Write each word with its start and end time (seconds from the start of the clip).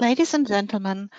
Ladies 0.00 0.32
and 0.32 0.46
gentlemen, 0.46 1.10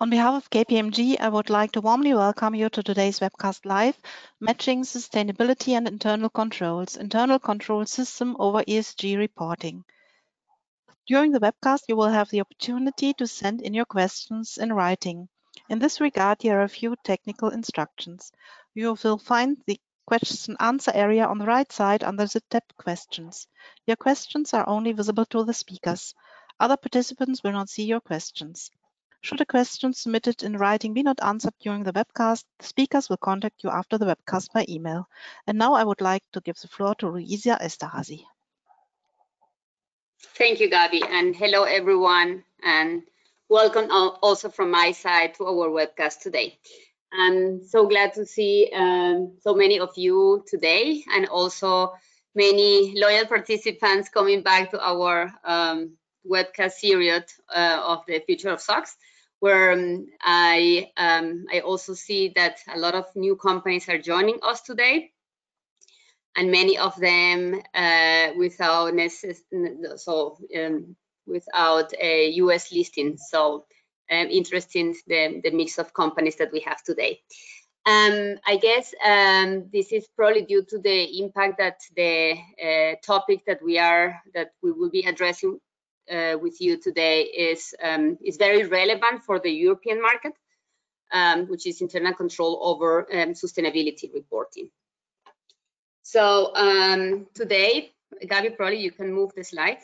on 0.00 0.10
behalf 0.10 0.34
of 0.34 0.50
KPMG, 0.50 1.20
I 1.20 1.28
would 1.28 1.50
like 1.50 1.70
to 1.70 1.80
warmly 1.80 2.14
welcome 2.14 2.56
you 2.56 2.68
to 2.68 2.82
today's 2.82 3.20
webcast 3.20 3.64
live, 3.64 3.96
Matching 4.40 4.82
Sustainability 4.82 5.74
and 5.76 5.86
Internal 5.86 6.28
Controls, 6.28 6.96
Internal 6.96 7.38
Control 7.38 7.86
System 7.86 8.34
over 8.40 8.64
ESG 8.64 9.16
Reporting. 9.16 9.84
During 11.06 11.30
the 11.30 11.38
webcast, 11.38 11.82
you 11.86 11.94
will 11.94 12.08
have 12.08 12.28
the 12.30 12.40
opportunity 12.40 13.12
to 13.14 13.28
send 13.28 13.62
in 13.62 13.72
your 13.72 13.84
questions 13.84 14.58
in 14.58 14.72
writing. 14.72 15.28
In 15.70 15.78
this 15.78 16.00
regard, 16.00 16.42
here 16.42 16.58
are 16.58 16.64
a 16.64 16.68
few 16.68 16.96
technical 17.04 17.50
instructions. 17.50 18.32
You 18.74 18.96
will 19.04 19.16
find 19.16 19.58
the 19.68 19.78
question 20.06 20.56
answer 20.58 20.90
area 20.92 21.24
on 21.24 21.38
the 21.38 21.46
right 21.46 21.70
side 21.70 22.02
under 22.02 22.26
the 22.26 22.40
tab 22.50 22.64
questions. 22.76 23.46
Your 23.86 23.96
questions 23.96 24.52
are 24.54 24.68
only 24.68 24.90
visible 24.90 25.26
to 25.26 25.44
the 25.44 25.54
speakers. 25.54 26.16
Other 26.60 26.76
participants 26.76 27.42
will 27.42 27.52
not 27.52 27.68
see 27.68 27.84
your 27.84 28.00
questions. 28.00 28.70
Should 29.22 29.40
a 29.40 29.46
question 29.46 29.94
submitted 29.94 30.42
in 30.42 30.58
writing 30.58 30.92
be 30.92 31.02
not 31.02 31.22
answered 31.22 31.54
during 31.58 31.82
the 31.82 31.92
webcast, 31.92 32.44
the 32.58 32.66
speakers 32.66 33.08
will 33.08 33.16
contact 33.16 33.64
you 33.64 33.70
after 33.70 33.96
the 33.96 34.04
webcast 34.04 34.52
by 34.52 34.66
email. 34.68 35.08
And 35.46 35.58
now 35.58 35.72
I 35.72 35.82
would 35.82 36.00
like 36.00 36.22
to 36.32 36.40
give 36.42 36.56
the 36.60 36.68
floor 36.68 36.94
to 36.96 37.08
Luisa 37.08 37.58
Esterhazy. 37.60 38.26
Thank 40.36 40.60
you, 40.60 40.68
Gabi, 40.70 41.02
and 41.08 41.34
hello 41.34 41.64
everyone, 41.64 42.44
and 42.62 43.02
welcome 43.48 43.90
also 43.90 44.48
from 44.48 44.70
my 44.70 44.92
side 44.92 45.34
to 45.34 45.46
our 45.46 45.68
webcast 45.68 46.20
today. 46.20 46.58
I'm 47.12 47.64
so 47.64 47.86
glad 47.86 48.14
to 48.14 48.26
see 48.26 48.70
um, 48.74 49.36
so 49.40 49.54
many 49.54 49.78
of 49.78 49.96
you 49.96 50.44
today, 50.46 51.02
and 51.12 51.26
also 51.28 51.94
many 52.34 52.94
loyal 52.96 53.26
participants 53.26 54.08
coming 54.08 54.42
back 54.42 54.70
to 54.72 54.80
our 54.84 55.32
um, 55.44 55.96
webcast 56.28 56.72
series 56.72 57.22
uh, 57.54 57.80
of 57.84 58.04
the 58.06 58.20
future 58.20 58.50
of 58.50 58.60
SOX, 58.60 58.96
where 59.40 59.72
um, 59.72 60.06
I 60.20 60.90
um, 60.96 61.46
I 61.52 61.60
also 61.60 61.94
see 61.94 62.32
that 62.36 62.58
a 62.72 62.78
lot 62.78 62.94
of 62.94 63.04
new 63.14 63.36
companies 63.36 63.88
are 63.88 63.98
joining 63.98 64.38
us 64.42 64.62
today, 64.62 65.12
and 66.36 66.50
many 66.50 66.78
of 66.78 66.96
them 66.96 67.60
uh, 67.74 68.28
without 68.36 68.92
so 69.96 70.38
um, 70.58 70.96
without 71.26 71.92
a 72.00 72.30
U.S. 72.30 72.72
listing. 72.72 73.16
So 73.18 73.66
um, 74.10 74.28
interesting 74.30 74.94
the 75.06 75.40
the 75.42 75.50
mix 75.50 75.78
of 75.78 75.92
companies 75.92 76.36
that 76.36 76.52
we 76.52 76.60
have 76.60 76.82
today. 76.82 77.20
Um, 77.86 78.36
I 78.46 78.56
guess 78.56 78.94
um, 79.04 79.68
this 79.70 79.92
is 79.92 80.08
probably 80.16 80.42
due 80.42 80.64
to 80.70 80.78
the 80.78 81.20
impact 81.22 81.58
that 81.58 81.80
the 81.94 82.32
uh, 82.32 82.94
topic 83.04 83.44
that 83.46 83.62
we 83.62 83.78
are 83.78 84.22
that 84.34 84.52
we 84.62 84.72
will 84.72 84.88
be 84.88 85.02
addressing 85.02 85.60
uh, 86.10 86.36
with 86.40 86.60
you 86.60 86.76
today 86.76 87.22
is 87.22 87.74
um, 87.82 88.18
is 88.24 88.36
very 88.36 88.64
relevant 88.64 89.24
for 89.24 89.38
the 89.38 89.50
European 89.50 90.00
market, 90.00 90.32
um, 91.12 91.46
which 91.46 91.66
is 91.66 91.80
internal 91.80 92.14
control 92.14 92.60
over 92.62 93.06
um, 93.12 93.34
sustainability 93.34 94.12
reporting. 94.12 94.70
So 96.02 96.54
um, 96.54 97.26
today, 97.34 97.92
Gabi, 98.22 98.56
probably 98.56 98.80
you 98.80 98.92
can 98.92 99.12
move 99.12 99.32
the 99.34 99.44
slide. 99.44 99.78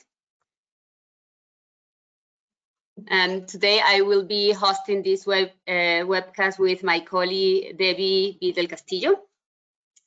And 3.08 3.48
today 3.48 3.80
I 3.82 4.02
will 4.02 4.24
be 4.24 4.52
hosting 4.52 5.02
this 5.02 5.26
web 5.26 5.50
uh, 5.66 6.04
webcast 6.04 6.58
with 6.58 6.82
my 6.82 7.00
colleague 7.00 7.78
Debbie 7.78 8.36
B. 8.40 8.52
del 8.52 8.66
Castillo. 8.66 9.20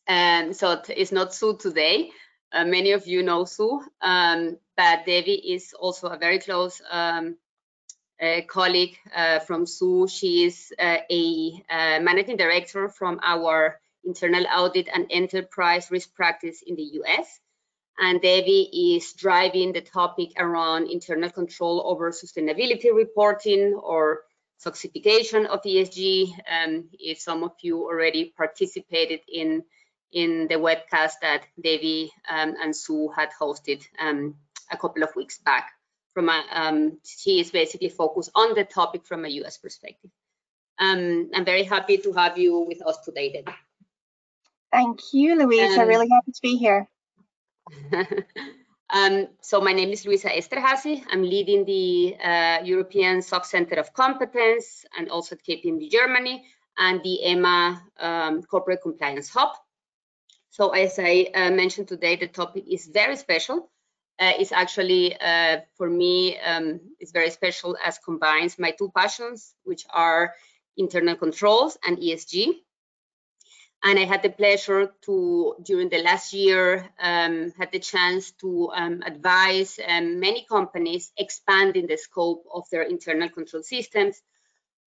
And 0.08 0.56
so 0.56 0.82
it's 0.90 1.12
not 1.12 1.34
Sue 1.34 1.58
today. 1.58 2.12
Uh, 2.54 2.66
many 2.66 2.92
of 2.92 3.08
you 3.08 3.24
know 3.24 3.46
Sue, 3.46 3.82
um, 4.02 4.58
but 4.78 5.06
Debbie 5.08 5.54
is 5.54 5.74
also 5.74 6.08
a 6.08 6.18
very 6.18 6.38
close 6.38 6.80
um, 6.92 7.36
colleague 8.48 8.96
uh, 9.16 9.40
from 9.40 9.66
Sue. 9.66 10.08
She 10.08 10.44
is 10.44 10.72
uh, 10.80 10.98
a 11.10 11.64
uh, 11.70 12.00
managing 12.00 12.38
director 12.38 12.90
from 12.90 13.20
our 13.24 13.80
internal 14.04 14.46
audit 14.48 14.88
and 14.94 15.08
enterprise 15.10 15.90
risk 15.90 16.14
practice 16.14 16.62
in 16.66 16.76
the 16.76 17.02
US. 17.02 17.40
And 17.98 18.22
Debbie 18.22 18.96
is 18.96 19.14
driving 19.14 19.74
the 19.74 19.82
topic 19.82 20.34
around 20.38 20.90
internal 20.90 21.30
control 21.30 21.82
over 21.86 22.12
sustainability 22.12 22.94
reporting 22.94 23.74
or 23.74 24.22
SOXification 24.64 25.46
of 25.46 25.62
ESG. 25.64 26.34
Um, 26.50 26.90
if 26.94 27.20
some 27.20 27.44
of 27.44 27.54
you 27.62 27.84
already 27.84 28.34
participated 28.36 29.22
in 29.28 29.64
in 30.14 30.48
the 30.48 30.56
webcast 30.56 31.14
that 31.22 31.46
Debbie 31.62 32.12
um, 32.30 32.56
and 32.62 32.76
Sue 32.76 33.10
had 33.16 33.30
hosted 33.40 33.84
um, 34.00 34.36
a 34.72 34.78
couple 34.78 35.04
of 35.04 35.16
weeks 35.16 35.40
back. 35.40 35.72
From 36.14 36.30
a, 36.30 36.44
um, 36.52 37.00
she 37.04 37.40
is 37.40 37.50
basically 37.50 37.90
focused 37.90 38.30
on 38.36 38.54
the 38.54 38.64
topic 38.64 39.06
from 39.06 39.26
a 39.26 39.30
US 39.30 39.58
perspective. 39.58 40.12
Um, 40.80 41.32
I'm 41.34 41.46
very 41.46 41.64
happy 41.64 41.98
to 41.98 42.14
have 42.14 42.38
you 42.38 42.60
with 42.68 42.86
us 42.86 43.00
today, 43.04 43.32
Debbie. 43.34 43.58
Thank 44.72 45.00
you, 45.14 45.36
Louise. 45.36 45.78
I'm 45.78 45.88
really 45.88 46.10
happy 46.10 46.32
to 46.32 46.42
be 46.42 46.58
here. 46.58 46.88
um, 48.90 49.28
so 49.42 49.62
my 49.62 49.74
name 49.74 49.90
is 49.90 50.06
Luisa 50.06 50.30
Esterhazy. 50.30 51.04
I'm 51.12 51.24
leading 51.24 51.66
the 51.66 52.16
uh, 52.24 52.64
European 52.64 53.22
Center 53.22 53.76
of 53.76 53.94
Competence 53.94 54.86
and 54.98 55.10
also 55.10 55.36
at 55.36 55.44
KPMG 55.44 55.92
Germany 55.92 56.44
and 56.78 57.02
the 57.04 57.20
EMEA 57.26 57.82
um, 58.00 58.42
Corporate 58.44 58.82
Compliance 58.82 59.30
Hub. 59.30 59.50
So 60.54 60.70
as 60.70 61.00
I 61.00 61.32
uh, 61.34 61.50
mentioned 61.50 61.88
today, 61.88 62.16
the 62.16 62.28
topic 62.28 62.66
is 62.70 62.86
very 62.86 63.16
special. 63.16 63.72
Uh, 64.20 64.34
it's 64.38 64.52
actually, 64.52 65.20
uh, 65.20 65.62
for 65.78 65.90
me, 65.90 66.38
um, 66.42 66.80
it's 67.00 67.12
very 67.12 67.32
special 67.32 67.76
as 67.84 67.98
combines 67.98 68.60
my 68.60 68.70
two 68.70 68.92
passions, 68.96 69.56
which 69.64 69.84
are 69.90 70.36
internal 70.78 71.16
controls 71.16 71.76
and 71.84 71.98
ESG. 71.98 72.52
And 73.82 73.98
I 73.98 74.06
had 74.06 74.22
the 74.22 74.30
pleasure 74.30 74.94
to, 75.06 75.56
during 75.64 75.90
the 75.90 76.04
last 76.04 76.34
year, 76.34 76.88
um, 77.00 77.52
had 77.58 77.72
the 77.72 77.80
chance 77.80 78.32
to 78.42 78.70
um, 78.76 79.02
advise 79.04 79.80
um, 79.88 80.20
many 80.20 80.46
companies 80.48 81.12
expanding 81.18 81.88
the 81.88 81.98
scope 81.98 82.46
of 82.54 82.70
their 82.70 82.84
internal 82.84 83.30
control 83.30 83.64
systems 83.64 84.22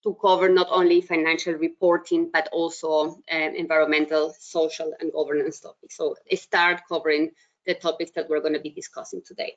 to 0.07 0.15
cover 0.23 0.49
not 0.49 0.69
only 0.71 1.01
financial 1.01 1.55
reporting, 1.55 2.31
but 2.33 2.49
also 2.53 2.91
um, 3.31 3.55
environmental, 3.57 4.33
social, 4.39 4.93
and 5.01 5.13
governance 5.13 5.59
topics. 5.61 5.97
So 5.97 6.15
start 6.37 6.83
covering 6.89 7.33
the 7.67 7.75
topics 7.75 8.13
that 8.13 8.29
we're 8.29 8.41
going 8.41 8.55
to 8.55 8.61
be 8.61 8.71
discussing 8.71 9.23
today. 9.27 9.57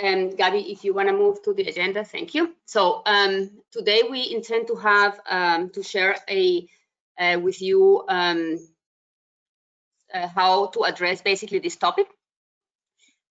Um, 0.00 0.36
Gabby, 0.36 0.70
if 0.70 0.84
you 0.84 0.94
want 0.94 1.08
to 1.08 1.16
move 1.16 1.42
to 1.42 1.52
the 1.52 1.64
agenda, 1.64 2.04
thank 2.04 2.34
you. 2.34 2.54
So 2.66 3.02
um, 3.06 3.50
today 3.72 4.02
we 4.08 4.30
intend 4.32 4.68
to 4.68 4.76
have 4.76 5.18
um, 5.28 5.70
to 5.70 5.82
share 5.82 6.16
a 6.30 6.68
uh, 7.18 7.40
with 7.42 7.60
you 7.60 8.04
um, 8.08 8.58
uh, 10.14 10.28
how 10.28 10.66
to 10.68 10.84
address 10.84 11.22
basically 11.22 11.58
this 11.58 11.74
topic. 11.76 12.06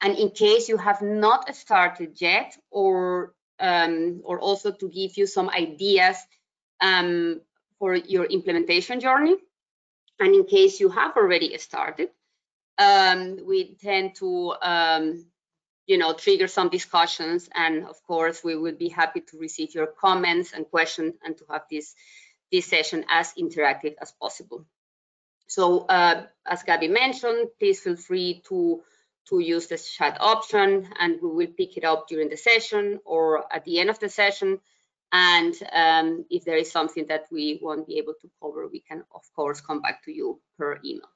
And 0.01 0.17
in 0.17 0.31
case 0.31 0.67
you 0.67 0.75
have 0.77 1.01
not 1.01 1.55
started 1.55 2.19
yet 2.19 2.57
or 2.71 3.33
um, 3.59 4.21
or 4.23 4.39
also 4.39 4.71
to 4.71 4.89
give 4.89 5.17
you 5.17 5.25
some 5.25 5.49
ideas 5.49 6.17
um, 6.81 7.41
for 7.79 7.95
your 7.95 8.25
implementation 8.25 8.99
journey. 8.99 9.35
And 10.19 10.33
in 10.33 10.45
case 10.45 10.79
you 10.79 10.89
have 10.89 11.15
already 11.15 11.57
started, 11.57 12.09
um, 12.77 13.39
we 13.45 13.75
tend 13.75 14.15
to, 14.15 14.53
um, 14.61 15.25
you 15.85 15.97
know, 15.97 16.13
trigger 16.13 16.47
some 16.47 16.69
discussions. 16.69 17.49
And 17.53 17.85
of 17.85 18.01
course, 18.03 18.43
we 18.43 18.55
would 18.55 18.77
be 18.77 18.89
happy 18.89 19.21
to 19.21 19.37
receive 19.37 19.75
your 19.75 19.87
comments 19.87 20.53
and 20.53 20.69
questions 20.69 21.15
and 21.23 21.37
to 21.37 21.45
have 21.51 21.63
this, 21.69 21.93
this 22.51 22.65
session 22.65 23.05
as 23.09 23.33
interactive 23.33 23.95
as 24.01 24.11
possible. 24.11 24.65
So 25.47 25.85
uh, 25.85 26.25
as 26.45 26.63
Gabby 26.63 26.89
mentioned, 26.89 27.49
please 27.59 27.79
feel 27.79 27.95
free 27.95 28.43
to 28.49 28.81
to 29.29 29.39
use 29.39 29.67
the 29.67 29.77
chat 29.77 30.17
option 30.19 30.87
and 30.99 31.19
we 31.21 31.29
will 31.29 31.53
pick 31.57 31.77
it 31.77 31.83
up 31.83 32.07
during 32.07 32.29
the 32.29 32.37
session 32.37 32.99
or 33.05 33.43
at 33.53 33.65
the 33.65 33.79
end 33.79 33.89
of 33.89 33.99
the 33.99 34.09
session. 34.09 34.59
And 35.11 35.55
um, 35.71 36.25
if 36.29 36.43
there 36.43 36.57
is 36.57 36.71
something 36.71 37.05
that 37.07 37.25
we 37.31 37.59
won't 37.61 37.87
be 37.87 37.97
able 37.97 38.13
to 38.21 38.29
cover, 38.41 38.67
we 38.67 38.81
can 38.81 39.03
of 39.13 39.23
course 39.35 39.61
come 39.61 39.81
back 39.81 40.03
to 40.05 40.11
you 40.11 40.39
per 40.57 40.79
email. 40.83 41.09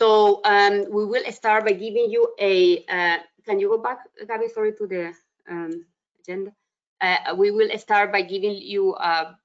So 0.00 0.40
um, 0.44 0.86
we 0.90 1.06
will 1.06 1.30
start 1.32 1.64
by 1.64 1.72
giving 1.72 2.10
you 2.10 2.34
a, 2.40 2.84
uh, 2.86 3.18
can 3.46 3.60
you 3.60 3.68
go 3.68 3.78
back, 3.78 3.98
Gabby, 4.26 4.48
sorry, 4.48 4.72
to 4.74 4.86
the 4.86 5.12
um, 5.48 5.86
agenda? 6.20 6.52
Uh, 7.00 7.34
we 7.36 7.50
will 7.50 7.70
start 7.78 8.10
by 8.10 8.22
giving 8.22 8.56
you 8.56 8.94
a 8.96 9.36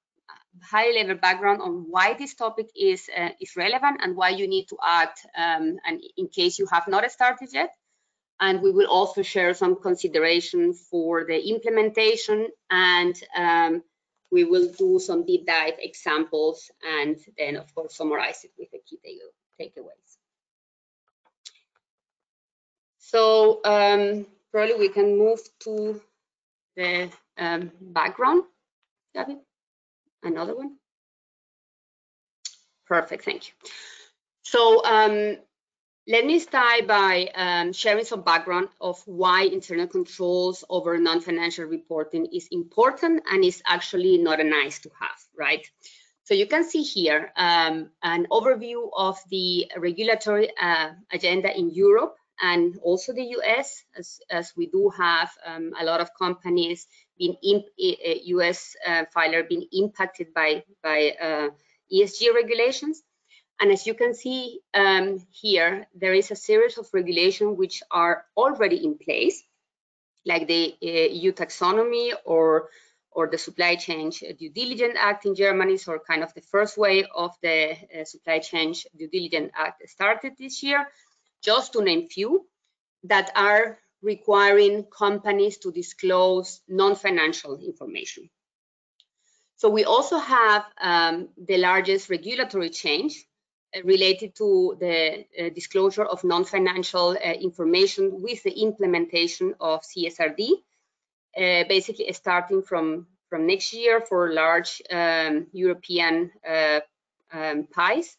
high 0.64 0.92
level 0.92 1.16
background 1.16 1.62
on 1.62 1.86
why 1.90 2.14
this 2.14 2.34
topic 2.34 2.70
is 2.76 3.10
uh, 3.16 3.30
is 3.40 3.56
relevant 3.56 4.00
and 4.02 4.16
why 4.16 4.30
you 4.30 4.48
need 4.48 4.66
to 4.68 4.78
act 4.84 5.26
um, 5.38 5.78
and 5.86 6.02
in 6.18 6.28
case 6.28 6.60
you 6.60 6.68
have 6.72 6.88
not 6.88 7.10
started 7.12 7.50
yet 7.52 7.74
and 8.40 8.62
we 8.62 8.72
will 8.72 8.88
also 8.88 9.22
share 9.22 9.54
some 9.54 9.76
consideration 9.76 10.74
for 10.74 11.26
the 11.26 11.50
implementation 11.50 12.48
and 12.70 13.22
um, 13.36 13.84
we 14.32 14.44
will 14.44 14.72
do 14.78 15.00
some 15.00 15.26
deep 15.26 15.46
dive 15.46 15.76
examples 15.80 16.72
and 16.84 17.18
then 17.38 17.56
of 17.56 17.74
course 17.74 17.96
summarize 17.96 18.44
it 18.44 18.52
with 18.58 18.70
the 18.72 18.80
key 18.88 19.00
takeaways 19.60 20.18
so 23.00 23.60
um, 23.66 24.28
probably 24.52 24.76
we 24.76 24.90
can 24.90 25.18
move 25.18 25.40
to 25.60 26.00
the 26.76 27.10
um, 27.38 27.72
background, 27.82 28.44
David? 29.14 29.38
Another 30.24 30.56
one? 30.56 30.76
Perfect, 32.88 33.24
thank 33.24 33.48
you. 33.48 33.54
So 34.44 34.84
um, 34.84 35.38
let 36.08 36.26
me 36.26 36.40
start 36.40 36.88
by 36.88 37.30
um, 37.36 37.72
sharing 37.72 38.04
some 38.04 38.24
background 38.24 38.70
of 38.82 39.00
why 39.06 39.44
internal 39.44 39.86
controls 39.86 40.64
over 40.70 40.98
non-financial 40.98 41.66
reporting 41.66 42.26
is 42.34 42.48
important 42.52 43.22
and 43.32 43.46
is 43.46 43.62
actually 43.68 44.18
not 44.18 44.40
a 44.40 44.44
nice 44.44 44.80
to 44.80 44.90
have, 45.00 45.20
right? 45.38 45.66
So 46.24 46.34
you 46.34 46.48
can 46.48 46.64
see 46.64 46.82
here 46.82 47.32
um, 47.36 47.92
an 48.02 48.28
overview 48.32 48.90
of 48.96 49.20
the 49.30 49.72
regulatory 49.78 50.50
uh, 50.60 50.92
agenda 51.12 51.56
in 51.56 51.70
Europe 51.70 52.16
and 52.42 52.78
also 52.82 53.14
the 53.14 53.36
US, 53.38 53.84
as, 53.98 54.20
as 54.30 54.54
we 54.56 54.68
do 54.68 54.90
have 54.90 55.30
um, 55.46 55.74
a 55.80 55.84
lot 55.86 56.02
of 56.02 56.10
companies 56.18 56.88
being 57.20 57.36
in, 57.44 57.64
uh, 57.80 58.16
US 58.38 58.76
uh, 58.88 59.06
filer 59.14 59.44
being 59.44 59.68
impacted 59.72 60.34
by, 60.34 60.64
by 60.82 61.14
uh, 61.22 61.50
ESG 61.94 62.34
regulations. 62.34 63.04
And 63.62 63.72
as 63.72 63.86
you 63.86 63.94
can 63.94 64.14
see 64.14 64.62
um, 64.74 65.22
here, 65.30 65.88
there 65.94 66.14
is 66.14 66.32
a 66.32 66.36
series 66.36 66.78
of 66.78 66.88
regulations 66.94 67.58
which 67.58 67.84
are 67.92 68.26
already 68.38 68.84
in 68.86 68.98
place, 68.98 69.44
like 70.26 70.48
the 70.48 70.76
uh, 70.82 71.14
EU 71.14 71.34
taxonomy 71.34 72.14
or 72.26 72.70
or 73.12 73.28
the 73.28 73.38
Supply 73.38 73.76
Chain 73.76 74.12
Due 74.12 74.52
Diligence 74.52 74.96
Act 74.98 75.26
in 75.26 75.36
Germany, 75.36 75.78
so 75.78 75.98
kind 76.00 76.24
of 76.24 76.34
the 76.36 76.42
first 76.42 76.78
way 76.78 77.06
of 77.14 77.32
the 77.42 77.72
uh, 77.72 78.06
Supply 78.06 78.40
Chain 78.40 78.74
Due 78.98 79.10
Diligence 79.10 79.52
Act 79.58 79.90
started 79.90 80.34
this 80.38 80.62
year, 80.64 80.88
just 81.44 81.74
to 81.74 81.82
name 81.82 82.08
few, 82.08 82.48
that 83.04 83.32
are 83.36 83.80
requiring 84.02 84.86
companies 84.86 85.58
to 85.58 85.72
disclose 85.72 86.62
non-financial 86.68 87.60
information. 87.60 88.30
So 89.58 89.70
we 89.70 89.84
also 89.84 90.18
have 90.18 90.66
um, 90.80 91.30
the 91.38 91.58
largest 91.58 92.10
regulatory 92.10 92.70
change 92.70 93.26
uh, 93.76 93.82
related 93.84 94.34
to 94.38 94.78
the 94.80 95.26
uh, 95.38 95.50
disclosure 95.50 96.06
of 96.06 96.24
non-financial 96.24 97.10
uh, 97.10 97.34
information 97.34 98.22
with 98.22 98.42
the 98.44 98.52
implementation 98.62 99.54
of 99.60 99.82
CSRD, 99.82 100.52
uh, 101.38 101.68
basically 101.68 102.12
starting 102.14 102.62
from, 102.62 103.08
from 103.30 103.48
next 103.48 103.74
year 103.74 104.00
for 104.00 104.32
large 104.32 104.82
um, 104.90 105.48
European 105.52 106.32
uh, 106.48 106.80
um, 107.34 107.68
PIEs, 107.68 108.16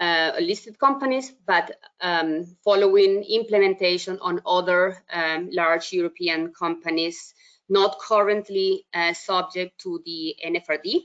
uh, 0.00 0.32
listed 0.40 0.78
companies, 0.78 1.32
but 1.46 1.76
um, 2.00 2.56
following 2.64 3.22
implementation 3.24 4.18
on 4.20 4.40
other 4.46 5.02
um, 5.12 5.50
large 5.52 5.92
European 5.92 6.52
companies 6.52 7.34
not 7.68 8.00
currently 8.00 8.84
subject 9.12 9.78
to 9.80 10.02
the 10.04 10.34
NFRD. 10.44 11.02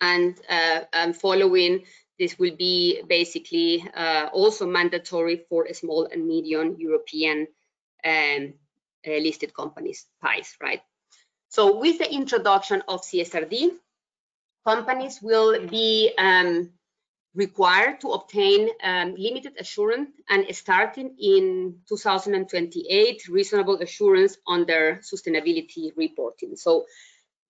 And, 0.00 0.38
and 0.48 1.16
following 1.16 1.84
this 2.22 2.38
will 2.38 2.54
be 2.56 3.02
basically 3.08 3.84
uh, 3.94 4.28
also 4.32 4.64
mandatory 4.64 5.44
for 5.48 5.66
small 5.72 6.06
and 6.06 6.24
medium 6.24 6.76
European 6.78 7.48
um, 8.04 8.54
uh, 9.06 9.18
listed 9.18 9.52
companies, 9.52 10.06
PIEs, 10.22 10.56
right? 10.60 10.82
So 11.48 11.78
with 11.78 11.98
the 11.98 12.12
introduction 12.12 12.82
of 12.86 13.02
CSRD, 13.02 13.70
companies 14.64 15.20
will 15.20 15.66
be 15.66 16.12
um, 16.16 16.70
required 17.34 18.00
to 18.00 18.08
obtain 18.08 18.68
um, 18.82 19.14
limited 19.16 19.54
assurance 19.58 20.10
and 20.28 20.44
starting 20.54 21.16
in 21.18 21.76
2028, 21.88 23.28
reasonable 23.28 23.78
assurance 23.80 24.36
on 24.46 24.66
their 24.66 24.96
sustainability 24.96 25.92
reporting. 25.96 26.56
So 26.56 26.84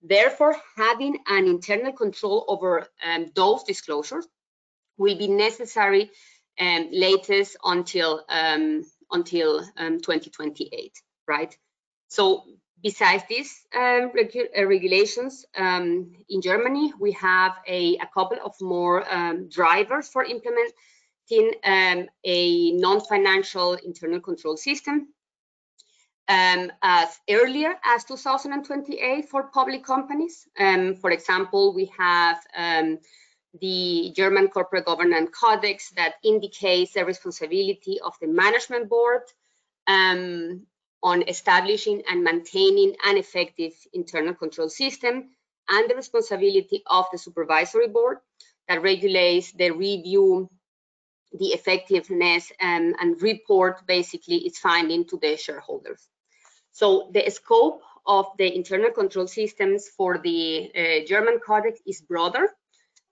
therefore, 0.02 0.56
having 0.76 1.18
an 1.26 1.46
internal 1.46 1.92
control 1.92 2.44
over 2.48 2.86
um, 3.04 3.26
those 3.34 3.64
disclosures 3.64 4.26
will 4.98 5.18
be 5.18 5.28
necessary 5.28 6.10
um, 6.60 6.88
latest 6.92 7.56
until 7.64 8.24
um, 8.28 8.84
until 9.10 9.60
um, 9.76 10.00
2028, 10.00 10.92
right? 11.26 11.56
So 12.08 12.44
besides 12.82 13.24
these 13.28 13.66
um, 13.74 14.10
regu 14.10 14.46
uh, 14.58 14.66
regulations 14.66 15.46
um, 15.56 16.12
in 16.28 16.40
Germany, 16.40 16.92
we 16.98 17.12
have 17.12 17.52
a, 17.66 17.96
a 17.96 18.08
couple 18.12 18.38
of 18.44 18.54
more 18.60 19.04
um, 19.12 19.48
drivers 19.48 20.08
for 20.08 20.24
implementing 20.24 21.52
a 22.24 22.72
non-financial 22.72 23.74
internal 23.84 24.20
control 24.20 24.56
system. 24.56 25.08
as 26.28 27.20
earlier 27.28 27.74
as 27.84 28.04
2028 28.04 29.28
for 29.28 29.44
public 29.44 29.84
companies. 29.84 30.48
for 31.00 31.10
example, 31.10 31.74
we 31.74 31.86
have 31.98 32.38
the 33.60 34.12
German 34.16 34.48
Corporate 34.48 34.86
Governance 34.86 35.30
Codex 35.38 35.90
that 35.90 36.14
indicates 36.24 36.94
the 36.94 37.04
responsibility 37.04 38.00
of 38.00 38.14
the 38.20 38.26
management 38.26 38.88
board 38.88 39.22
um, 39.86 40.66
on 41.02 41.28
establishing 41.28 42.02
and 42.08 42.22
maintaining 42.22 42.94
an 43.04 43.16
effective 43.16 43.72
internal 43.92 44.34
control 44.34 44.68
system 44.68 45.30
and 45.68 45.90
the 45.90 45.94
responsibility 45.94 46.82
of 46.86 47.06
the 47.12 47.18
supervisory 47.18 47.88
board 47.88 48.18
that 48.68 48.82
regulates 48.82 49.52
the 49.52 49.70
review, 49.70 50.48
the 51.38 51.48
effectiveness 51.48 52.52
um, 52.60 52.94
and 53.00 53.20
report 53.22 53.86
basically 53.86 54.36
its 54.36 54.58
finding 54.58 55.04
to 55.04 55.18
the 55.18 55.36
shareholders. 55.36 56.08
So 56.72 57.10
the 57.12 57.28
scope 57.30 57.82
of 58.06 58.26
the 58.38 58.54
internal 58.54 58.90
control 58.90 59.26
systems 59.26 59.88
for 59.88 60.18
the 60.18 60.70
uh, 60.74 61.06
German 61.06 61.38
Codex 61.44 61.80
is 61.86 62.00
broader 62.00 62.48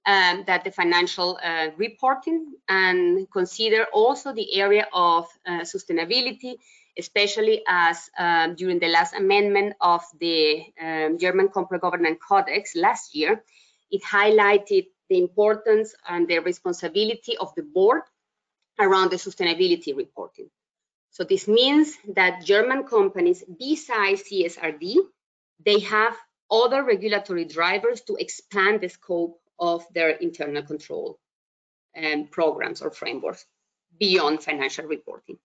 um, 0.07 0.45
that 0.47 0.65
the 0.65 0.71
financial 0.71 1.39
uh, 1.43 1.69
reporting 1.77 2.55
and 2.69 3.31
consider 3.31 3.85
also 3.93 4.33
the 4.33 4.55
area 4.55 4.89
of 4.93 5.27
uh, 5.47 5.61
sustainability, 5.61 6.55
especially 7.01 7.63
as 7.67 7.97
um, 8.19 8.55
during 8.55 8.79
the 8.79 8.89
last 8.89 9.15
amendment 9.15 9.75
of 9.81 10.03
the 10.21 10.63
um, 10.81 11.19
German 11.19 11.49
Corporate 11.49 11.81
Governance 11.81 12.19
Codex 12.27 12.77
last 12.77 13.15
year, 13.15 13.43
it 13.91 14.03
highlighted 14.03 14.87
the 15.09 15.19
importance 15.19 15.95
and 16.09 16.29
the 16.29 16.39
responsibility 16.39 17.37
of 17.39 17.53
the 17.57 17.63
board 17.63 18.03
around 18.79 19.11
the 19.11 19.17
sustainability 19.17 19.97
reporting. 19.97 20.49
So 21.11 21.25
this 21.25 21.49
means 21.49 21.97
that 22.15 22.45
German 22.45 22.85
companies, 22.85 23.43
besides 23.59 24.23
CSRD, 24.23 24.97
they 25.65 25.81
have 25.81 26.17
other 26.51 26.85
regulatory 26.85 27.45
drivers 27.45 28.01
to 28.03 28.17
expand 28.17 28.81
the 28.81 28.89
scope 28.89 29.41
of 29.59 29.85
their 29.93 30.11
internal 30.11 30.63
control 30.63 31.19
um, 31.97 32.29
programs 32.29 32.81
or 32.81 32.91
frameworks 32.91 33.45
beyond 33.99 34.43
financial 34.43 34.87
reporting. 34.87 35.39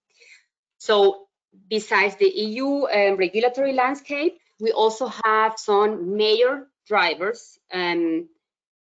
So 0.78 1.25
besides 1.70 2.16
the 2.16 2.30
EU 2.30 2.86
um, 2.86 3.18
regulatory 3.18 3.74
landscape, 3.74 4.38
we 4.60 4.72
also 4.72 5.12
have 5.24 5.58
some 5.58 6.16
major 6.16 6.68
drivers 6.88 7.58
um, 7.74 8.30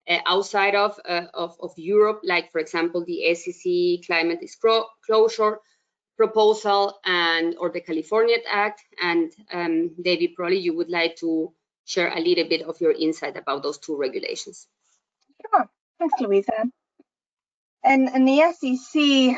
uh, 0.09 0.19
outside 0.27 0.75
of, 0.75 0.99
uh, 1.09 1.27
of, 1.33 1.57
of, 1.61 1.73
Europe, 1.77 2.21
like 2.23 2.53
for 2.53 2.59
example, 2.59 3.05
the 3.05 3.35
SEC 3.35 4.07
climate 4.07 4.41
disclosure 4.41 5.59
proposal 6.17 6.99
and 7.05 7.57
or 7.59 7.71
the 7.71 7.81
California 7.81 8.37
Act. 8.49 8.83
And 9.01 9.33
um, 9.53 9.95
David, 10.01 10.35
probably 10.37 10.59
you 10.59 10.77
would 10.77 10.91
like 10.91 11.17
to 11.17 11.53
share 11.85 12.09
a 12.09 12.21
little 12.21 12.49
bit 12.49 12.63
of 12.63 12.81
your 12.81 12.93
insight 12.93 13.37
about 13.37 13.63
those 13.63 13.79
two 13.79 13.97
regulations. 13.97 14.67
Sure. 15.51 15.69
Thanks, 15.99 16.15
Louisa. 16.21 16.71
And, 17.83 18.09
and 18.09 18.27
the 18.27 18.53
SEC 18.53 19.37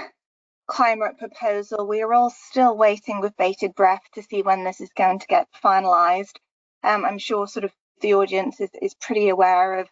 climate 0.67 1.19
proposal, 1.19 1.87
we 1.87 2.03
are 2.03 2.13
all 2.13 2.31
still 2.31 2.77
waiting 2.77 3.21
with 3.21 3.37
bated 3.37 3.75
breath 3.75 4.03
to 4.15 4.23
see 4.23 4.43
when 4.43 4.65
this 4.65 4.81
is 4.81 4.91
going 4.97 5.21
to 5.21 5.27
get 5.27 5.49
finalised. 5.65 6.37
Um, 6.83 7.05
I'm 7.05 7.19
sure 7.19 7.47
sort 7.47 7.65
of 7.65 7.73
the 8.01 8.15
audience 8.15 8.61
is, 8.61 8.71
is 8.81 8.95
pretty 8.95 9.29
aware 9.29 9.79
of 9.81 9.89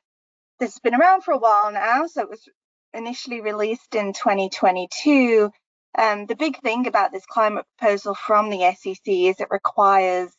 this 0.61 0.75
has 0.75 0.81
been 0.81 0.95
around 0.95 1.23
for 1.23 1.33
a 1.33 1.39
while 1.39 1.73
now, 1.73 2.07
so 2.07 2.23
it 2.23 2.31
was 2.31 2.49
initially 2.93 3.41
released 3.41 3.95
in 3.95 4.13
2022. 4.13 5.51
Um, 5.97 6.27
the 6.27 6.37
big 6.37 6.61
thing 6.61 6.87
about 6.87 7.13
this 7.13 7.27
climate 7.27 7.67
proposal 7.79 8.15
from 8.15 8.51
the 8.51 8.73
SEC 8.75 9.01
is 9.07 9.41
it 9.41 9.49
requires 9.51 10.31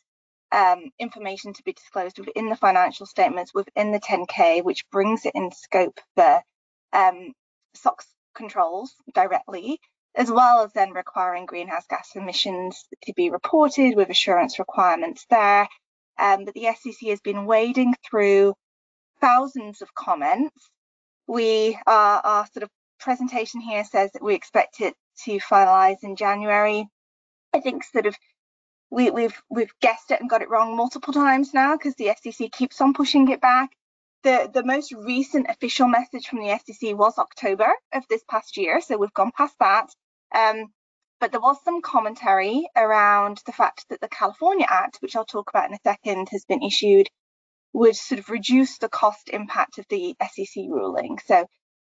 um, 0.52 0.90
information 0.98 1.52
to 1.54 1.62
be 1.64 1.72
disclosed 1.72 2.18
within 2.18 2.48
the 2.48 2.56
financial 2.56 3.06
statements 3.06 3.52
within 3.54 3.92
the 3.92 4.00
10K, 4.00 4.64
which 4.64 4.88
brings 4.90 5.26
it 5.26 5.32
in 5.34 5.50
scope 5.52 6.00
for 6.14 6.40
um, 6.92 7.32
SOX 7.74 8.06
controls 8.34 8.94
directly, 9.14 9.80
as 10.16 10.30
well 10.30 10.64
as 10.64 10.72
then 10.72 10.92
requiring 10.92 11.44
greenhouse 11.46 11.84
gas 11.88 12.12
emissions 12.16 12.86
to 13.02 13.12
be 13.14 13.30
reported 13.30 13.94
with 13.96 14.08
assurance 14.08 14.58
requirements 14.58 15.26
there. 15.28 15.68
Um, 16.18 16.46
but 16.46 16.54
the 16.54 16.68
SEC 16.80 17.08
has 17.10 17.20
been 17.20 17.44
wading 17.44 17.94
through 18.08 18.54
thousands 19.20 19.82
of 19.82 19.94
comments. 19.94 20.70
We, 21.26 21.78
uh, 21.86 22.20
our 22.24 22.46
sort 22.46 22.62
of 22.62 22.70
presentation 22.98 23.60
here 23.60 23.84
says 23.84 24.12
that 24.12 24.22
we 24.22 24.34
expect 24.34 24.80
it 24.80 24.94
to 25.24 25.38
finalise 25.38 26.02
in 26.02 26.16
January. 26.16 26.88
I 27.52 27.60
think 27.60 27.84
sort 27.84 28.06
of 28.06 28.16
we, 28.90 29.10
we've 29.10 29.42
we've 29.50 29.72
guessed 29.82 30.10
it 30.10 30.20
and 30.20 30.30
got 30.30 30.42
it 30.42 30.48
wrong 30.48 30.76
multiple 30.76 31.12
times 31.12 31.52
now 31.52 31.76
because 31.76 31.94
the 31.96 32.12
SEC 32.22 32.50
keeps 32.52 32.80
on 32.80 32.94
pushing 32.94 33.28
it 33.28 33.40
back. 33.40 33.70
The 34.22 34.50
the 34.52 34.64
most 34.64 34.92
recent 34.92 35.46
official 35.50 35.88
message 35.88 36.26
from 36.26 36.40
the 36.40 36.58
SEC 36.64 36.96
was 36.96 37.18
October 37.18 37.68
of 37.92 38.04
this 38.08 38.22
past 38.30 38.56
year, 38.56 38.80
so 38.80 38.96
we've 38.96 39.12
gone 39.12 39.32
past 39.36 39.54
that. 39.60 39.90
Um, 40.34 40.72
but 41.20 41.32
there 41.32 41.40
was 41.40 41.56
some 41.64 41.80
commentary 41.80 42.68
around 42.76 43.40
the 43.46 43.52
fact 43.52 43.86
that 43.88 44.00
the 44.00 44.08
California 44.08 44.66
Act, 44.68 44.98
which 45.00 45.16
I'll 45.16 45.24
talk 45.24 45.48
about 45.50 45.68
in 45.68 45.74
a 45.74 45.80
second, 45.82 46.28
has 46.30 46.44
been 46.44 46.62
issued, 46.62 47.08
would 47.72 47.96
sort 47.96 48.18
of 48.18 48.28
reduce 48.30 48.78
the 48.78 48.88
cost 48.88 49.30
impact 49.30 49.78
of 49.78 49.86
the 49.88 50.14
SEC 50.32 50.64
ruling. 50.68 51.18
So 51.24 51.46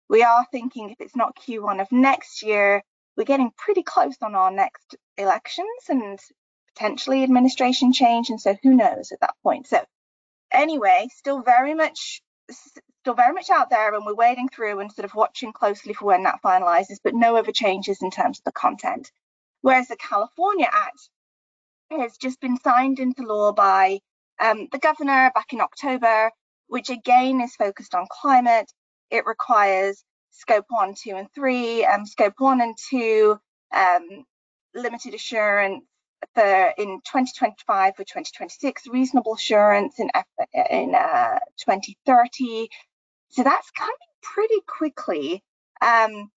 we 0.09 0.23
are 0.23 0.45
thinking 0.51 0.89
if 0.89 1.01
it's 1.01 1.15
not 1.15 1.37
Q1 1.37 1.81
of 1.81 1.91
next 1.91 2.43
year, 2.43 2.81
we're 3.15 3.25
getting 3.25 3.51
pretty 3.57 3.83
close 3.83 4.15
on 4.21 4.35
our 4.35 4.51
next 4.51 4.95
elections 5.17 5.67
and 5.89 6.19
potentially 6.73 7.23
administration 7.23 7.91
change. 7.91 8.29
And 8.29 8.39
so 8.39 8.55
who 8.63 8.75
knows 8.75 9.11
at 9.11 9.19
that 9.21 9.35
point. 9.43 9.67
So 9.67 9.83
anyway, 10.51 11.07
still 11.15 11.41
very 11.41 11.73
much 11.73 12.21
still 13.07 13.15
very 13.15 13.31
much 13.31 13.49
out 13.49 13.69
there 13.69 13.95
and 13.95 14.05
we're 14.05 14.13
wading 14.13 14.49
through 14.49 14.81
and 14.81 14.91
sort 14.91 15.05
of 15.05 15.15
watching 15.15 15.53
closely 15.53 15.93
for 15.93 16.03
when 16.07 16.23
that 16.23 16.41
finalizes, 16.43 16.99
but 17.01 17.13
no 17.15 17.37
other 17.37 17.53
changes 17.53 18.01
in 18.01 18.11
terms 18.11 18.37
of 18.37 18.43
the 18.43 18.51
content. 18.51 19.09
Whereas 19.61 19.87
the 19.87 19.95
California 19.95 20.67
Act 20.69 21.09
has 21.89 22.17
just 22.17 22.41
been 22.41 22.57
signed 22.57 22.99
into 22.99 23.21
law 23.21 23.53
by 23.53 23.99
um, 24.41 24.67
the 24.73 24.77
governor 24.79 25.31
back 25.33 25.53
in 25.53 25.61
October, 25.61 26.31
which 26.67 26.89
again 26.89 27.39
is 27.39 27.55
focused 27.55 27.95
on 27.95 28.07
climate. 28.11 28.69
It 29.09 29.25
requires 29.25 30.03
scope 30.31 30.65
one, 30.67 30.93
two, 31.01 31.15
and 31.15 31.29
three. 31.33 31.85
Um, 31.85 32.05
scope 32.05 32.33
one 32.39 32.59
and 32.59 32.75
two, 32.89 33.39
um, 33.73 34.25
limited 34.75 35.13
assurance 35.13 35.85
for 36.33 36.73
in 36.77 36.99
2025 37.05 37.95
for 37.95 38.03
2026, 38.03 38.87
reasonable 38.87 39.35
assurance 39.35 39.99
in 39.99 40.09
in 40.69 40.93
uh, 40.95 41.39
2030. 41.57 42.69
So 43.29 43.43
that's 43.43 43.71
coming 43.71 43.95
pretty 44.21 44.61
quickly. 44.65 45.43
Um, 45.81 46.31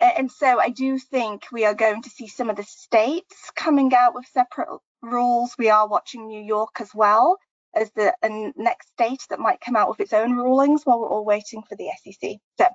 and 0.00 0.30
so 0.30 0.60
I 0.60 0.70
do 0.70 0.98
think 0.98 1.46
we 1.52 1.64
are 1.64 1.74
going 1.74 2.02
to 2.02 2.10
see 2.10 2.28
some 2.28 2.50
of 2.50 2.56
the 2.56 2.62
states 2.62 3.50
coming 3.56 3.92
out 3.94 4.14
with 4.14 4.26
separate 4.26 4.68
rules. 5.02 5.54
We 5.58 5.70
are 5.70 5.88
watching 5.88 6.26
New 6.26 6.42
York 6.42 6.80
as 6.80 6.94
well 6.94 7.38
as 7.74 7.90
the 7.92 8.14
next 8.56 8.88
state 8.90 9.22
that 9.30 9.40
might 9.40 9.60
come 9.60 9.76
out 9.76 9.88
with 9.88 10.00
its 10.00 10.12
own 10.12 10.36
rulings 10.36 10.82
while 10.84 11.00
we're 11.00 11.08
all 11.08 11.24
waiting 11.24 11.62
for 11.62 11.76
the 11.76 11.90
SEC. 12.02 12.36
So 12.58 12.66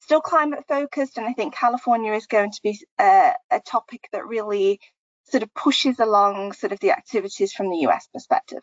still 0.00 0.20
climate 0.20 0.64
focused, 0.68 1.18
and 1.18 1.26
I 1.26 1.32
think 1.32 1.54
California 1.54 2.12
is 2.12 2.26
going 2.26 2.52
to 2.52 2.60
be 2.62 2.78
uh, 2.98 3.32
a 3.50 3.60
topic 3.60 4.08
that 4.12 4.26
really 4.26 4.80
sort 5.24 5.42
of 5.42 5.52
pushes 5.54 5.98
along 5.98 6.52
sort 6.52 6.72
of 6.72 6.80
the 6.80 6.92
activities 6.92 7.52
from 7.52 7.70
the 7.70 7.78
US 7.88 8.08
perspective. 8.12 8.62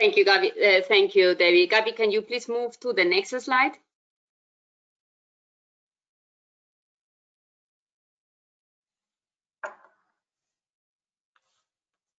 Thank 0.00 0.16
you, 0.16 0.24
Gabi. 0.24 0.50
Uh, 0.50 0.82
thank 0.82 1.14
you, 1.14 1.34
Debbie. 1.34 1.68
Gabi, 1.68 1.94
can 1.94 2.10
you 2.10 2.22
please 2.22 2.48
move 2.48 2.80
to 2.80 2.92
the 2.94 3.04
next 3.04 3.38
slide? 3.38 3.72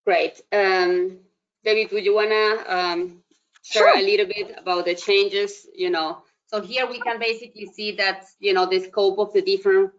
Great. 0.06 0.40
Um, 0.52 1.18
David, 1.64 1.92
would 1.92 2.06
you 2.06 2.14
want 2.14 2.30
to 2.30 2.76
um, 2.78 3.24
share 3.64 3.92
sure. 3.94 3.98
a 3.98 4.02
little 4.02 4.28
bit 4.28 4.56
about 4.58 4.86
the 4.86 4.96
changes, 4.96 5.66
you 5.76 5.90
know, 5.90 6.24
so 6.52 6.60
here 6.62 6.86
we 6.86 7.00
can 7.00 7.18
basically 7.18 7.68
see 7.68 7.94
that, 7.94 8.26
you 8.40 8.54
know, 8.54 8.66
the 8.66 8.82
scope 8.82 9.20
of 9.20 9.32
the 9.32 9.42
different 9.42 9.92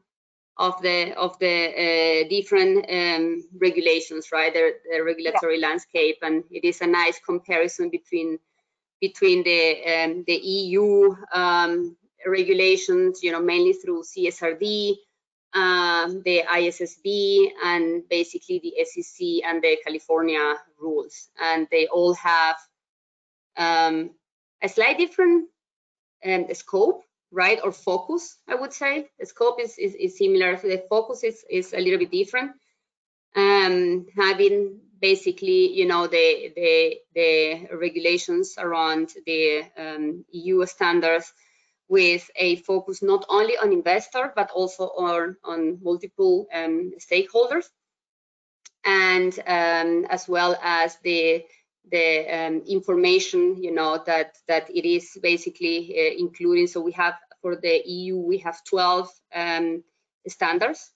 of 0.59 0.81
the 0.83 1.15
of 1.17 1.39
the 1.39 2.25
uh, 2.25 2.29
different 2.29 2.85
um, 2.91 3.43
regulations, 3.59 4.29
right? 4.33 4.53
The, 4.53 4.75
the 4.91 5.03
regulatory 5.03 5.59
yeah. 5.59 5.69
landscape, 5.69 6.19
and 6.23 6.45
it 6.51 6.65
is 6.65 6.81
a 6.81 6.87
nice 6.87 7.19
comparison 7.19 7.91
between 7.91 8.39
between 9.01 9.43
the 9.43 9.85
um, 9.85 10.25
the 10.27 10.37
EU 10.37 11.15
um, 11.33 11.97
regulations, 12.27 13.23
you 13.23 13.33
know, 13.33 13.41
mainly 13.41 13.73
through 13.73 14.03
CSRD, 14.03 14.97
um, 15.55 16.23
the 16.25 16.43
ISSB, 16.49 17.51
and 17.65 18.09
basically 18.09 18.61
the 18.61 18.85
SEC 18.85 19.27
and 19.45 19.63
the 19.63 19.79
California 19.85 20.55
rules, 20.81 21.29
and 21.41 21.67
they 21.71 21.87
all 21.87 22.15
have 22.15 22.57
um, 23.57 24.11
a 24.63 24.69
slight 24.69 24.99
different 24.99 25.49
um, 26.25 26.47
scope, 26.53 27.03
right, 27.33 27.59
or 27.65 27.73
focus, 27.73 28.37
I 28.47 28.55
would 28.55 28.73
say. 28.73 29.09
The 29.19 29.27
scope 29.27 29.61
is, 29.61 29.79
is, 29.79 29.95
is 29.95 30.19
similar, 30.19 30.57
the 30.57 30.85
focus 30.89 31.25
is, 31.25 31.45
is 31.51 31.73
a 31.73 31.81
little 31.81 31.99
bit 31.99 32.11
different. 32.11 32.53
Um, 33.35 34.07
having 34.17 34.81
basically, 35.01 35.73
you 35.73 35.87
know, 35.87 36.07
the, 36.07 36.53
the, 36.55 36.97
the 37.15 37.77
regulations 37.77 38.55
around 38.59 39.13
the 39.27 39.63
um, 39.77 40.25
EU 40.31 40.65
standards 40.67 41.33
with 41.89 42.31
a 42.37 42.57
focus 42.57 43.03
not 43.03 43.25
only 43.29 43.57
on 43.57 43.73
investor, 43.73 44.33
but 44.37 44.51
also 44.51 44.85
on, 44.85 45.37
on 45.45 45.79
multiple 45.83 46.47
um, 46.55 46.93
stakeholders 46.99 47.67
and 48.85 49.39
um, 49.47 50.07
as 50.11 50.29
well 50.29 50.57
as 50.63 50.97
the 51.03 51.45
the 51.91 52.27
um, 52.29 52.63
information, 52.67 53.63
you 53.63 53.73
know, 53.73 54.03
that 54.07 54.39
that 54.49 54.71
it 54.71 54.89
is 54.89 55.19
basically 55.23 55.95
uh, 55.99 56.15
including. 56.19 56.67
So 56.67 56.81
we 56.81 56.93
have 56.93 57.15
for 57.41 57.57
the 57.57 57.83
EU, 57.85 58.17
we 58.17 58.39
have 58.39 58.65
12 58.65 59.11
um, 59.35 59.83
standards 60.29 60.93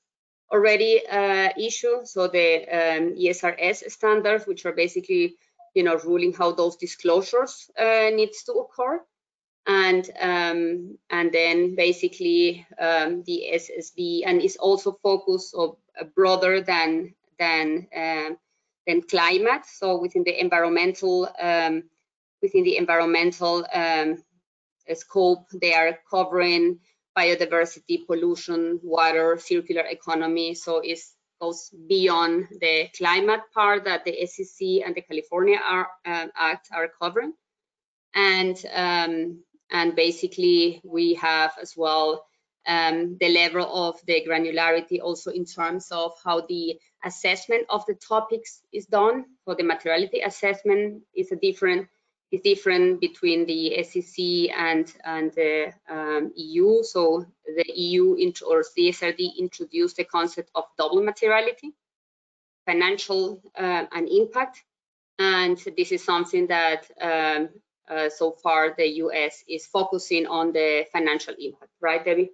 already 0.53 1.03
uh, 1.07 1.51
issued. 1.59 2.07
So 2.07 2.29
the 2.29 2.63
um, 2.63 3.17
ESRS 3.17 3.91
standards, 3.91 4.47
which 4.47 4.65
are 4.65 4.73
basically, 4.73 5.37
you 5.75 5.83
know, 5.83 5.97
ruling 5.97 6.33
how 6.33 6.53
those 6.53 6.77
disclosures 6.77 7.69
uh, 7.79 8.11
needs 8.15 8.45
to 8.45 8.53
occur. 8.53 9.03
And 9.67 10.09
um, 10.21 10.99
and 11.11 11.33
then 11.33 11.75
basically 11.75 12.65
um, 12.79 13.25
the 13.27 13.47
ISSB 13.53 14.23
and 14.25 14.41
is 14.41 14.57
also 14.57 14.97
focused 15.03 15.57
of 15.57 15.77
uh, 16.01 16.05
broader 16.15 16.61
than 16.61 17.15
than 17.41 17.89
than 18.87 19.03
climate. 19.03 19.63
So 19.67 20.01
within 20.01 20.25
the 20.25 20.41
environmental 20.41 21.29
um, 21.41 21.85
within 22.43 22.65
the 22.65 22.77
environmental 22.77 23.67
um, 23.73 24.23
scope, 24.95 25.47
they 25.53 25.75
are 25.75 25.99
covering 26.11 26.79
biodiversity, 27.17 28.07
pollution, 28.07 28.79
water, 28.83 29.39
circular 29.39 29.83
economy. 29.83 30.55
So 30.55 30.81
it 30.85 31.01
goes 31.41 31.71
beyond 31.89 32.49
the 32.61 32.89
climate 32.97 33.41
part 33.53 33.85
that 33.85 34.05
the 34.05 34.27
SEC 34.27 34.85
and 34.85 34.95
the 34.95 35.03
California 35.03 35.59
are, 35.63 35.89
uh, 36.05 36.27
Act 36.37 36.69
are 36.73 36.89
covering. 37.01 37.33
And 38.15 38.57
um, 38.73 39.43
and 39.71 39.97
basically 39.97 40.81
we 40.85 41.15
have 41.15 41.53
as 41.61 41.75
well 41.77 42.25
um, 42.67 43.17
the 43.19 43.29
level 43.29 43.65
of 43.65 44.01
the 44.07 44.25
granularity 44.27 45.01
also 45.03 45.31
in 45.31 45.45
terms 45.45 45.89
of 45.91 46.13
how 46.25 46.41
the 46.41 46.79
assessment 47.07 47.67
of 47.71 47.87
the 47.87 47.95
topics 47.95 48.63
is 48.73 48.87
done. 48.87 49.25
So 49.45 49.55
the 49.55 49.63
materiality 49.63 50.21
assessment 50.21 51.03
is 51.15 51.33
a 51.33 51.37
different 51.37 51.89
is 52.33 52.41
different 52.41 53.01
between 53.01 53.47
the 53.47 53.83
SEC 53.85 54.19
and 54.57 54.93
and 55.05 55.33
the 55.33 55.73
um, 55.89 56.33
EU. 56.35 56.83
So 56.83 57.25
the 57.45 57.65
EU 57.73 58.33
or 58.47 58.65
CSRD 58.65 59.39
introduced 59.39 59.97
the 59.97 60.05
concept 60.05 60.51
of 60.55 60.65
double 60.77 61.03
materiality, 61.03 61.73
financial 62.67 63.41
uh, 63.57 63.85
and 63.93 64.09
impact, 64.09 64.65
and 65.19 65.57
this 65.77 65.93
is 65.93 66.05
something 66.05 66.49
that 66.49 66.91
um, 67.01 67.49
uh, 67.89 68.09
so 68.11 68.33
far 68.43 68.75
the 68.77 68.89
US 69.05 69.45
is 69.49 69.67
focusing 69.67 70.27
on 70.27 70.53
the 70.53 70.87
financial 70.93 71.35
impact, 71.39 71.71
right, 71.81 72.05
Debbie? 72.05 72.33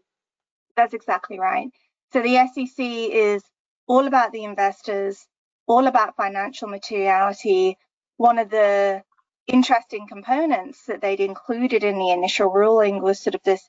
That's 0.76 0.94
exactly 0.94 1.38
right. 1.38 1.68
So 2.12 2.22
the 2.22 2.46
SEC 2.52 2.78
is 2.78 3.42
all 3.88 4.06
about 4.08 4.32
the 4.32 4.44
investors, 4.44 5.26
all 5.68 5.88
about 5.88 6.16
financial 6.16 6.68
materiality. 6.68 7.78
One 8.18 8.38
of 8.38 8.50
the 8.50 9.02
interesting 9.48 10.08
components 10.08 10.84
that 10.86 11.02
they'd 11.02 11.20
included 11.20 11.84
in 11.84 11.98
the 11.98 12.10
initial 12.12 12.50
ruling 12.52 13.02
was 13.02 13.20
sort 13.20 13.36
of 13.36 13.42
this 13.44 13.62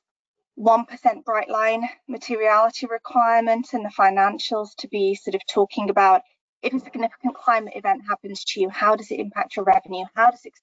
1% 0.60 1.26
bright 1.26 1.50
line 1.50 1.90
materiality 2.08 2.88
requirement 2.88 3.70
and 3.74 3.86
the 3.86 3.90
financials 3.98 4.76
to 4.78 4.90
be 4.90 5.16
sort 5.16 5.36
of 5.36 5.42
talking 5.50 5.90
about 5.90 6.24
if 6.64 6.74
a 6.74 6.80
significant 6.80 7.36
climate 7.36 7.74
event 7.76 8.04
happens 8.10 8.46
to 8.46 8.62
you, 8.62 8.70
how 8.70 8.96
does 8.96 9.12
it 9.12 9.20
impact 9.20 9.58
your 9.58 9.66
revenue? 9.66 10.06
How 10.16 10.32
does 10.32 10.44
it 10.46 10.54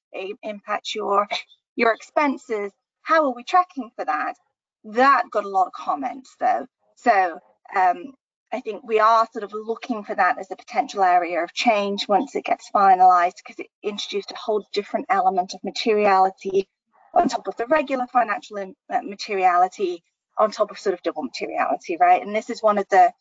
impact 0.44 0.94
your, 0.96 1.28
your 1.76 1.92
expenses? 1.94 2.72
How 3.02 3.24
are 3.26 3.34
we 3.34 3.44
tracking 3.44 3.90
for 3.96 4.06
that? 4.06 4.34
That 4.84 5.24
got 5.32 5.44
a 5.44 5.50
lot 5.50 5.68
of 5.68 5.74
comments 5.74 6.36
though. 6.40 6.66
So 6.96 7.40
um, 7.76 8.14
I 8.52 8.60
think 8.60 8.82
we 8.82 8.98
are 8.98 9.28
sort 9.32 9.44
of 9.44 9.52
looking 9.52 10.02
for 10.02 10.14
that 10.14 10.38
as 10.38 10.50
a 10.50 10.56
potential 10.56 11.04
area 11.04 11.42
of 11.44 11.54
change 11.54 12.08
once 12.08 12.34
it 12.34 12.44
gets 12.44 12.68
finalised 12.74 13.36
because 13.36 13.60
it 13.60 13.68
introduced 13.82 14.32
a 14.32 14.36
whole 14.36 14.66
different 14.72 15.06
element 15.08 15.54
of 15.54 15.62
materiality 15.62 16.68
on 17.14 17.28
top 17.28 17.46
of 17.46 17.56
the 17.56 17.66
regular 17.66 18.06
financial 18.08 18.58
uh, 18.58 19.02
materiality 19.02 20.02
on 20.36 20.50
top 20.50 20.70
of 20.70 20.78
sort 20.78 20.94
of 20.94 21.02
double 21.02 21.22
materiality, 21.22 21.96
right? 22.00 22.22
And 22.26 22.34
this 22.34 22.50
is 22.50 22.62
one 22.62 22.78
of 22.78 22.86
the 22.90 23.12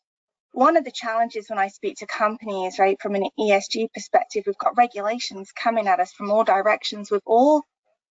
one 0.52 0.78
of 0.78 0.84
the 0.84 0.92
challenges 0.92 1.48
when 1.50 1.60
I 1.60 1.68
speak 1.68 1.98
to 1.98 2.08
companies, 2.08 2.80
right, 2.80 3.00
from 3.00 3.14
an 3.14 3.30
ESG 3.40 3.94
perspective, 3.94 4.44
we've 4.48 4.58
got 4.58 4.78
regulations 4.78 5.52
coming 5.52 5.88
at 5.88 6.00
us 6.00 6.12
from 6.12 6.32
all 6.32 6.44
directions 6.44 7.12
with 7.12 7.22
all 7.26 7.64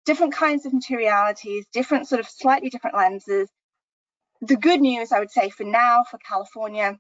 different 0.07 0.35
kinds 0.35 0.65
of 0.65 0.73
materialities, 0.73 1.67
different 1.73 2.07
sort 2.07 2.21
of 2.21 2.29
slightly 2.29 2.71
different 2.71 2.97
lenses. 2.97 3.49
The 4.41 4.57
good 4.57 4.81
news, 4.81 5.11
I 5.11 5.19
would 5.19 5.33
say, 5.33 5.51
for 5.51 5.65
now, 5.65 6.05
for 6.09 6.19
California, 6.19 6.97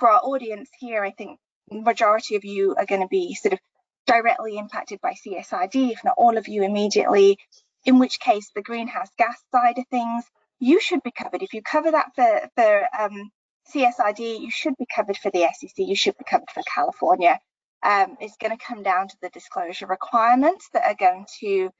for 0.00 0.10
our 0.10 0.20
audience 0.20 0.70
here, 0.80 1.04
I 1.04 1.12
think 1.12 1.38
majority 1.70 2.34
of 2.34 2.44
you 2.44 2.74
are 2.76 2.86
going 2.86 3.02
to 3.02 3.08
be 3.08 3.34
sort 3.34 3.52
of 3.52 3.60
directly 4.06 4.58
impacted 4.58 5.00
by 5.00 5.12
CSRD, 5.12 5.92
if 5.92 6.02
not 6.02 6.14
all 6.16 6.36
of 6.36 6.48
you 6.48 6.64
immediately, 6.64 7.38
in 7.84 7.98
which 7.98 8.18
case 8.18 8.50
the 8.54 8.62
greenhouse 8.62 9.10
gas 9.16 9.36
side 9.52 9.78
of 9.78 9.84
things, 9.90 10.24
you 10.58 10.80
should 10.80 11.02
be 11.02 11.12
covered. 11.12 11.42
If 11.42 11.54
you 11.54 11.62
cover 11.62 11.92
that 11.92 12.08
for, 12.16 12.48
for 12.56 12.86
um, 12.98 13.30
CSRD, 13.72 14.40
you 14.40 14.50
should 14.50 14.74
be 14.78 14.86
covered 14.94 15.16
for 15.16 15.30
the 15.30 15.46
SEC, 15.54 15.72
you 15.76 15.94
should 15.94 16.16
be 16.18 16.24
covered 16.24 16.50
for 16.52 16.62
California. 16.74 17.38
Um, 17.82 18.16
it's 18.20 18.36
going 18.36 18.56
to 18.56 18.62
come 18.62 18.82
down 18.82 19.08
to 19.08 19.16
the 19.22 19.30
disclosure 19.30 19.86
requirements 19.86 20.68
that 20.72 20.84
are 20.84 20.94
going 20.94 21.26
to 21.40 21.70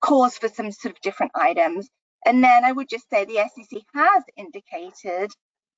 cause 0.00 0.36
for 0.38 0.48
some 0.48 0.70
sort 0.72 0.94
of 0.94 1.00
different 1.00 1.32
items. 1.34 1.88
And 2.24 2.42
then 2.42 2.64
I 2.64 2.72
would 2.72 2.88
just 2.88 3.10
say 3.10 3.24
the 3.24 3.48
SEC 3.54 3.80
has 3.94 4.22
indicated 4.36 5.30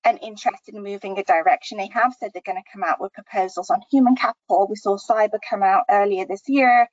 an 0.05 0.19
interested 0.19 0.75
in 0.75 0.83
moving 0.83 1.19
a 1.19 1.25
direction. 1.25 1.79
They 1.79 1.89
have 1.93 2.15
said 2.19 2.31
they're 2.33 2.43
going 2.45 2.63
to 2.63 2.71
come 2.73 2.83
out 2.85 3.01
with 3.01 3.13
proposals 3.13 3.71
on 3.71 3.81
human 3.91 4.17
capital. 4.17 4.67
We 4.69 4.77
saw 4.77 4.97
cyber 4.97 5.39
come 5.49 5.63
out 5.63 5.85
earlier 5.91 6.27
this 6.27 6.43
year, 6.47 6.89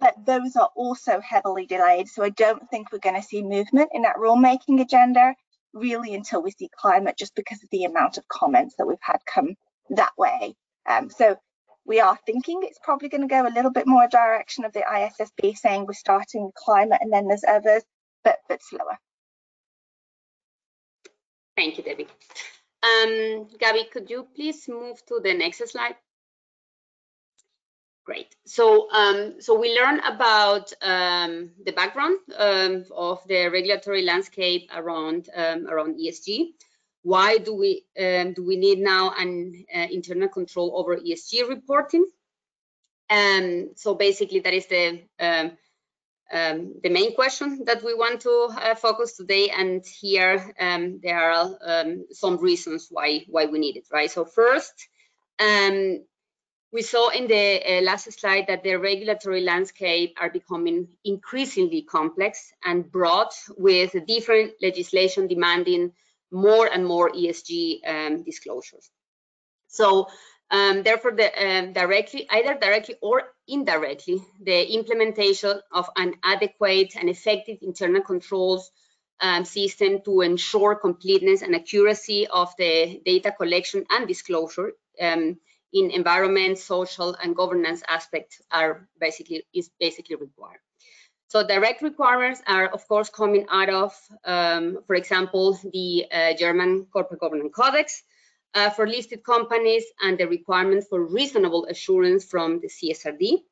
but 0.00 0.14
those 0.24 0.56
are 0.56 0.70
also 0.76 1.20
heavily 1.20 1.66
delayed. 1.66 2.08
So 2.08 2.22
I 2.22 2.30
don't 2.30 2.68
think 2.70 2.92
we're 2.92 2.98
going 2.98 3.20
to 3.20 3.26
see 3.26 3.42
movement 3.42 3.90
in 3.92 4.02
that 4.02 4.16
rulemaking 4.16 4.80
agenda 4.80 5.34
really 5.72 6.14
until 6.14 6.42
we 6.42 6.50
see 6.52 6.70
climate, 6.76 7.18
just 7.18 7.34
because 7.34 7.62
of 7.62 7.68
the 7.70 7.84
amount 7.84 8.18
of 8.18 8.28
comments 8.28 8.76
that 8.78 8.86
we've 8.86 8.96
had 9.00 9.18
come 9.26 9.54
that 9.90 10.12
way. 10.16 10.54
Um, 10.88 11.10
so 11.10 11.36
we 11.84 12.00
are 12.00 12.18
thinking 12.26 12.60
it's 12.62 12.80
probably 12.82 13.08
going 13.08 13.20
to 13.22 13.28
go 13.28 13.46
a 13.46 13.54
little 13.54 13.70
bit 13.70 13.86
more 13.86 14.08
direction 14.08 14.64
of 14.64 14.72
the 14.72 14.80
ISSB 14.80 15.56
saying 15.56 15.86
we're 15.86 15.92
starting 15.94 16.50
climate 16.56 16.98
and 17.00 17.12
then 17.12 17.28
there's 17.28 17.44
others, 17.46 17.82
but 18.24 18.38
but 18.48 18.60
slower. 18.62 18.98
Thank 21.56 21.78
you, 21.78 21.84
Debbie. 21.84 22.06
Um, 22.82 23.48
Gabby, 23.58 23.88
could 23.90 24.10
you 24.10 24.26
please 24.34 24.68
move 24.68 25.04
to 25.06 25.20
the 25.22 25.34
next 25.34 25.66
slide? 25.68 25.96
Great. 28.04 28.36
So, 28.44 28.88
um, 28.92 29.40
so 29.40 29.58
we 29.58 29.74
learn 29.74 29.98
about 30.00 30.72
um, 30.80 31.50
the 31.64 31.72
background 31.72 32.18
um, 32.36 32.84
of 32.94 33.26
the 33.26 33.48
regulatory 33.48 34.02
landscape 34.02 34.70
around 34.72 35.28
um, 35.34 35.66
around 35.66 35.96
ESG. 35.98 36.52
Why 37.02 37.38
do 37.38 37.54
we 37.54 37.84
um, 37.98 38.32
do 38.32 38.44
we 38.44 38.56
need 38.56 38.78
now 38.78 39.12
an 39.18 39.64
uh, 39.74 39.88
internal 39.90 40.28
control 40.28 40.72
over 40.76 40.96
ESG 40.96 41.48
reporting? 41.48 42.06
And 43.08 43.70
so 43.74 43.94
basically, 43.94 44.38
that 44.40 44.54
is 44.54 44.66
the 44.66 45.00
um, 46.32 46.74
the 46.82 46.88
main 46.88 47.14
question 47.14 47.64
that 47.66 47.84
we 47.84 47.94
want 47.94 48.20
to 48.22 48.48
uh, 48.50 48.74
focus 48.74 49.16
today. 49.16 49.50
And 49.50 49.84
here 49.86 50.52
there 51.02 51.30
are 51.30 51.56
some 52.12 52.38
reasons 52.38 52.88
why 52.90 53.24
why 53.28 53.46
we 53.46 53.58
need 53.58 53.76
it, 53.76 53.86
right? 53.92 54.10
So 54.10 54.24
first. 54.24 54.88
Um, 55.38 56.00
we 56.72 56.82
saw 56.82 57.08
in 57.08 57.26
the 57.26 57.78
uh, 57.78 57.80
last 57.82 58.12
slide 58.12 58.46
that 58.48 58.62
the 58.62 58.74
regulatory 58.76 59.40
landscape 59.40 60.14
are 60.20 60.28
becoming 60.28 60.88
increasingly 61.04 61.82
complex 61.82 62.52
and 62.64 62.90
broad 62.90 63.28
with 63.56 63.94
different 64.06 64.52
legislation 64.60 65.26
demanding 65.26 65.92
more 66.30 66.66
and 66.66 66.84
more 66.84 67.10
ESG 67.10 67.80
um, 67.86 68.24
disclosures. 68.24 68.90
So 69.68 70.08
um, 70.50 70.82
therefore, 70.82 71.12
the, 71.12 71.28
um, 71.46 71.72
directly, 71.72 72.26
either 72.30 72.58
directly 72.58 72.96
or 73.00 73.22
indirectly, 73.48 74.22
the 74.40 74.74
implementation 74.74 75.60
of 75.72 75.88
an 75.96 76.14
adequate 76.22 76.96
and 76.96 77.08
effective 77.08 77.58
internal 77.62 78.02
controls 78.02 78.70
um, 79.20 79.44
system 79.44 80.00
to 80.04 80.20
ensure 80.20 80.74
completeness 80.74 81.42
and 81.42 81.54
accuracy 81.54 82.26
of 82.26 82.54
the 82.58 83.00
data 83.04 83.32
collection 83.32 83.84
and 83.90 84.06
disclosure 84.06 84.72
um, 85.00 85.38
in 85.72 85.90
environment, 85.90 86.58
social, 86.58 87.14
and 87.14 87.36
governance 87.36 87.82
aspects 87.88 88.40
are 88.50 88.88
basically 89.00 89.44
is 89.54 89.70
basically 89.80 90.16
required. 90.16 90.60
So 91.28 91.46
direct 91.46 91.82
requirements 91.82 92.40
are, 92.46 92.68
of 92.68 92.86
course, 92.86 93.10
coming 93.10 93.46
out 93.50 93.68
of, 93.68 93.94
um, 94.24 94.78
for 94.86 94.94
example, 94.94 95.58
the 95.72 96.06
uh, 96.12 96.34
German 96.34 96.86
Corporate 96.92 97.20
Governance 97.20 97.52
Codex 97.54 98.02
uh, 98.56 98.70
for 98.70 98.88
listed 98.88 99.22
companies 99.22 99.84
and 100.00 100.18
the 100.18 100.26
requirement 100.26 100.84
for 100.88 101.04
reasonable 101.04 101.66
assurance 101.66 102.24
from 102.24 102.60
the 102.60 102.68
CSRD 102.68 103.42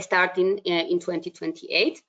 starting 0.00 0.60
uh, 0.66 0.70
in 0.70 1.00
2028 1.00 2.02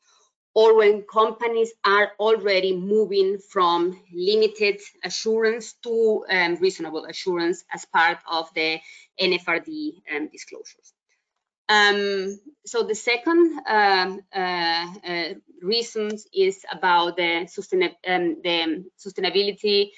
or 0.53 0.75
when 0.75 1.03
companies 1.03 1.71
are 1.85 2.11
already 2.19 2.75
moving 2.75 3.37
from 3.37 3.97
limited 4.13 4.81
assurance 5.03 5.73
to 5.81 6.25
um, 6.29 6.55
reasonable 6.55 7.05
assurance 7.05 7.63
as 7.73 7.85
part 7.85 8.17
of 8.29 8.53
the 8.53 8.79
NFRD 9.21 10.01
um, 10.13 10.27
disclosures. 10.29 10.93
Um, 11.69 12.39
so 12.65 12.83
the 12.83 12.95
second 12.95 13.59
um, 13.65 14.21
uh, 14.35 14.87
uh, 15.07 15.33
reasons 15.61 16.27
is 16.33 16.65
about 16.69 17.15
the, 17.15 17.47
um, 18.07 18.37
the 18.43 18.85
sustainability 18.99 19.91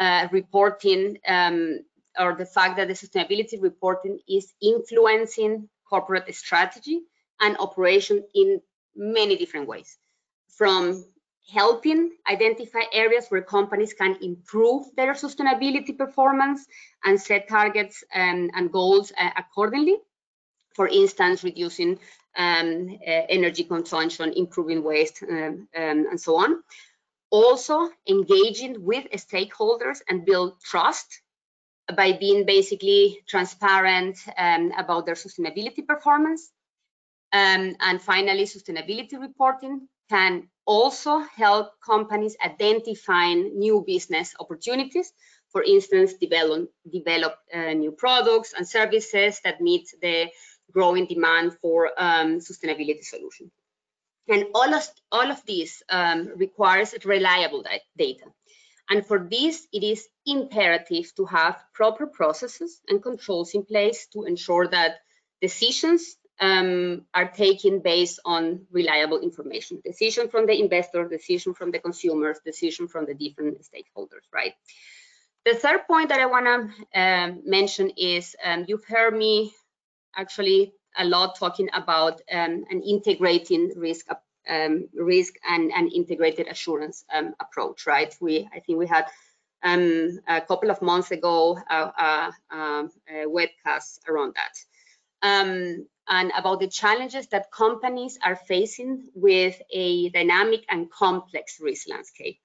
uh, 0.00 0.26
reporting 0.32 1.18
um, 1.28 1.78
or 2.18 2.34
the 2.34 2.46
fact 2.46 2.76
that 2.76 2.88
the 2.88 2.94
sustainability 2.94 3.60
reporting 3.60 4.18
is 4.28 4.52
influencing 4.60 5.68
corporate 5.88 6.34
strategy 6.34 7.02
and 7.40 7.56
operation 7.58 8.24
in 8.34 8.60
many 8.96 9.36
different 9.36 9.68
ways 9.68 9.98
from 10.48 11.04
helping 11.52 12.12
identify 12.30 12.80
areas 12.92 13.26
where 13.28 13.42
companies 13.42 13.92
can 13.92 14.16
improve 14.22 14.86
their 14.96 15.14
sustainability 15.14 15.96
performance 15.96 16.66
and 17.04 17.20
set 17.20 17.48
targets 17.48 18.04
um, 18.14 18.50
and 18.54 18.70
goals 18.72 19.12
uh, 19.18 19.30
accordingly. 19.36 19.96
For 20.74 20.86
instance, 20.86 21.42
reducing 21.42 21.98
um, 22.36 22.98
uh, 23.06 23.22
energy 23.28 23.64
consumption, 23.64 24.32
improving 24.32 24.84
waste, 24.84 25.22
um, 25.28 25.68
um 25.76 26.06
and 26.10 26.20
so 26.20 26.36
on. 26.36 26.62
Also, 27.30 27.90
engaging 28.08 28.84
with 28.84 29.04
stakeholders 29.12 30.02
and 30.08 30.24
build 30.24 30.60
trust 30.60 31.22
by 31.96 32.12
being 32.12 32.44
basically 32.44 33.22
transparent 33.28 34.18
um, 34.36 34.72
about 34.76 35.06
their 35.06 35.14
sustainability 35.14 35.86
performance. 35.86 36.50
Um, 37.32 37.76
and 37.80 38.02
finally, 38.02 38.44
sustainability 38.44 39.20
reporting 39.20 39.88
can 40.08 40.48
also 40.66 41.20
help 41.36 41.80
companies 41.84 42.36
identifying 42.44 43.58
new 43.58 43.84
business 43.86 44.34
opportunities. 44.40 45.12
For 45.50 45.62
instance, 45.62 46.14
develop, 46.14 46.70
develop 46.92 47.34
uh, 47.54 47.72
new 47.72 47.92
products 47.92 48.54
and 48.56 48.66
services 48.66 49.40
that 49.44 49.60
meet 49.60 49.88
the 50.02 50.28
growing 50.72 51.06
demand 51.06 51.56
for 51.60 51.90
um, 51.96 52.38
sustainability 52.38 53.04
solutions. 53.04 53.50
And 54.28 54.46
all 54.54 54.74
of, 54.74 54.88
all 55.10 55.30
of 55.30 55.44
this 55.46 55.82
um, 55.88 56.30
requires 56.36 56.94
reliable 57.04 57.64
data. 57.96 58.26
And 58.88 59.06
for 59.06 59.26
this, 59.30 59.66
it 59.72 59.84
is 59.84 60.08
imperative 60.26 61.14
to 61.16 61.24
have 61.26 61.62
proper 61.72 62.06
processes 62.06 62.80
and 62.88 63.02
controls 63.02 63.54
in 63.54 63.64
place 63.64 64.06
to 64.12 64.24
ensure 64.24 64.66
that 64.68 64.96
decisions 65.40 66.16
um, 66.40 67.06
are 67.14 67.28
taken 67.28 67.80
based 67.80 68.18
on 68.24 68.66
reliable 68.72 69.20
information. 69.20 69.80
Decision 69.84 70.28
from 70.28 70.46
the 70.46 70.58
investor, 70.58 71.06
decision 71.06 71.54
from 71.54 71.70
the 71.70 71.78
consumers, 71.78 72.38
decision 72.44 72.88
from 72.88 73.06
the 73.06 73.14
different 73.14 73.58
stakeholders, 73.62 74.24
right? 74.32 74.54
The 75.44 75.54
third 75.54 75.86
point 75.86 76.08
that 76.08 76.20
I 76.20 76.26
want 76.26 76.46
to 76.46 77.00
um, 77.00 77.42
mention 77.44 77.90
is 77.96 78.34
um, 78.44 78.64
you've 78.66 78.84
heard 78.84 79.16
me 79.16 79.52
actually 80.16 80.72
a 80.96 81.04
lot 81.04 81.36
talking 81.38 81.68
about 81.72 82.20
um, 82.32 82.64
an 82.70 82.82
integrating 82.82 83.72
risk 83.76 84.06
um, 84.48 84.88
risk 84.94 85.34
and, 85.48 85.70
and 85.72 85.92
integrated 85.92 86.48
assurance 86.48 87.04
um, 87.12 87.34
approach, 87.40 87.86
right? 87.86 88.14
We 88.20 88.48
I 88.52 88.60
think 88.60 88.78
we 88.78 88.86
had 88.86 89.06
a 89.62 90.40
couple 90.48 90.70
of 90.70 90.80
months 90.80 91.10
ago 91.10 91.58
a, 91.70 91.92
a 92.50 93.26
webcast 93.26 94.00
around 94.08 94.34
that. 94.34 94.54
Um, 95.22 95.86
and 96.08 96.32
about 96.36 96.60
the 96.60 96.66
challenges 96.66 97.28
that 97.28 97.52
companies 97.52 98.18
are 98.22 98.36
facing 98.36 99.08
with 99.14 99.60
a 99.70 100.08
dynamic 100.10 100.64
and 100.68 100.90
complex 100.90 101.60
risk 101.60 101.88
landscape. 101.88 102.38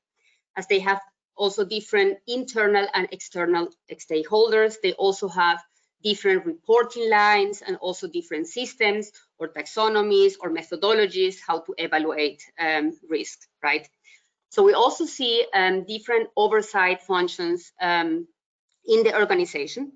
As 0.55 0.67
they 0.67 0.79
have 0.79 1.01
also 1.36 1.65
different 1.65 2.19
internal 2.27 2.88
and 2.93 3.08
external 3.12 3.69
stakeholders, 3.91 4.75
they 4.84 4.93
also 4.93 5.27
have 5.27 5.63
different 6.06 6.46
reporting 6.46 7.10
lines 7.10 7.63
and 7.65 7.78
also 7.78 8.08
different 8.08 8.48
systems 8.48 9.12
or 9.39 9.48
taxonomies 9.48 10.34
or 10.39 10.52
methodologies 10.52 11.38
how 11.46 11.60
to 11.60 11.74
evaluate 11.80 12.44
um, 12.60 12.94
risk, 13.10 13.39
right? 13.63 13.89
So 14.50 14.63
we 14.63 14.74
also 14.74 15.06
see 15.06 15.46
um, 15.54 15.84
different 15.84 16.30
oversight 16.38 17.02
functions 17.02 17.74
um, 17.82 18.28
in 18.86 19.04
the 19.04 19.18
organization. 19.20 19.94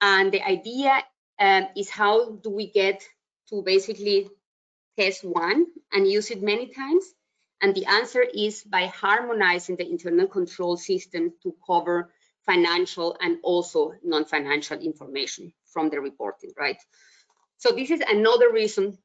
And 0.00 0.32
the 0.32 0.42
idea 0.42 1.04
um, 1.38 1.68
is 1.76 1.88
how 1.88 2.32
do 2.32 2.50
we 2.50 2.66
get 2.66 3.04
to 3.50 3.62
basically 3.62 4.28
test 4.98 5.24
one 5.24 5.66
and 5.92 6.10
use 6.10 6.32
it 6.32 6.42
many 6.42 6.66
times? 6.66 7.04
And 7.62 7.72
the 7.72 7.86
answer 7.86 8.22
is 8.22 8.64
by 8.64 8.86
harmonizing 8.86 9.76
the 9.76 9.88
internal 9.88 10.26
control 10.26 10.76
system 10.76 11.32
to 11.44 11.54
cover 11.64 12.10
financial 12.46 13.16
and 13.20 13.38
also 13.42 13.94
non-financial 14.02 14.78
information 14.78 15.52
from 15.66 15.90
the 15.90 16.00
reporting, 16.00 16.52
right? 16.58 16.78
So 17.58 17.70
this 17.72 17.90
is 17.90 18.00
another 18.00 18.52
reason 18.52 18.98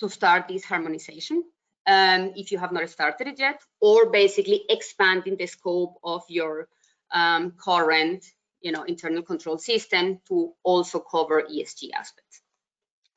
to 0.00 0.08
start 0.08 0.48
this 0.48 0.64
harmonization 0.64 1.44
um, 1.86 2.32
if 2.36 2.52
you 2.52 2.58
have 2.58 2.72
not 2.72 2.88
started 2.90 3.28
it 3.28 3.38
yet, 3.38 3.60
or 3.80 4.10
basically 4.10 4.64
expanding 4.68 5.36
the 5.36 5.46
scope 5.46 5.94
of 6.04 6.22
your 6.28 6.68
um, 7.12 7.52
current 7.52 8.24
you 8.60 8.72
know, 8.72 8.82
internal 8.82 9.22
control 9.22 9.58
system 9.58 10.20
to 10.28 10.52
also 10.62 10.98
cover 10.98 11.42
ESG 11.42 11.90
aspects. 11.94 12.42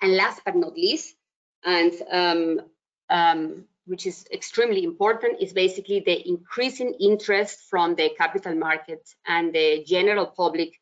And 0.02 0.16
last 0.16 0.42
but 0.46 0.56
not 0.56 0.74
least, 0.74 1.16
and 1.64 1.94
um, 2.12 2.62
um, 3.10 3.66
which 3.86 4.06
is 4.06 4.26
extremely 4.32 4.84
important, 4.84 5.41
is 5.41 5.54
basically 5.54 6.00
the 6.00 6.28
increasing 6.28 6.94
interest 7.00 7.60
from 7.70 7.96
the 7.96 8.12
capital 8.17 8.56
market 8.56 9.08
and 9.26 9.54
the 9.54 9.84
general 9.86 10.26
public 10.26 10.80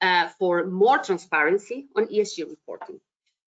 uh, 0.00 0.28
for 0.38 0.66
more 0.66 0.98
transparency 0.98 1.86
on 1.96 2.06
ESG 2.06 2.48
reporting. 2.48 3.00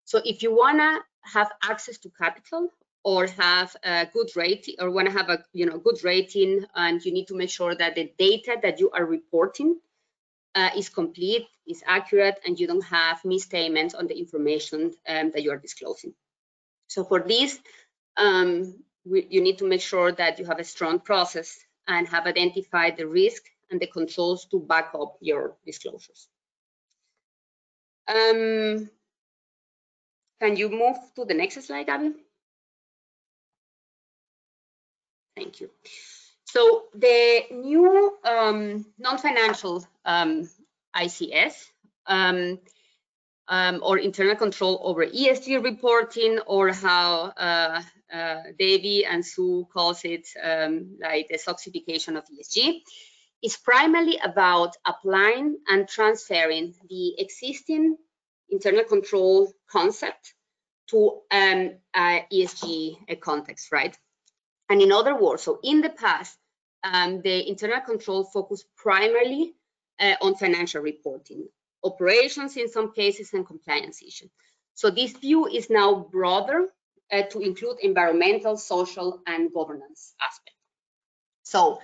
So 0.05 0.21
if 0.25 0.43
you 0.43 0.55
wanna 0.55 0.99
have 1.23 1.51
access 1.63 1.97
to 1.99 2.09
capital 2.09 2.69
or 3.03 3.27
have 3.27 3.75
a 3.83 4.07
good 4.11 4.29
rating 4.35 4.75
or 4.79 4.91
want 4.91 5.07
to 5.07 5.13
have 5.13 5.29
a 5.29 5.43
you 5.53 5.65
know 5.65 5.79
good 5.79 6.03
rating 6.03 6.65
and 6.75 7.03
you 7.03 7.11
need 7.11 7.27
to 7.27 7.35
make 7.35 7.49
sure 7.49 7.73
that 7.75 7.95
the 7.95 8.11
data 8.17 8.57
that 8.61 8.79
you 8.79 8.89
are 8.91 9.05
reporting 9.05 9.79
uh, 10.53 10.69
is 10.75 10.89
complete 10.89 11.47
is 11.67 11.83
accurate 11.85 12.39
and 12.45 12.59
you 12.59 12.67
don't 12.67 12.83
have 12.83 13.23
misstatements 13.25 13.95
on 13.95 14.07
the 14.07 14.17
information 14.17 14.91
um, 15.07 15.31
that 15.31 15.41
you 15.41 15.51
are 15.51 15.57
disclosing 15.57 16.13
so 16.87 17.03
for 17.03 17.19
this 17.19 17.59
um, 18.17 18.75
we, 19.05 19.25
you 19.29 19.41
need 19.41 19.57
to 19.57 19.67
make 19.67 19.81
sure 19.81 20.11
that 20.11 20.39
you 20.39 20.45
have 20.45 20.59
a 20.59 20.63
strong 20.63 20.99
process 20.99 21.57
and 21.87 22.07
have 22.07 22.25
identified 22.27 22.97
the 22.97 23.07
risk 23.07 23.43
and 23.69 23.79
the 23.79 23.87
controls 23.87 24.45
to 24.45 24.59
back 24.59 24.91
up 24.93 25.17
your 25.21 25.55
disclosures 25.65 26.27
um, 28.07 28.89
can 30.41 30.55
you 30.55 30.69
move 30.69 30.97
to 31.15 31.25
the 31.25 31.33
next 31.33 31.61
slide, 31.63 31.85
Gabby? 31.85 32.13
Thank 35.35 35.61
you. 35.61 35.69
So 36.45 36.85
the 36.93 37.43
new 37.51 38.17
um, 38.23 38.85
non-financial 38.97 39.85
um, 40.03 40.49
ICS 40.95 41.53
um, 42.07 42.59
um, 43.47 43.79
or 43.83 43.97
internal 43.97 44.35
control 44.35 44.81
over 44.83 45.05
ESG 45.05 45.63
reporting 45.63 46.39
or 46.45 46.73
how 46.73 47.33
uh, 47.37 47.81
uh, 48.11 48.41
Davey 48.57 49.05
and 49.05 49.25
Sue 49.25 49.67
calls 49.73 50.03
it 50.03 50.27
um, 50.41 50.97
like 51.01 51.29
the 51.29 51.37
SOXification 51.37 52.17
of 52.17 52.25
ESG 52.25 52.81
is 53.43 53.57
primarily 53.57 54.17
about 54.23 54.75
applying 54.85 55.57
and 55.67 55.87
transferring 55.87 56.73
the 56.89 57.19
existing 57.19 57.97
internal 58.49 58.83
control 58.83 59.51
concept 59.69 60.33
to 60.89 61.21
um, 61.31 61.71
uh, 61.93 62.19
ESG 62.31 63.19
context, 63.21 63.71
right? 63.71 63.97
And 64.69 64.81
in 64.81 64.91
other 64.91 65.15
words, 65.15 65.43
so 65.43 65.59
in 65.63 65.81
the 65.81 65.89
past, 65.89 66.37
um, 66.83 67.21
the 67.21 67.47
internal 67.47 67.81
control 67.81 68.23
focused 68.23 68.65
primarily 68.75 69.53
uh, 69.99 70.15
on 70.21 70.35
financial 70.35 70.81
reporting, 70.81 71.47
operations 71.83 72.57
in 72.57 72.69
some 72.69 72.91
cases, 72.93 73.33
and 73.33 73.45
compliance 73.45 74.01
issues. 74.01 74.29
So 74.73 74.89
this 74.89 75.11
view 75.13 75.47
is 75.47 75.69
now 75.69 76.07
broader 76.11 76.67
uh, 77.11 77.23
to 77.23 77.39
include 77.39 77.77
environmental, 77.81 78.57
social, 78.57 79.21
and 79.27 79.53
governance 79.53 80.13
aspects. 80.21 80.59
So, 81.43 81.79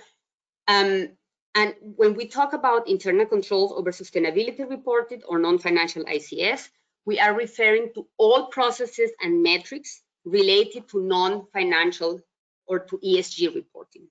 um, 0.66 1.08
and 1.54 1.74
when 1.80 2.14
we 2.14 2.26
talk 2.26 2.52
about 2.52 2.88
internal 2.88 3.26
controls 3.26 3.72
over 3.72 3.90
sustainability 3.90 4.68
reported 4.68 5.22
or 5.28 5.38
non-financial 5.38 6.04
ICS, 6.04 6.68
we 7.04 7.18
are 7.18 7.34
referring 7.34 7.90
to 7.94 8.06
all 8.16 8.46
processes 8.46 9.10
and 9.20 9.42
metrics 9.42 10.02
related 10.24 10.88
to 10.90 11.00
non-financial 11.00 12.20
or 12.66 12.80
to 12.80 12.98
ESG 12.98 13.54
reporting. 13.54 14.06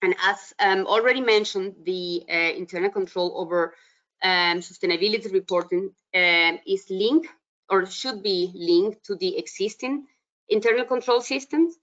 And 0.00 0.16
as 0.22 0.52
um, 0.58 0.86
already 0.86 1.20
mentioned, 1.20 1.74
the 1.84 2.24
uh, 2.28 2.52
internal 2.56 2.90
control 2.90 3.34
over 3.36 3.74
um, 4.22 4.60
sustainability 4.60 5.32
reporting 5.32 5.90
um, 6.14 6.58
is 6.66 6.86
linked 6.90 7.28
or 7.68 7.86
should 7.86 8.22
be 8.22 8.50
linked 8.54 9.04
to 9.04 9.14
the 9.16 9.38
existing 9.38 10.06
internal 10.52 10.84
control 10.84 11.20
systems. 11.20 11.74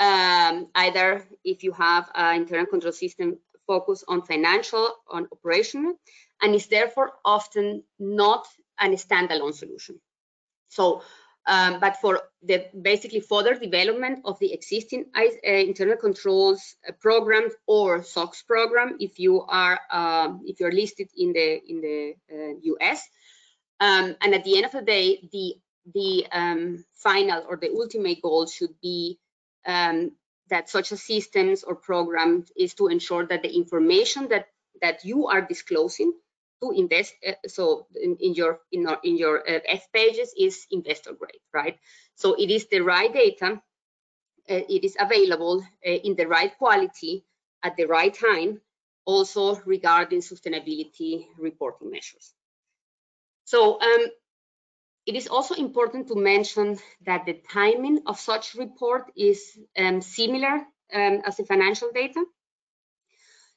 Um, 0.00 0.68
either 0.74 1.24
if 1.44 1.62
you 1.62 1.72
have 1.72 2.10
an 2.14 2.42
internal 2.42 2.66
control 2.66 2.92
system 2.92 3.38
focused 3.66 4.04
on 4.08 4.22
financial, 4.22 4.88
on 5.08 5.28
operational, 5.30 5.94
and 6.42 6.54
is 6.54 6.66
therefore 6.66 7.12
often 7.24 7.84
not 7.98 8.46
a 8.80 8.88
standalone 8.88 9.54
solution. 9.54 10.00
So 10.68 11.02
um, 11.46 11.78
but 11.78 11.96
for 11.98 12.22
the 12.42 12.66
basically 12.80 13.20
further 13.20 13.54
development 13.54 14.20
of 14.24 14.38
the 14.38 14.52
existing 14.52 15.06
uh, 15.14 15.22
internal 15.46 15.96
controls 15.96 16.76
uh, 16.88 16.92
programs 17.00 17.52
or 17.66 18.02
SOX 18.02 18.42
program, 18.42 18.96
if 18.98 19.18
you 19.18 19.42
are 19.42 19.78
um, 19.92 20.40
if 20.46 20.58
you're 20.58 20.72
listed 20.72 21.08
in 21.16 21.32
the 21.34 21.60
in 21.68 21.80
the 21.82 22.14
uh, 22.32 22.54
US, 22.62 23.06
um, 23.80 24.16
and 24.22 24.34
at 24.34 24.44
the 24.44 24.56
end 24.56 24.64
of 24.64 24.72
the 24.72 24.82
day, 24.82 25.28
the 25.32 25.56
the 25.92 26.26
um, 26.32 26.84
final 26.94 27.44
or 27.48 27.56
the 27.56 27.70
ultimate 27.70 28.22
goal 28.22 28.46
should 28.46 28.74
be 28.80 29.18
um, 29.66 30.12
that 30.48 30.68
such 30.68 30.92
a 30.92 30.96
systems 30.96 31.62
or 31.62 31.74
program 31.74 32.44
is 32.56 32.74
to 32.74 32.88
ensure 32.88 33.26
that 33.26 33.42
the 33.42 33.54
information 33.54 34.28
that 34.28 34.48
that 34.80 35.04
you 35.04 35.28
are 35.28 35.40
disclosing 35.40 36.12
to 36.62 36.70
invest 36.70 37.14
uh, 37.26 37.32
so 37.46 37.86
in, 37.94 38.16
in, 38.20 38.34
your 38.34 38.60
in, 38.72 38.86
in 39.04 39.16
your 39.16 39.40
uh, 39.40 39.60
f 39.66 39.90
pages 39.92 40.34
is 40.38 40.66
investor 40.70 41.12
grade 41.12 41.40
right? 41.52 41.78
So 42.14 42.34
it 42.34 42.50
is 42.50 42.66
the 42.66 42.80
right 42.80 43.12
data 43.12 43.60
uh, 44.50 44.62
it 44.68 44.84
is 44.84 44.96
available 44.98 45.64
uh, 45.86 45.90
in 45.90 46.16
the 46.16 46.26
right 46.26 46.56
quality 46.58 47.24
at 47.62 47.76
the 47.76 47.86
right 47.86 48.12
time 48.14 48.60
also 49.06 49.60
regarding 49.64 50.20
sustainability 50.20 51.26
reporting 51.38 51.90
measures. 51.90 52.32
So 53.44 53.80
um, 53.80 54.06
it 55.06 55.14
is 55.16 55.28
also 55.28 55.54
important 55.54 56.08
to 56.08 56.16
mention 56.16 56.78
that 57.04 57.26
the 57.26 57.40
timing 57.52 58.00
of 58.06 58.18
such 58.18 58.54
report 58.54 59.10
is 59.16 59.58
um, 59.78 60.00
similar 60.00 60.64
um, 60.92 61.22
as 61.26 61.36
the 61.36 61.44
financial 61.44 61.90
data 61.92 62.24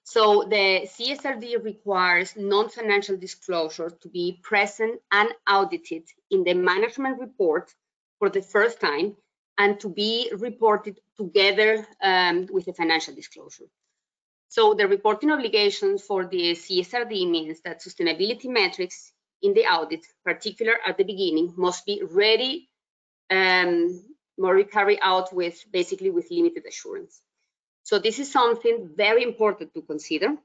so 0.07 0.45
the 0.49 0.87
CSRD 0.87 1.61
requires 1.65 2.37
non-financial 2.37 3.17
disclosure 3.17 3.89
to 3.89 4.07
be 4.07 4.39
present 4.41 5.01
and 5.11 5.27
audited 5.45 6.03
in 6.31 6.45
the 6.45 6.53
management 6.53 7.19
report 7.19 7.75
for 8.17 8.29
the 8.29 8.41
first 8.41 8.79
time 8.79 9.17
and 9.57 9.77
to 9.81 9.89
be 9.89 10.31
reported 10.33 11.01
together 11.17 11.85
um, 12.01 12.47
with 12.49 12.63
the 12.63 12.71
financial 12.71 13.15
disclosure. 13.15 13.65
So 14.47 14.75
the 14.75 14.87
reporting 14.87 15.29
obligations 15.29 16.03
for 16.03 16.25
the 16.25 16.53
CSRD 16.53 17.29
means 17.29 17.59
that 17.65 17.83
sustainability 17.83 18.45
metrics 18.45 19.11
in 19.41 19.53
the 19.53 19.65
audit, 19.65 20.05
particular 20.23 20.73
at 20.85 20.97
the 20.97 21.03
beginning, 21.03 21.53
must 21.57 21.85
be 21.85 22.01
ready 22.03 22.69
um, 23.29 24.03
or 24.37 24.63
carried 24.63 24.99
out 25.01 25.33
with 25.33 25.63
basically 25.71 26.09
with 26.09 26.31
limited 26.31 26.65
assurance. 26.65 27.21
So 27.83 27.99
this 27.99 28.19
is 28.19 28.31
something 28.31 28.89
very 28.95 29.23
important 29.23 29.73
to 29.73 29.81
consider 29.81 30.35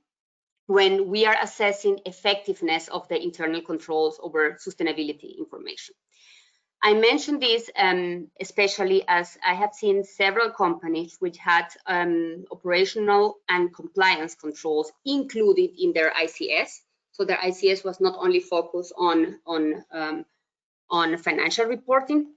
when 0.66 1.08
we 1.08 1.26
are 1.26 1.36
assessing 1.42 2.00
effectiveness 2.06 2.88
of 2.88 3.08
the 3.08 3.20
internal 3.20 3.60
controls 3.60 4.18
over 4.22 4.58
sustainability 4.64 5.36
information. 5.38 5.94
I 6.84 6.94
mention 6.94 7.38
this 7.38 7.70
um, 7.76 8.28
especially 8.40 9.04
as 9.06 9.38
I 9.46 9.54
have 9.54 9.72
seen 9.72 10.02
several 10.02 10.50
companies 10.50 11.16
which 11.20 11.38
had 11.38 11.68
um, 11.86 12.44
operational 12.50 13.38
and 13.48 13.72
compliance 13.72 14.34
controls 14.34 14.90
included 15.04 15.70
in 15.78 15.92
their 15.92 16.10
ICS. 16.10 16.80
So 17.12 17.24
their 17.24 17.36
ICS 17.36 17.84
was 17.84 18.00
not 18.00 18.16
only 18.18 18.40
focused 18.40 18.92
on, 18.96 19.38
on, 19.46 19.84
um, 19.92 20.24
on 20.90 21.16
financial 21.18 21.66
reporting, 21.66 22.34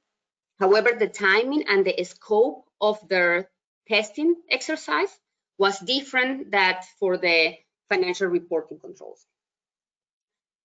however, 0.60 0.92
the 0.98 1.08
timing 1.08 1.66
and 1.68 1.86
the 1.86 2.04
scope 2.04 2.66
of 2.82 3.00
their 3.08 3.50
testing 3.88 4.36
exercise 4.50 5.18
was 5.58 5.80
different 5.80 6.52
that 6.52 6.86
for 7.00 7.18
the 7.18 7.56
financial 7.90 8.28
reporting 8.28 8.80
controls. 8.80 9.26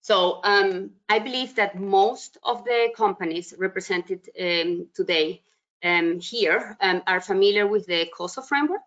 So 0.00 0.40
um, 0.42 0.92
I 1.08 1.18
believe 1.18 1.56
that 1.56 1.78
most 1.78 2.38
of 2.42 2.64
the 2.64 2.90
companies 2.96 3.54
represented 3.56 4.28
um, 4.40 4.88
today 4.94 5.42
um, 5.84 6.20
here 6.20 6.76
um, 6.80 7.02
are 7.06 7.20
familiar 7.20 7.66
with 7.66 7.86
the 7.86 8.10
COSO 8.16 8.42
framework. 8.42 8.80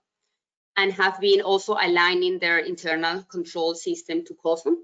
and 0.76 0.92
have 0.94 1.20
been 1.20 1.42
also 1.42 1.74
aligning 1.80 2.40
their 2.40 2.58
internal 2.60 3.24
control 3.24 3.76
system 3.76 4.26
to 4.26 4.34
COSO. 4.34 4.76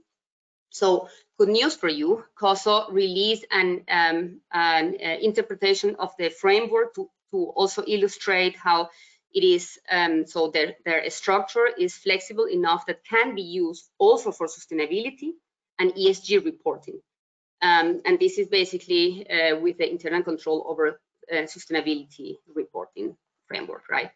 So 0.69 1.09
good 1.37 1.49
news 1.49 1.75
for 1.75 1.89
you, 1.89 2.23
COSO 2.35 2.91
released 2.91 3.45
an, 3.51 3.83
um, 3.89 4.41
an 4.51 4.95
uh, 5.03 5.17
interpretation 5.21 5.95
of 5.97 6.11
the 6.17 6.29
framework 6.29 6.93
to, 6.95 7.09
to 7.31 7.37
also 7.55 7.83
illustrate 7.87 8.55
how 8.55 8.89
it 9.31 9.43
is, 9.43 9.77
um, 9.91 10.25
so 10.25 10.49
their, 10.49 10.75
their 10.85 11.09
structure 11.09 11.67
is 11.77 11.95
flexible 11.95 12.45
enough 12.45 12.85
that 12.87 13.03
can 13.03 13.35
be 13.35 13.43
used 13.43 13.89
also 13.99 14.31
for 14.31 14.47
sustainability 14.47 15.31
and 15.77 15.93
ESG 15.93 16.43
reporting. 16.43 16.99
Um, 17.61 18.01
and 18.05 18.19
this 18.19 18.37
is 18.37 18.47
basically 18.47 19.29
uh, 19.29 19.57
with 19.59 19.77
the 19.77 19.89
internal 19.89 20.23
control 20.23 20.65
over 20.67 20.99
uh, 21.31 21.35
sustainability 21.43 22.37
reporting 22.55 23.15
framework, 23.47 23.89
right? 23.89 24.11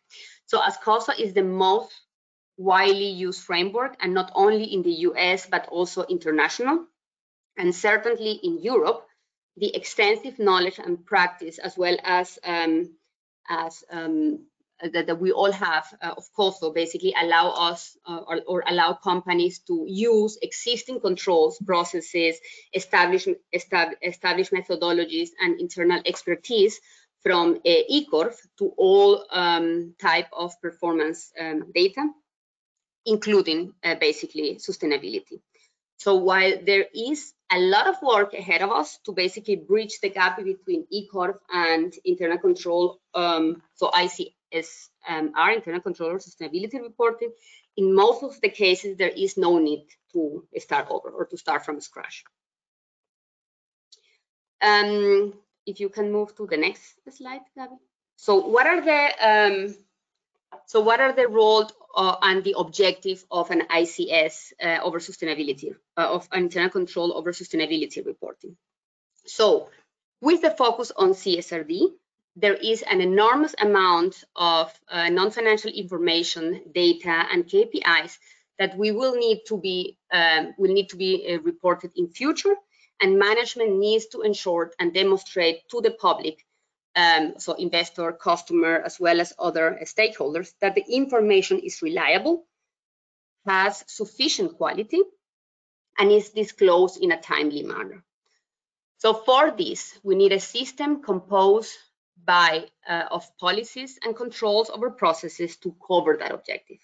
So 0.45 0.61
as 0.63 0.77
COSO 0.77 1.13
is 1.19 1.33
the 1.33 1.43
most 1.43 1.91
widely 2.57 3.09
used 3.09 3.43
framework 3.43 3.97
and 4.01 4.13
not 4.13 4.31
only 4.35 4.65
in 4.65 4.83
the 4.83 4.93
US, 5.09 5.45
but 5.45 5.67
also 5.67 6.03
international. 6.03 6.85
And 7.57 7.73
certainly 7.73 8.39
in 8.43 8.59
Europe, 8.59 9.05
the 9.57 9.75
extensive 9.75 10.39
knowledge 10.39 10.79
and 10.79 11.05
practice 11.05 11.59
as 11.59 11.77
well 11.77 11.97
as 12.03 12.39
um, 12.43 12.95
as 13.49 13.83
um, 13.91 14.45
that, 14.81 15.07
that, 15.07 15.19
we 15.19 15.31
all 15.31 15.51
have, 15.51 15.85
uh, 16.01 16.13
of 16.17 16.25
course, 16.33 16.59
so 16.59 16.71
basically 16.71 17.13
allow 17.21 17.51
us 17.51 17.95
uh, 18.05 18.21
or, 18.27 18.41
or, 18.47 18.63
allow 18.67 18.93
companies 18.93 19.59
to 19.59 19.85
use 19.87 20.37
existing 20.41 20.99
controls, 20.99 21.57
processes, 21.65 22.37
establish, 22.73 23.27
estab 23.55 23.91
establish 24.01 24.49
methodologies 24.49 25.29
and 25.39 25.59
internal 25.59 26.01
expertise 26.05 26.79
from 27.21 27.59
uh, 27.65 27.69
eCorf 27.91 28.35
to 28.57 28.73
all 28.77 29.25
um, 29.29 29.93
type 30.01 30.27
of 30.33 30.59
performance 30.61 31.31
um, 31.39 31.71
data 31.73 32.09
including 33.05 33.73
uh, 33.83 33.95
basically 33.95 34.55
sustainability. 34.55 35.39
So 35.97 36.15
while 36.15 36.53
there 36.65 36.85
is 36.93 37.33
a 37.51 37.59
lot 37.59 37.87
of 37.87 37.95
work 38.01 38.33
ahead 38.33 38.61
of 38.61 38.71
us 38.71 38.99
to 39.05 39.11
basically 39.13 39.55
bridge 39.55 39.99
the 40.01 40.09
gap 40.09 40.37
between 40.37 40.85
eCorf 40.93 41.37
and 41.53 41.93
internal 42.03 42.37
control, 42.37 42.99
um, 43.13 43.61
so 43.75 43.89
ICS, 43.89 44.89
um, 45.07 45.31
internal 45.53 45.81
control 45.81 46.15
sustainability 46.15 46.81
reporting, 46.81 47.31
in 47.77 47.93
most 47.95 48.23
of 48.23 48.39
the 48.41 48.49
cases, 48.49 48.97
there 48.97 49.13
is 49.15 49.37
no 49.37 49.57
need 49.59 49.85
to 50.13 50.45
start 50.57 50.87
over 50.89 51.09
or 51.09 51.25
to 51.25 51.37
start 51.37 51.65
from 51.65 51.79
scratch. 51.81 52.23
Um, 54.61 55.33
if 55.65 55.79
you 55.79 55.89
can 55.89 56.11
move 56.11 56.35
to 56.35 56.47
the 56.47 56.57
next 56.57 56.99
slide, 57.11 57.41
Gabby. 57.55 57.75
So 58.15 58.47
what 58.47 58.67
are 58.67 58.81
the 58.81 59.01
um, 59.29 59.75
so 60.65 60.81
what 60.81 60.99
are 60.99 61.13
the 61.13 61.27
role 61.27 61.69
uh, 61.95 62.15
and 62.21 62.43
the 62.43 62.55
objective 62.57 63.23
of 63.29 63.51
an 63.51 63.61
ICS 63.69 64.53
uh, 64.61 64.79
over 64.83 64.99
sustainability, 64.99 65.75
uh, 65.97 66.13
of 66.13 66.27
internal 66.33 66.69
control 66.69 67.13
over 67.13 67.31
sustainability 67.31 68.05
reporting. 68.05 68.57
So 69.25 69.69
with 70.21 70.41
the 70.41 70.51
focus 70.51 70.91
on 70.95 71.11
CSRD, 71.11 71.91
there 72.35 72.55
is 72.55 72.81
an 72.81 73.01
enormous 73.01 73.53
amount 73.61 74.23
of 74.35 74.73
uh, 74.87 75.09
non-financial 75.09 75.71
information, 75.71 76.61
data, 76.73 77.25
and 77.31 77.45
KPIs 77.45 78.17
that 78.57 78.75
we 78.77 78.91
will 78.91 79.15
need 79.15 79.41
to 79.47 79.57
be 79.57 79.97
um, 80.11 80.53
will 80.57 80.73
need 80.73 80.89
to 80.89 80.95
be 80.95 81.27
uh, 81.27 81.41
reported 81.41 81.91
in 81.95 82.07
future, 82.07 82.55
and 83.01 83.19
management 83.19 83.77
needs 83.77 84.07
to 84.07 84.21
ensure 84.21 84.71
and 84.79 84.93
demonstrate 84.93 85.67
to 85.69 85.81
the 85.81 85.91
public 85.91 86.45
um, 86.95 87.33
so 87.37 87.53
investor, 87.53 88.11
customer, 88.11 88.81
as 88.85 88.99
well 88.99 89.19
as 89.19 89.33
other 89.39 89.79
stakeholders, 89.83 90.53
that 90.61 90.75
the 90.75 90.85
information 90.87 91.59
is 91.59 91.81
reliable, 91.81 92.45
has 93.45 93.83
sufficient 93.87 94.57
quality, 94.57 95.01
and 95.97 96.11
is 96.11 96.29
disclosed 96.29 97.01
in 97.01 97.11
a 97.11 97.21
timely 97.21 97.63
manner. 97.63 98.03
So 98.97 99.13
for 99.13 99.51
this, 99.51 99.99
we 100.03 100.15
need 100.15 100.31
a 100.31 100.39
system 100.39 101.01
composed 101.03 101.77
by 102.25 102.67
uh, 102.87 103.03
of 103.11 103.37
policies 103.37 103.99
and 104.03 104.15
controls 104.15 104.69
over 104.69 104.89
processes 104.89 105.57
to 105.57 105.75
cover 105.85 106.17
that 106.17 106.31
objective. 106.31 106.79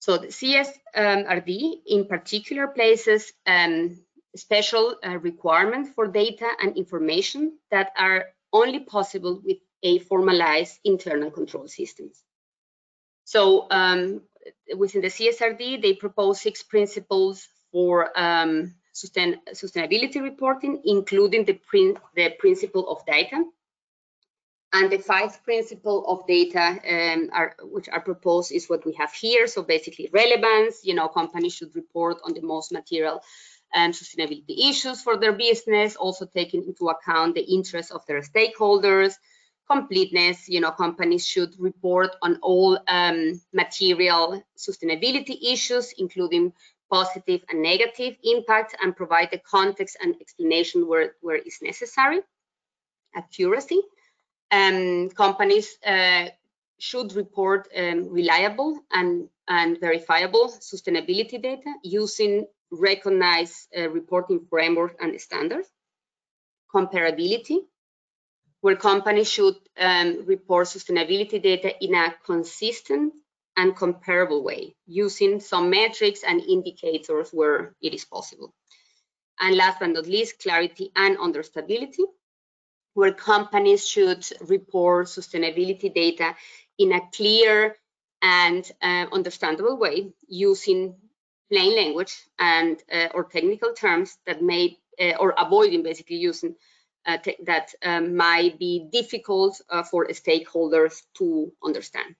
So 0.00 0.18
the 0.18 0.28
CSRD 0.28 1.62
um, 1.62 1.80
in 1.86 2.06
particular 2.06 2.66
places 2.66 3.32
um, 3.46 4.00
special 4.36 4.96
uh, 5.02 5.18
requirements 5.18 5.90
for 5.94 6.08
data 6.08 6.48
and 6.60 6.76
information 6.76 7.58
that 7.70 7.92
are 7.96 8.26
only 8.52 8.80
possible 8.80 9.40
with 9.44 9.58
a 9.82 9.98
formalized 10.00 10.78
internal 10.84 11.30
control 11.30 11.66
systems. 11.66 12.22
So 13.24 13.66
um, 13.70 14.22
within 14.76 15.02
the 15.02 15.08
CSRD, 15.08 15.82
they 15.82 15.94
propose 15.94 16.40
six 16.40 16.62
principles 16.62 17.48
for 17.70 18.16
um, 18.18 18.74
sustain, 18.92 19.40
sustainability 19.52 20.22
reporting, 20.22 20.82
including 20.84 21.44
the, 21.44 21.54
prin 21.54 21.96
the 22.14 22.30
principle 22.38 22.88
of 22.88 23.04
data. 23.06 23.44
And 24.74 24.90
the 24.90 24.98
five 24.98 25.42
principle 25.44 26.06
of 26.06 26.26
data 26.26 26.78
um, 26.88 27.28
are, 27.32 27.54
which 27.62 27.90
are 27.90 28.00
proposed 28.00 28.52
is 28.52 28.70
what 28.70 28.86
we 28.86 28.94
have 28.94 29.12
here. 29.12 29.46
So 29.46 29.62
basically 29.62 30.08
relevance, 30.12 30.82
you 30.82 30.94
know, 30.94 31.08
companies 31.08 31.54
should 31.54 31.76
report 31.76 32.16
on 32.24 32.32
the 32.32 32.40
most 32.40 32.72
material 32.72 33.20
and 33.74 33.94
sustainability 33.94 34.70
issues 34.70 35.02
for 35.02 35.16
their 35.16 35.32
business, 35.32 35.96
also 35.96 36.26
taking 36.26 36.64
into 36.66 36.88
account 36.88 37.34
the 37.34 37.42
interests 37.42 37.92
of 37.92 38.04
their 38.06 38.20
stakeholders, 38.20 39.14
completeness, 39.70 40.48
you 40.48 40.60
know, 40.60 40.70
companies 40.70 41.26
should 41.26 41.54
report 41.58 42.16
on 42.20 42.38
all 42.42 42.78
um, 42.88 43.40
material 43.52 44.42
sustainability 44.56 45.36
issues, 45.52 45.94
including 45.98 46.52
positive 46.90 47.40
and 47.48 47.62
negative 47.62 48.16
impacts, 48.22 48.74
and 48.82 48.94
provide 48.94 49.30
the 49.30 49.38
context 49.38 49.96
and 50.02 50.14
explanation 50.20 50.86
where, 50.86 51.14
where 51.20 51.36
is 51.36 51.58
necessary. 51.62 52.20
Accuracy. 53.14 53.80
Um, 54.50 55.08
companies 55.10 55.78
uh, 55.86 56.26
should 56.78 57.14
report 57.14 57.68
um, 57.76 58.08
reliable 58.10 58.80
and, 58.90 59.28
and 59.48 59.80
verifiable 59.80 60.48
sustainability 60.48 61.40
data 61.40 61.72
using 61.82 62.46
recognize 62.72 63.68
uh, 63.76 63.88
reporting 63.90 64.46
framework 64.48 64.96
and 65.00 65.20
standards, 65.20 65.68
comparability, 66.74 67.58
where 68.62 68.76
companies 68.76 69.30
should 69.30 69.56
um, 69.78 70.24
report 70.24 70.66
sustainability 70.66 71.42
data 71.42 71.72
in 71.84 71.94
a 71.94 72.14
consistent 72.24 73.12
and 73.56 73.76
comparable 73.76 74.42
way, 74.42 74.74
using 74.86 75.38
some 75.40 75.68
metrics 75.68 76.22
and 76.22 76.40
indicators 76.40 77.30
where 77.32 77.74
it 77.82 77.92
is 77.92 78.04
possible. 78.04 78.54
And 79.40 79.56
last 79.56 79.80
but 79.80 79.90
not 79.90 80.06
least, 80.06 80.38
clarity 80.38 80.90
and 80.96 81.18
understandability, 81.18 82.04
where 82.94 83.12
companies 83.12 83.86
should 83.86 84.24
report 84.40 85.06
sustainability 85.06 85.92
data 85.92 86.34
in 86.78 86.92
a 86.92 87.00
clear 87.12 87.76
and 88.22 88.70
uh, 88.80 89.06
understandable 89.12 89.76
way 89.76 90.12
using 90.28 90.94
plain 91.52 91.76
language 91.76 92.14
and 92.38 92.82
uh, 92.90 93.08
or 93.14 93.24
technical 93.24 93.72
terms 93.74 94.16
that 94.26 94.42
may 94.42 94.78
uh, 95.00 95.12
or 95.20 95.34
avoiding 95.36 95.82
basically 95.82 96.16
using 96.16 96.54
uh, 97.06 97.18
that 97.44 97.74
um, 97.82 98.16
might 98.16 98.58
be 98.58 98.88
difficult 98.90 99.60
uh, 99.68 99.82
for 99.82 100.06
stakeholders 100.08 101.02
to 101.18 101.52
understand. 101.62 102.14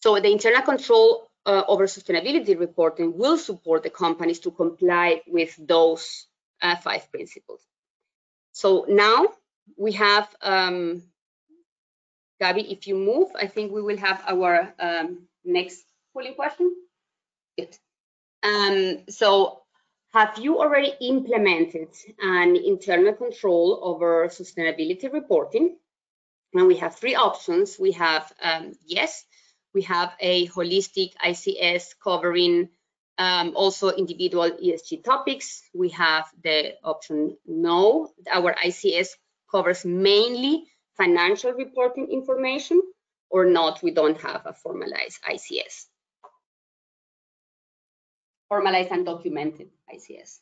So 0.00 0.18
the 0.18 0.32
internal 0.32 0.62
control 0.62 1.28
uh, 1.46 1.62
over 1.68 1.86
sustainability 1.86 2.58
reporting 2.58 3.16
will 3.16 3.38
support 3.38 3.82
the 3.82 3.90
companies 3.90 4.40
to 4.40 4.50
comply 4.50 5.22
with 5.26 5.54
those 5.58 6.26
uh, 6.60 6.76
five 6.76 7.10
principles. 7.10 7.60
So 8.52 8.84
now 8.88 9.28
we 9.76 9.92
have, 9.92 10.28
um, 10.40 11.02
Gabby, 12.40 12.72
if 12.72 12.86
you 12.86 12.96
move, 12.96 13.28
I 13.40 13.46
think 13.46 13.72
we 13.72 13.82
will 13.82 13.98
have 13.98 14.22
our 14.26 14.74
um, 14.78 15.28
next 15.44 15.84
polling 16.12 16.34
question. 16.34 16.74
Good. 17.58 17.76
Um, 18.42 19.04
so 19.08 19.62
have 20.12 20.38
you 20.38 20.58
already 20.58 20.92
implemented 21.00 21.88
an 22.20 22.56
internal 22.56 23.14
control 23.14 23.80
over 23.82 24.28
sustainability 24.28 25.12
reporting? 25.12 25.78
And 26.54 26.66
we 26.66 26.76
have 26.76 26.96
three 26.96 27.14
options. 27.14 27.78
We 27.78 27.92
have 27.92 28.30
um, 28.42 28.74
yes, 28.86 29.24
we 29.72 29.82
have 29.82 30.12
a 30.20 30.48
holistic 30.48 31.12
ICS 31.24 31.94
covering 32.02 32.68
um, 33.18 33.52
also 33.56 33.90
individual 33.90 34.50
ESG 34.50 35.04
topics. 35.04 35.62
We 35.72 35.90
have 35.90 36.26
the 36.42 36.74
option 36.84 37.36
no. 37.46 38.12
Our 38.30 38.54
ICS 38.54 39.08
covers 39.50 39.84
mainly 39.84 40.66
financial 40.96 41.52
reporting 41.52 42.10
information 42.10 42.82
or 43.32 43.46
not, 43.46 43.82
we 43.82 43.90
don't 43.90 44.20
have 44.20 44.42
a 44.44 44.52
formalized 44.52 45.18
ICS 45.22 45.86
formalized 48.52 48.92
and 48.92 49.06
documented 49.06 49.70
ICS. 49.90 50.40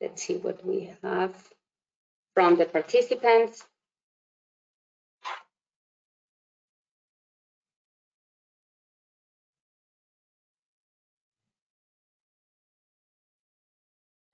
let's 0.00 0.22
see 0.22 0.36
what 0.36 0.64
we 0.64 0.90
have 1.02 1.34
from 2.32 2.56
the 2.56 2.64
participants. 2.64 3.66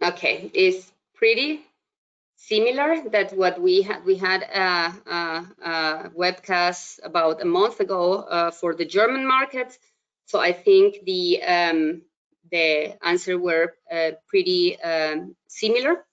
Okay, 0.01 0.51
it's 0.55 0.92
pretty 1.14 1.62
similar 2.48 3.09
that 3.11 3.33
what 3.37 3.61
we 3.61 3.83
had 3.83 4.05
we 4.05 4.16
had 4.16 4.42
a, 4.42 4.92
a, 5.11 5.46
a 5.64 6.11
webcast 6.11 6.98
about 7.05 7.40
a 7.40 7.44
month 7.44 7.81
ago 7.81 8.14
uh, 8.14 8.50
for 8.50 8.74
the 8.74 8.85
German 8.85 9.26
market. 9.26 9.78
So 10.26 10.40
I 10.40 10.52
think 10.52 11.05
the 11.05 11.42
um, 11.42 12.02
the 12.50 12.96
answer 13.02 13.38
were 13.38 13.74
uh, 13.90 14.12
pretty 14.28 14.81
um, 14.81 15.37
similar. 15.46 16.05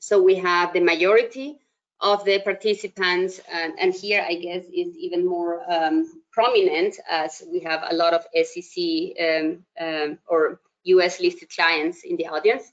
So 0.00 0.22
we 0.22 0.36
have 0.36 0.72
the 0.72 0.80
majority 0.80 1.58
of 2.00 2.24
the 2.24 2.38
participants, 2.40 3.40
and, 3.50 3.72
and 3.80 3.94
here 3.94 4.24
I 4.28 4.34
guess 4.34 4.64
is 4.64 4.94
even 4.96 5.26
more 5.26 5.62
um, 5.72 6.06
prominent 6.30 6.96
as 7.08 7.42
we 7.50 7.60
have 7.60 7.82
a 7.88 7.94
lot 7.94 8.12
of 8.12 8.26
SEC 8.44 8.84
um, 9.18 9.64
um, 9.80 10.18
or 10.28 10.60
US 10.84 11.18
listed 11.18 11.48
clients 11.48 12.04
in 12.04 12.16
the 12.16 12.26
audience, 12.26 12.70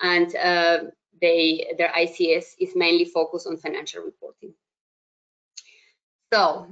and 0.00 0.36
uh, 0.36 0.78
they 1.20 1.72
their 1.76 1.88
ICS 1.88 2.54
is 2.60 2.72
mainly 2.74 3.04
focused 3.04 3.46
on 3.46 3.56
financial 3.56 4.02
reporting. 4.02 4.54
So 6.32 6.66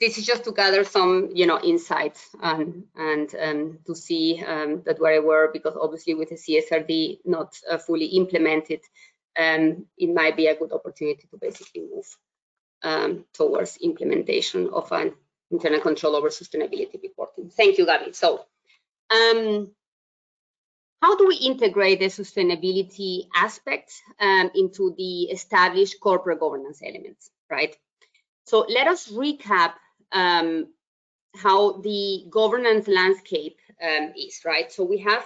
this 0.00 0.18
is 0.18 0.26
just 0.26 0.44
to 0.44 0.52
gather 0.52 0.84
some, 0.84 1.30
you 1.34 1.46
know, 1.46 1.60
insights 1.60 2.28
and 2.42 2.84
and 2.94 3.34
um, 3.40 3.78
to 3.86 3.94
see 3.94 4.42
um, 4.46 4.82
that 4.84 5.00
where 5.00 5.14
I 5.14 5.18
were, 5.20 5.50
because 5.52 5.76
obviously 5.80 6.14
with 6.14 6.30
the 6.30 6.36
CSRD 6.36 7.20
not 7.24 7.56
uh, 7.70 7.78
fully 7.78 8.06
implemented, 8.06 8.80
um, 9.38 9.86
it 9.96 10.12
might 10.12 10.36
be 10.36 10.46
a 10.46 10.56
good 10.56 10.72
opportunity 10.72 11.26
to 11.30 11.38
basically 11.38 11.82
move 11.82 12.06
um, 12.82 13.24
towards 13.32 13.78
implementation 13.78 14.68
of 14.68 14.90
an 14.92 15.14
internal 15.50 15.80
control 15.80 16.16
over 16.16 16.28
sustainability 16.28 17.02
reporting. 17.02 17.50
Thank 17.50 17.78
you, 17.78 17.86
Gabby. 17.86 18.12
So, 18.12 18.44
um, 19.10 19.70
how 21.00 21.16
do 21.16 21.26
we 21.26 21.36
integrate 21.36 22.00
the 22.00 22.06
sustainability 22.06 23.28
aspects 23.34 24.00
um, 24.20 24.50
into 24.54 24.94
the 24.96 25.24
established 25.24 26.00
corporate 26.00 26.40
governance 26.40 26.80
elements, 26.84 27.30
right? 27.50 27.76
So 28.46 28.66
let 28.68 28.88
us 28.88 29.08
recap 29.08 29.74
um, 30.12 30.68
how 31.36 31.80
the 31.80 32.24
governance 32.30 32.88
landscape 32.88 33.58
um, 33.82 34.12
is, 34.16 34.40
right? 34.44 34.72
So 34.72 34.84
we 34.84 34.98
have 34.98 35.24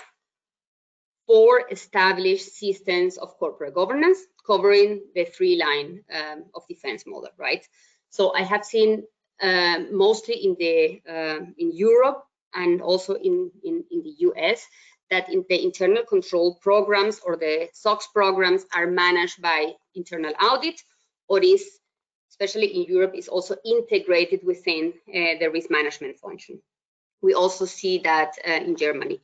four 1.26 1.62
established 1.70 2.54
systems 2.54 3.16
of 3.16 3.38
corporate 3.38 3.74
governance 3.74 4.18
covering 4.46 5.02
the 5.14 5.24
three 5.24 5.56
line 5.56 6.02
um, 6.12 6.44
of 6.54 6.66
defense 6.68 7.04
model, 7.06 7.30
right? 7.38 7.66
So 8.10 8.34
I 8.34 8.42
have 8.42 8.64
seen 8.64 9.04
uh, 9.40 9.78
mostly 9.90 10.34
in 10.44 10.56
the 10.58 11.00
uh, 11.08 11.44
in 11.56 11.72
Europe 11.72 12.24
and 12.54 12.82
also 12.82 13.14
in, 13.14 13.50
in, 13.64 13.84
in 13.90 14.02
the 14.02 14.14
US 14.28 14.66
that 15.12 15.28
in 15.28 15.44
the 15.48 15.62
internal 15.62 16.04
control 16.04 16.56
programs 16.56 17.20
or 17.20 17.36
the 17.36 17.68
SOX 17.72 18.08
programs 18.12 18.64
are 18.74 18.86
managed 18.86 19.40
by 19.40 19.72
internal 19.94 20.32
audit 20.40 20.80
or 21.28 21.38
is 21.40 21.78
especially 22.32 22.74
in 22.74 22.84
Europe, 22.84 23.12
is 23.14 23.28
also 23.28 23.54
integrated 23.64 24.40
within 24.42 24.94
uh, 25.08 25.38
the 25.38 25.48
risk 25.52 25.70
management 25.70 26.18
function. 26.18 26.60
We 27.20 27.34
also 27.34 27.66
see 27.66 27.98
that 27.98 28.32
uh, 28.46 28.52
in 28.52 28.74
Germany. 28.76 29.20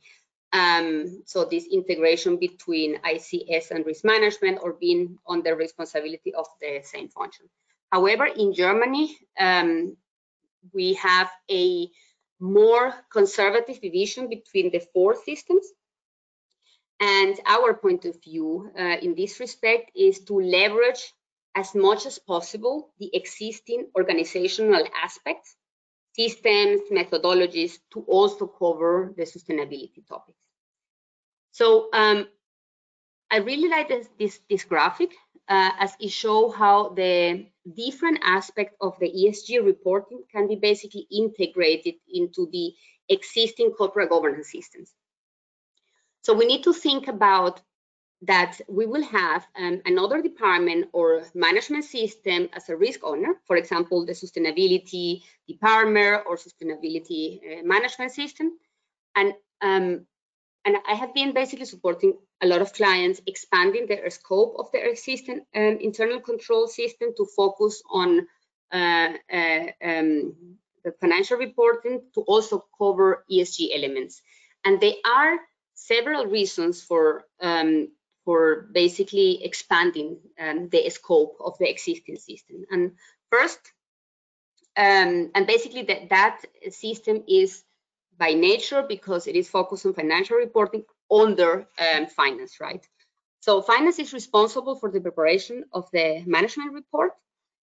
Um, 0.53 1.23
so 1.25 1.45
this 1.45 1.65
integration 1.65 2.37
between 2.37 2.99
ICS 3.01 3.71
and 3.71 3.85
risk 3.85 4.05
management 4.05 4.59
or 4.61 4.73
being 4.73 5.17
on 5.25 5.41
the 5.43 5.55
responsibility 5.55 6.33
of 6.33 6.45
the 6.61 6.81
same 6.83 7.09
function. 7.09 7.47
However, 7.91 8.25
in 8.25 8.53
Germany, 8.53 9.17
um, 9.39 9.97
we 10.73 10.93
have 10.93 11.29
a 11.51 11.89
more 12.39 12.93
conservative 13.11 13.81
division 13.81 14.29
between 14.29 14.71
the 14.71 14.81
four 14.93 15.15
systems. 15.25 15.65
And 16.99 17.39
our 17.45 17.73
point 17.73 18.05
of 18.05 18.21
view 18.21 18.71
uh, 18.77 18.97
in 19.01 19.15
this 19.15 19.39
respect 19.39 19.91
is 19.95 20.19
to 20.25 20.39
leverage 20.39 21.13
as 21.55 21.73
much 21.73 22.05
as 22.05 22.19
possible 22.19 22.93
the 22.99 23.09
existing 23.13 23.87
organizational 23.95 24.85
aspects, 25.01 25.55
systems, 26.13 26.81
methodologies 26.91 27.79
to 27.93 28.01
also 28.01 28.47
cover 28.47 29.13
the 29.17 29.23
sustainability 29.23 30.05
topics. 30.07 30.39
So 31.51 31.89
um, 31.93 32.27
I 33.31 33.37
really 33.37 33.69
like 33.69 33.87
this, 33.87 34.07
this, 34.17 34.39
this 34.49 34.65
graphic 34.65 35.11
uh, 35.47 35.71
as 35.79 35.93
it 35.99 36.11
shows 36.11 36.53
how 36.53 36.89
the 36.89 37.47
different 37.75 38.19
aspects 38.23 38.75
of 38.81 38.97
the 38.99 39.09
ESG 39.09 39.65
reporting 39.65 40.23
can 40.31 40.47
be 40.47 40.55
basically 40.55 41.07
integrated 41.11 41.95
into 42.13 42.47
the 42.51 42.73
existing 43.09 43.71
corporate 43.71 44.09
governance 44.09 44.51
systems. 44.51 44.93
So 46.21 46.33
we 46.33 46.45
need 46.45 46.63
to 46.63 46.73
think 46.73 47.07
about 47.07 47.61
that 48.21 48.59
we 48.67 48.85
will 48.85 49.03
have 49.03 49.47
um, 49.57 49.81
another 49.85 50.21
department 50.21 50.89
or 50.91 51.23
management 51.33 51.85
system 51.85 52.49
as 52.53 52.67
a 52.67 52.75
risk 52.75 52.99
owner, 53.03 53.35
for 53.45 53.55
example, 53.55 54.05
the 54.05 54.11
sustainability 54.11 55.23
department 55.47 56.23
or 56.27 56.35
sustainability 56.35 57.39
uh, 57.39 57.63
management 57.63 58.11
system. 58.11 58.57
And, 59.15 59.33
um, 59.61 60.05
and 60.65 60.77
I 60.87 60.95
have 60.95 61.13
been 61.13 61.33
basically 61.33 61.65
supporting 61.65 62.17
a 62.41 62.47
lot 62.47 62.61
of 62.61 62.73
clients 62.73 63.21
expanding 63.25 63.87
their 63.87 64.09
scope 64.09 64.55
of 64.59 64.69
their 64.73 64.89
existing 64.89 65.41
um, 65.55 65.77
internal 65.79 66.19
control 66.19 66.67
system 66.67 67.09
to 67.15 67.25
focus 67.37 67.81
on 67.89 68.27
uh, 68.73 69.13
uh, 69.31 69.65
um, 69.83 70.33
the 70.83 70.91
financial 70.99 71.37
reporting 71.37 72.01
to 72.13 72.21
also 72.21 72.65
cover 72.77 73.23
ESG 73.31 73.69
elements. 73.73 74.21
And 74.65 74.79
they 74.81 74.97
are 75.05 75.39
several 75.79 76.25
reasons 76.25 76.83
for 76.83 77.25
um, 77.41 77.89
for 78.25 78.69
basically 78.73 79.43
expanding 79.43 80.17
um, 80.39 80.69
the 80.69 80.89
scope 80.89 81.37
of 81.39 81.57
the 81.57 81.69
existing 81.69 82.17
system. 82.17 82.65
And 82.69 82.91
first, 83.31 83.59
um, 84.77 85.31
and 85.33 85.47
basically 85.47 85.83
that, 85.83 86.09
that 86.09 86.45
system 86.69 87.23
is 87.27 87.63
by 88.17 88.33
nature 88.33 88.83
because 88.87 89.25
it 89.25 89.35
is 89.35 89.49
focused 89.49 89.85
on 89.85 89.93
financial 89.93 90.37
reporting 90.37 90.83
under 91.09 91.67
um, 91.79 92.05
finance, 92.07 92.59
right? 92.59 92.85
So 93.39 93.61
finance 93.61 93.97
is 93.99 94.13
responsible 94.13 94.75
for 94.75 94.91
the 94.91 95.01
preparation 95.01 95.63
of 95.73 95.89
the 95.91 96.21
management 96.25 96.73
report 96.73 97.13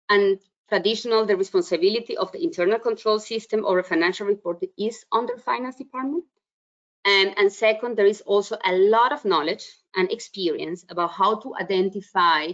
and 0.09 0.39
traditional 0.67 1.25
the 1.25 1.37
responsibility 1.37 2.17
of 2.17 2.31
the 2.31 2.43
internal 2.43 2.79
control 2.79 3.19
system 3.19 3.63
or 3.65 3.79
a 3.79 3.83
financial 3.83 4.27
report 4.27 4.63
is 4.77 5.05
under 5.11 5.37
finance 5.37 5.75
department. 5.75 6.25
And, 7.05 7.33
and 7.37 7.51
second, 7.51 7.97
there 7.97 8.05
is 8.05 8.21
also 8.21 8.57
a 8.65 8.73
lot 8.73 9.11
of 9.11 9.25
knowledge 9.25 9.65
and 9.95 10.11
experience 10.11 10.85
about 10.89 11.11
how 11.11 11.39
to 11.39 11.55
identify 11.55 12.51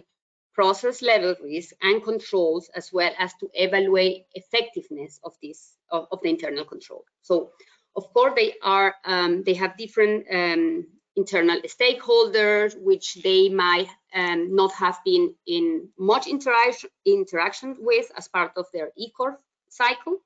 process 0.54 1.02
level 1.02 1.36
risk 1.43 1.76
and 1.82 2.02
controls 2.04 2.70
as 2.76 2.91
well 2.93 3.12
as 3.20 3.34
to 3.36 3.50
evaluate 3.54 4.24
effectiveness 4.34 5.20
of 5.24 5.34
this 5.43 5.74
of, 5.91 6.08
of 6.12 6.22
the 6.24 6.30
internal 6.30 6.64
control. 6.64 7.04
So 7.22 7.52
of 7.96 8.12
course 8.14 8.34
they 8.36 8.54
are 8.64 8.96
um, 9.04 9.43
they 9.43 9.54
have 9.56 9.78
different 9.78 10.26
um, 10.32 10.88
internal 11.18 11.60
stakeholders 11.62 12.74
which 12.82 13.16
they 13.16 13.50
might 13.50 13.89
um, 14.14 14.56
not 14.56 14.72
have 14.74 14.98
been 15.04 15.36
in 15.46 15.89
much 16.00 16.28
interaction 16.28 16.89
interaction 17.06 17.76
with 17.80 18.10
as 18.18 18.30
part 18.30 18.54
of 18.56 18.66
their 18.74 18.91
ICOFR 18.98 19.36
cycle 19.70 20.18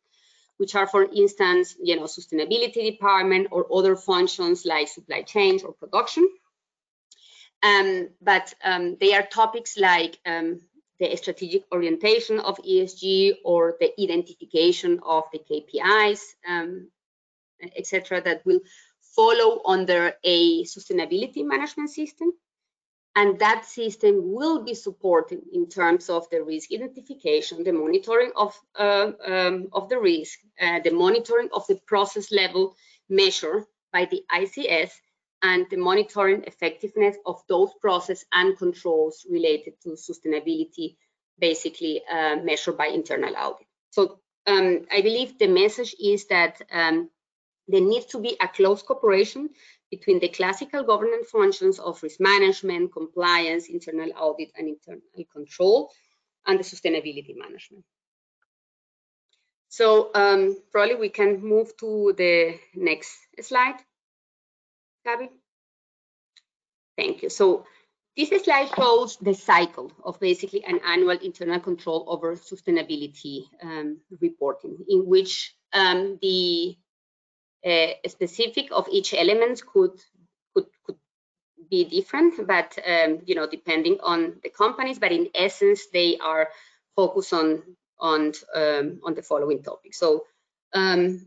which 0.60 0.76
are, 0.76 0.86
for 0.86 1.04
instance, 1.04 1.76
you 1.82 1.96
know, 1.96 2.04
sustainability 2.04 2.92
department 2.92 3.48
or 3.50 3.66
other 3.74 3.96
functions 3.96 4.66
like 4.66 4.90
supply 4.90 5.22
chain 5.22 5.58
or 5.64 5.72
production. 5.72 6.28
Um, 7.64 8.10
but 8.22 8.54
um, 8.64 8.98
they 9.00 9.14
are 9.14 9.24
topics 9.24 9.78
like 9.78 10.20
um, 10.26 10.60
the 11.00 11.16
strategic 11.16 11.64
orientation 11.72 12.40
of 12.42 12.58
ESG 12.58 13.36
or 13.46 13.78
the 13.80 13.94
identification 14.02 15.00
of 15.02 15.24
the 15.32 15.40
KPIs, 15.40 16.22
um, 16.46 16.90
etc., 17.78 18.22
that 18.22 18.46
will 18.46 18.60
follow 19.16 19.62
under 19.66 20.14
a 20.26 20.64
sustainability 20.66 21.46
management 21.46 21.90
system 21.90 22.34
and 23.16 23.40
that 23.40 23.66
system 23.66 24.34
will 24.34 24.64
be 24.64 24.74
supported 24.74 25.42
in 25.52 25.68
terms 25.68 26.10
of 26.10 26.30
the 26.30 26.44
risk 26.44 26.72
identification, 26.72 27.64
the 27.64 27.74
monitoring 27.74 28.32
of, 28.36 28.58
uh, 28.78 29.12
um, 29.26 29.68
of 29.74 29.90
the 29.90 30.00
risk, 30.00 30.40
uh, 30.62 30.80
the 30.84 30.92
monitoring 30.92 31.50
of 31.54 31.66
the 31.68 31.80
process 31.88 32.32
level 32.32 32.76
measure 33.10 33.66
by 33.92 34.06
the 34.06 34.24
ICS, 34.32 34.92
and 35.42 35.66
the 35.70 35.78
monitoring 35.78 36.44
effectiveness 36.46 37.16
of 37.26 37.42
those 37.48 37.72
process 37.82 38.26
and 38.34 38.58
controls 38.58 39.26
related 39.30 39.74
to 39.82 39.90
sustainability, 39.90 40.98
basically 41.40 42.02
uh, 42.12 42.36
measured 42.38 42.78
by 42.78 42.88
internal 42.88 43.36
audit. 43.36 43.68
So 43.92 44.20
um, 44.46 44.86
I 44.92 45.02
believe 45.02 45.38
the 45.38 45.48
message 45.48 45.96
is 46.00 46.28
that 46.28 46.62
um, 46.72 47.10
there 47.70 47.82
needs 47.82 48.06
to 48.08 48.20
be 48.20 48.36
a 48.42 48.48
close 48.48 48.82
cooperation 48.82 49.50
between 49.92 50.20
the 50.20 50.28
classical 50.30 50.84
governance 50.84 51.30
functions 51.30 51.80
of 51.80 52.02
risk 52.04 52.20
management, 52.20 52.92
compliance, 52.92 53.70
internal 53.70 54.10
audit, 54.18 54.52
and 54.58 54.68
internal 54.68 55.02
control, 55.32 55.92
and 56.46 56.60
the 56.60 56.64
sustainability 56.64 57.36
management. 57.36 57.84
So 59.70 60.10
um, 60.16 60.58
probably 60.72 60.96
we 60.96 61.10
can 61.10 61.42
move 61.42 61.76
to 61.78 62.14
the 62.18 62.60
next 62.76 63.16
slide, 63.42 63.78
Gabby. 65.06 65.30
Thank 66.98 67.22
you. 67.22 67.30
So 67.30 67.66
this 68.18 68.30
slide 68.44 68.70
shows 68.76 69.18
the 69.18 69.34
cycle 69.34 69.92
of 70.04 70.20
basically 70.20 70.66
an 70.66 70.80
annual 70.86 71.18
internal 71.18 71.60
control 71.60 72.06
over 72.08 72.36
sustainability 72.36 73.44
um, 73.64 74.00
reporting, 74.20 74.78
in 74.90 75.06
which 75.06 75.56
um, 75.72 76.18
the 76.22 76.76
uh, 77.66 77.88
specific 78.08 78.70
of 78.72 78.88
each 78.92 79.14
element 79.14 79.62
could 79.66 80.00
could 80.54 80.68
could 80.86 80.98
be 81.70 81.84
different, 81.84 82.48
but 82.48 82.78
um, 82.88 83.22
you 83.26 83.36
know 83.36 83.48
depending 83.48 83.98
on 84.02 84.36
the 84.44 84.50
companies. 84.50 85.00
But 85.00 85.12
in 85.12 85.30
essence, 85.36 85.88
they 85.94 86.18
are 86.18 86.50
focused 86.96 87.34
on 87.34 87.64
on 88.00 88.34
um, 88.56 89.00
on 89.04 89.14
the 89.16 89.22
following 89.22 89.64
topics. 89.64 90.00
So 90.00 90.26
um, 90.74 91.26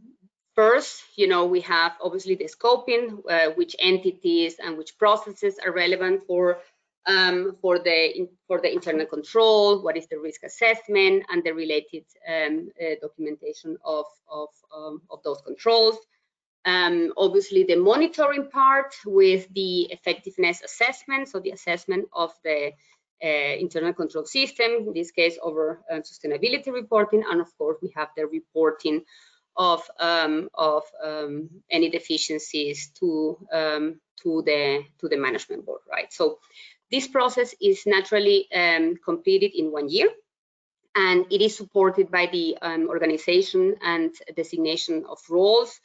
first, 0.54 1.02
you 1.16 1.28
know, 1.28 1.46
we 1.46 1.60
have 1.62 1.92
obviously 2.00 2.34
the 2.34 2.48
scoping, 2.48 3.18
uh, 3.28 3.50
which 3.54 3.76
entities 3.78 4.56
and 4.62 4.78
which 4.78 4.98
processes 4.98 5.58
are 5.64 5.72
relevant 5.72 6.26
for 6.26 6.58
um, 7.06 7.56
for 7.60 7.78
the 7.78 8.28
for 8.46 8.60
the 8.60 8.72
internal 8.72 9.06
control, 9.06 9.82
what 9.82 9.96
is 9.96 10.06
the 10.06 10.18
risk 10.18 10.44
assessment, 10.44 11.24
and 11.30 11.42
the 11.42 11.52
related 11.52 12.04
um, 12.28 12.68
uh, 12.80 12.94
documentation 13.00 13.76
of 13.84 14.06
of, 14.30 14.48
um, 14.74 15.02
of 15.10 15.22
those 15.24 15.40
controls. 15.44 15.96
Um, 16.64 17.12
obviously, 17.16 17.64
the 17.64 17.76
monitoring 17.76 18.48
part 18.50 18.94
with 19.04 19.52
the 19.52 19.82
effectiveness 19.90 20.62
assessment, 20.62 21.28
so 21.28 21.40
the 21.40 21.50
assessment 21.50 22.08
of 22.12 22.32
the 22.44 22.72
uh, 23.24 23.54
internal 23.58 23.92
control 23.92 24.24
system, 24.24 24.70
in 24.86 24.92
this 24.92 25.10
case 25.10 25.38
over 25.42 25.80
uh, 25.90 25.96
sustainability 25.96 26.72
reporting, 26.72 27.24
and 27.28 27.40
of 27.40 27.56
course 27.58 27.78
we 27.82 27.92
have 27.96 28.08
the 28.16 28.26
reporting 28.26 29.04
of 29.56 29.82
um, 29.98 30.48
of 30.54 30.84
um, 31.04 31.50
any 31.70 31.90
deficiencies 31.90 32.90
to 32.98 33.38
um, 33.52 34.00
to 34.22 34.42
the 34.44 34.84
to 35.00 35.08
the 35.08 35.16
management 35.16 35.66
board, 35.66 35.80
right? 35.90 36.12
So 36.12 36.38
this 36.90 37.08
process 37.08 37.54
is 37.60 37.84
naturally 37.86 38.48
um, 38.52 38.96
completed 39.04 39.52
in 39.54 39.72
one 39.72 39.88
year, 39.88 40.10
and 40.94 41.26
it 41.30 41.40
is 41.40 41.56
supported 41.56 42.10
by 42.10 42.26
the 42.26 42.56
um, 42.62 42.88
organization 42.88 43.76
and 43.82 44.14
designation 44.36 45.04
of 45.08 45.18
roles. 45.30 45.80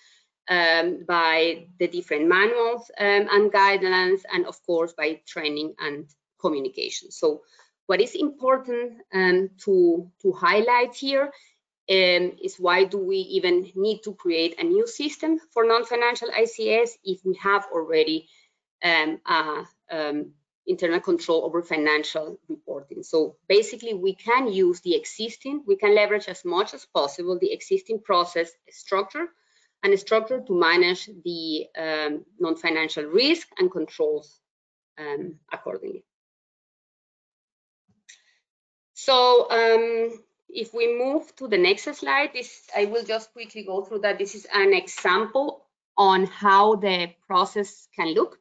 Um, 0.50 1.04
by 1.06 1.68
the 1.78 1.88
different 1.88 2.30
manuals 2.30 2.90
and 2.98 3.52
guidelines, 3.52 4.22
and 4.32 4.46
of 4.46 4.56
course 4.66 4.94
by 4.94 5.20
training 5.26 5.76
and 5.78 6.08
communication. 6.40 7.12
So 7.12 7.42
what 7.88 8.02
is 8.02 8.16
important 8.16 9.02
um, 9.14 9.50
to, 9.66 10.10
to 10.22 10.32
highlight 10.32 10.96
here 10.96 11.32
um, 11.90 12.38
is 12.44 12.58
why 12.60 12.84
do 12.84 12.98
we 12.98 13.18
even 13.18 13.72
need 13.76 14.04
to 14.04 14.14
create 14.14 14.60
a 14.60 14.64
new 14.64 14.86
system 14.86 15.40
for 15.52 15.66
non-financial 15.66 16.30
ICS 16.30 16.92
if 17.04 17.20
we 17.26 17.36
have 17.36 17.66
already 17.74 18.28
um, 18.84 19.20
um, 19.90 20.32
internal 20.66 21.00
control 21.00 21.46
over 21.46 21.64
financial 21.64 22.40
reporting. 22.50 23.04
So 23.04 23.38
basically 23.48 23.94
we 23.94 24.14
can 24.16 24.52
use 24.52 24.82
the 24.82 24.96
existing, 24.96 25.64
we 25.66 25.78
can 25.78 25.96
leverage 25.96 26.28
as 26.28 26.44
much 26.44 26.74
as 26.74 26.86
possible 26.86 27.40
the 27.40 27.54
existing 27.54 28.02
process 28.02 28.52
structure 28.70 29.28
and 29.84 29.94
a 29.94 29.98
structure 29.98 30.42
to 30.42 30.60
manage 30.60 31.10
the 31.24 31.68
um, 31.78 32.26
non-financial 32.40 33.06
risk 33.06 33.48
and 33.60 33.72
controls 33.72 34.40
um, 34.98 35.36
accordingly. 35.52 36.04
So 38.94 39.50
um, 39.52 40.20
if 40.50 40.74
we 40.74 40.98
move 40.98 41.36
to 41.36 41.48
the 41.48 41.58
next 41.58 41.84
slide, 41.96 42.32
this 42.34 42.68
I 42.76 42.86
will 42.86 43.04
just 43.04 43.32
quickly 43.32 43.64
go 43.64 43.84
through 43.84 44.00
that. 44.00 44.18
This 44.18 44.34
is 44.34 44.48
an 44.54 44.74
example 44.74 45.66
on 45.98 46.26
how 46.26 46.76
the 46.76 47.10
process 47.28 47.88
can 47.96 48.14
look. 48.14 48.38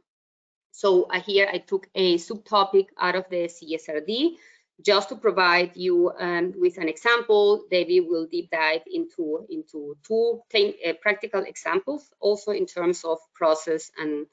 So 0.73 1.05
uh, 1.05 1.21
here 1.21 1.49
I 1.53 1.59
took 1.59 1.89
a 1.95 2.17
subtopic 2.17 2.87
out 2.99 3.17
of 3.17 3.25
the 3.31 3.49
CSRD 3.49 4.37
just 4.85 5.09
to 5.09 5.17
provide 5.17 5.73
you 5.75 6.13
um, 6.19 6.53
with 6.57 6.77
an 6.79 6.89
example. 6.89 7.65
David 7.71 8.05
will 8.07 8.27
deep 8.27 8.51
dive 8.51 8.83
into, 8.93 9.47
into 9.49 9.97
two 10.07 10.43
uh, 10.55 10.93
practical 11.01 11.43
examples, 11.43 12.13
also 12.21 12.53
in 12.53 12.67
terms 12.67 13.05
of 13.05 13.19
process 13.35 13.91
and, 13.99 14.27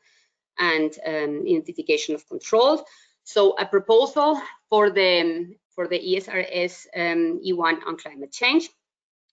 and 0.60 0.94
um, 1.06 1.44
identification 1.48 2.16
of 2.16 2.28
controls. 2.28 2.82
So 3.24 3.56
a 3.58 3.66
proposal 3.66 4.42
for 4.70 4.90
the 4.90 5.56
for 5.76 5.88
the 5.88 6.00
ESRS 6.00 6.86
um, 6.96 7.42
E1 7.44 7.86
on 7.88 7.98
climate 7.98 8.32
change. 8.32 8.70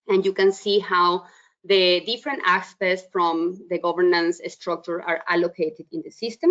And 0.08 0.24
you 0.24 0.32
can 0.32 0.52
see 0.52 0.78
how 0.78 1.26
the 1.64 2.00
different 2.00 2.42
aspects 2.46 3.04
from 3.12 3.60
the 3.68 3.78
governance 3.78 4.40
structure 4.48 5.02
are 5.02 5.22
allocated 5.28 5.86
in 5.92 6.02
the 6.02 6.10
system. 6.10 6.50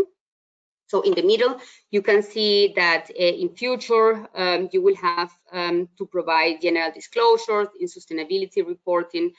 So 0.90 1.02
in 1.02 1.14
the 1.14 1.22
middle, 1.22 1.60
you 1.92 2.02
can 2.02 2.24
see 2.24 2.74
that 2.76 3.12
uh, 3.12 3.24
in 3.24 3.50
future, 3.50 4.28
um, 4.34 4.70
you 4.74 4.82
will 4.82 4.96
have 4.96 5.32
um, 5.52 5.88
to 6.00 6.06
provide 6.08 6.62
general 6.62 6.92
disclosures 6.92 7.68
in 7.80 7.88
sustainability 7.88 8.66
reporting. 8.66 9.32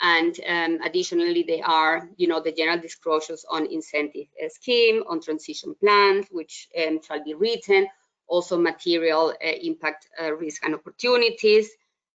And 0.00 0.34
um, 0.48 0.80
additionally, 0.84 1.44
they 1.46 1.62
are, 1.62 2.08
you 2.16 2.26
know, 2.26 2.40
the 2.40 2.50
general 2.50 2.80
disclosures 2.80 3.44
on 3.48 3.66
incentive 3.66 4.26
uh, 4.44 4.48
scheme, 4.48 5.04
on 5.08 5.20
transition 5.20 5.76
plans, 5.78 6.26
which 6.32 6.68
um, 6.76 7.00
shall 7.00 7.22
be 7.22 7.34
written, 7.34 7.86
also 8.26 8.58
material 8.58 9.32
uh, 9.42 9.52
impact 9.62 10.08
uh, 10.20 10.34
risk 10.34 10.64
and 10.64 10.74
opportunities, 10.74 11.70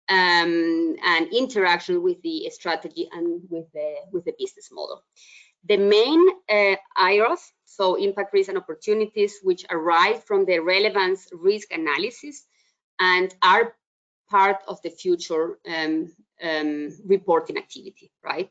um, 0.09 0.97
and 1.05 1.29
interaction 1.31 2.03
with 2.03 2.23
the 2.23 2.49
strategy 2.51 3.07
and 3.13 3.43
with 3.51 3.71
the 3.75 3.97
with 4.13 4.25
the 4.25 4.35
business 4.39 4.71
model. 4.73 5.05
The 5.69 5.77
main 5.77 6.27
uh, 6.49 6.77
IROs, 6.97 7.53
so 7.69 7.95
impact 7.97 8.33
risk 8.33 8.49
and 8.49 8.59
opportunities, 8.59 9.39
which 9.43 9.65
arise 9.71 10.23
from 10.25 10.47
the 10.47 10.59
relevance 10.59 11.29
risk 11.33 11.71
analysis 11.71 12.47
and 12.99 13.35
are 13.43 13.75
part 14.31 14.59
of 14.67 14.81
the 14.83 14.91
future 14.91 15.59
um, 15.69 16.13
um, 16.43 16.91
reporting 17.07 17.59
activity, 17.59 18.11
right? 18.25 18.51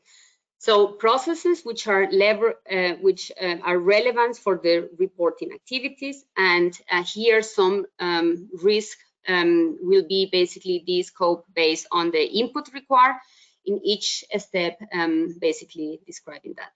So 0.58 0.88
processes 0.88 1.62
which 1.62 1.86
are 1.86 2.10
lever, 2.10 2.54
uh, 2.70 2.94
which 3.00 3.30
uh, 3.40 3.56
are 3.62 3.78
relevant 3.78 4.36
for 4.36 4.60
the 4.62 4.88
reporting 4.98 5.52
activities, 5.52 6.24
and 6.36 6.72
uh, 6.90 7.04
here 7.04 7.42
some 7.42 7.86
um, 7.98 8.48
risk 8.62 8.98
um, 9.28 9.78
will 9.80 10.06
be 10.08 10.28
basically 10.30 10.82
the 10.86 11.02
scope 11.02 11.44
based 11.54 11.86
on 11.92 12.10
the 12.10 12.24
input 12.24 12.72
required 12.72 13.16
in 13.66 13.80
each 13.84 14.24
step, 14.38 14.80
um, 14.92 15.36
basically 15.40 16.00
describing 16.06 16.54
that. 16.56 16.72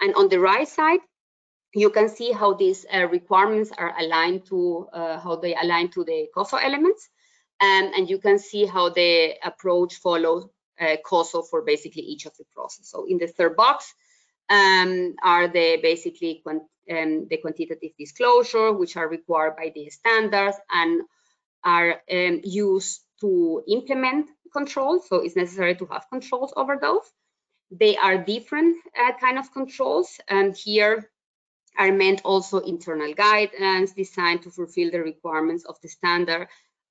And 0.00 0.14
on 0.14 0.28
the 0.28 0.40
right 0.40 0.68
side, 0.68 1.00
you 1.74 1.90
can 1.90 2.08
see 2.08 2.32
how 2.32 2.54
these 2.54 2.84
uh, 2.92 3.06
requirements 3.06 3.70
are 3.76 3.94
aligned 3.98 4.46
to 4.46 4.88
uh, 4.92 5.18
how 5.20 5.36
they 5.36 5.54
align 5.54 5.90
to 5.90 6.04
the 6.04 6.28
COSO 6.34 6.56
elements, 6.56 7.08
um, 7.60 7.92
and 7.96 8.10
you 8.10 8.18
can 8.18 8.38
see 8.38 8.66
how 8.66 8.88
the 8.88 9.34
approach 9.44 9.96
follows 9.96 10.48
uh, 10.80 10.96
COSO 11.04 11.42
for 11.42 11.62
basically 11.62 12.02
each 12.02 12.26
of 12.26 12.36
the 12.36 12.44
process. 12.54 12.88
So 12.88 13.06
in 13.08 13.18
the 13.18 13.28
third 13.28 13.56
box 13.56 13.94
um, 14.48 15.14
are 15.22 15.46
the 15.48 15.78
basically 15.82 16.40
quant 16.42 16.62
um, 16.90 17.28
the 17.28 17.36
quantitative 17.36 17.92
disclosure, 17.96 18.72
which 18.72 18.96
are 18.96 19.08
required 19.08 19.54
by 19.56 19.70
the 19.72 19.90
standards 19.90 20.56
and 20.72 21.02
are 21.62 22.02
um, 22.10 22.40
used 22.42 23.02
to 23.20 23.62
implement 23.68 24.28
controls. 24.52 25.08
So 25.08 25.16
it's 25.16 25.36
necessary 25.36 25.76
to 25.76 25.86
have 25.86 26.06
controls 26.10 26.52
over 26.56 26.78
those. 26.80 27.04
They 27.70 27.96
are 27.96 28.18
different 28.18 28.78
uh, 28.98 29.12
kind 29.20 29.38
of 29.38 29.52
controls. 29.52 30.18
And 30.26 30.56
here 30.56 31.08
are 31.80 31.90
meant 31.90 32.20
also 32.24 32.58
internal 32.58 33.12
guidelines 33.14 33.94
designed 33.94 34.42
to 34.42 34.50
fulfill 34.50 34.90
the 34.90 35.00
requirements 35.00 35.64
of 35.64 35.80
the 35.80 35.88
standard 35.88 36.46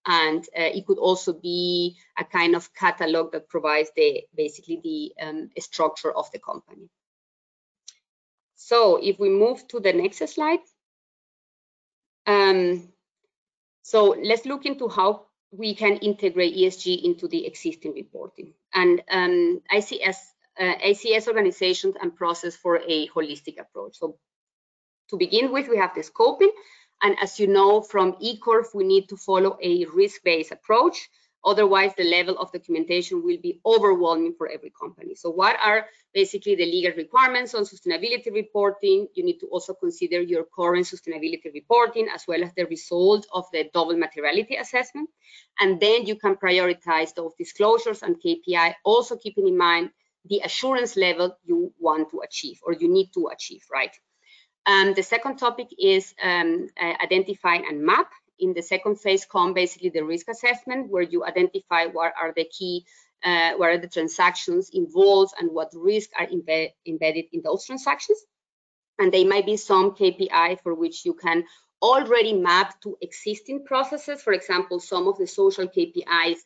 and 0.05 0.43
uh, 0.57 0.71
it 0.77 0.87
could 0.87 0.97
also 0.97 1.33
be 1.33 1.95
a 2.17 2.23
kind 2.23 2.55
of 2.55 2.73
catalog 2.73 3.31
that 3.31 3.47
provides 3.47 3.91
the 3.95 4.23
basically 4.35 4.79
the 4.83 5.25
um, 5.25 5.49
structure 5.59 6.11
of 6.11 6.31
the 6.31 6.39
company. 6.39 6.89
So 8.55 8.99
if 9.01 9.19
we 9.19 9.29
move 9.29 9.67
to 9.67 9.79
the 9.79 9.93
next 9.93 10.27
slide, 10.27 10.59
um, 12.25 12.89
so 13.83 14.15
let's 14.21 14.45
look 14.45 14.65
into 14.65 14.89
how 14.89 15.27
we 15.51 15.75
can 15.75 15.97
integrate 15.97 16.55
ESG 16.55 17.03
into 17.03 17.27
the 17.27 17.45
existing 17.45 17.93
reporting. 17.93 18.53
And 18.73 19.01
um, 19.11 19.61
ICS, 19.71 20.17
uh, 20.59 20.75
ICS 20.85 21.27
organizations 21.27 21.95
and 22.01 22.15
process 22.15 22.55
for 22.55 22.77
a 22.77 23.07
holistic 23.09 23.59
approach. 23.59 23.97
So 23.97 24.17
to 25.09 25.17
begin 25.17 25.51
with, 25.51 25.67
we 25.67 25.77
have 25.77 25.93
the 25.95 26.01
scoping, 26.01 26.51
and 27.01 27.15
as 27.21 27.39
you 27.39 27.47
know 27.47 27.81
from 27.81 28.13
ICOFR, 28.13 28.75
we 28.75 28.83
need 28.83 29.09
to 29.09 29.17
follow 29.17 29.57
a 29.61 29.85
risk-based 29.85 30.51
approach. 30.51 31.09
Otherwise, 31.45 31.93
the 31.95 32.03
level 32.03 32.37
of 32.37 32.51
documentation 32.51 33.23
will 33.23 33.37
be 33.41 33.61
overwhelming 33.65 34.33
for 34.37 34.49
every 34.49 34.71
company. 34.77 35.15
So 35.15 35.29
what 35.29 35.55
are 35.63 35.85
basically 36.13 36.55
the 36.55 36.65
legal 36.65 36.91
requirements 36.97 37.55
on 37.55 37.63
sustainability 37.63 38.33
reporting? 38.33 39.07
You 39.13 39.23
need 39.23 39.39
to 39.39 39.47
also 39.47 39.73
consider 39.73 40.19
your 40.19 40.43
current 40.43 40.85
sustainability 40.85 41.53
reporting 41.53 42.09
as 42.13 42.25
well 42.27 42.43
as 42.43 42.53
the 42.55 42.65
result 42.65 43.25
of 43.31 43.45
the 43.53 43.69
double 43.73 43.95
materiality 43.95 44.57
assessment. 44.57 45.09
And 45.61 45.79
then 45.79 46.05
you 46.05 46.17
can 46.17 46.35
prioritize 46.35 47.13
those 47.15 47.31
disclosures 47.37 48.03
and 48.03 48.17
KPI, 48.21 48.73
also 48.83 49.15
keeping 49.15 49.47
in 49.47 49.57
mind 49.57 49.91
the 50.25 50.41
assurance 50.43 50.97
level 50.97 51.37
you 51.45 51.73
want 51.79 52.11
to 52.11 52.19
achieve 52.19 52.59
or 52.63 52.73
you 52.73 52.89
need 52.89 53.11
to 53.13 53.29
achieve, 53.31 53.63
right? 53.71 53.95
Um, 54.69 54.93
the 54.93 55.01
second 55.01 55.37
topic 55.37 55.69
is 55.79 56.13
um, 56.21 56.67
uh, 56.79 56.93
identify 57.03 57.55
and 57.55 57.83
map. 57.83 58.11
In 58.37 58.53
the 58.53 58.61
second 58.61 58.99
phase 59.01 59.25
come 59.25 59.55
basically 59.55 59.89
the 59.89 60.03
risk 60.03 60.29
assessment 60.29 60.91
where 60.91 61.01
you 61.01 61.25
identify 61.25 61.87
what 61.87 62.13
are 62.21 62.31
the 62.35 62.45
key 62.45 62.85
uh, 63.25 63.53
what 63.53 63.69
are 63.71 63.79
the 63.79 63.87
transactions 63.87 64.69
involved 64.71 65.33
and 65.39 65.51
what 65.51 65.71
risks 65.73 66.13
are 66.17 66.27
embed 66.27 66.69
embedded 66.85 67.25
in 67.33 67.41
those 67.43 67.65
transactions. 67.65 68.19
And 68.99 69.11
there 69.11 69.25
might 69.25 69.47
be 69.47 69.57
some 69.57 69.95
KPI 69.95 70.61
for 70.61 70.75
which 70.75 71.03
you 71.03 71.15
can 71.15 71.45
already 71.81 72.33
map 72.33 72.79
to 72.81 72.95
existing 73.01 73.65
processes. 73.65 74.21
For 74.21 74.33
example 74.33 74.79
some 74.79 75.07
of 75.07 75.17
the 75.17 75.25
social 75.25 75.67
KPIs 75.67 76.41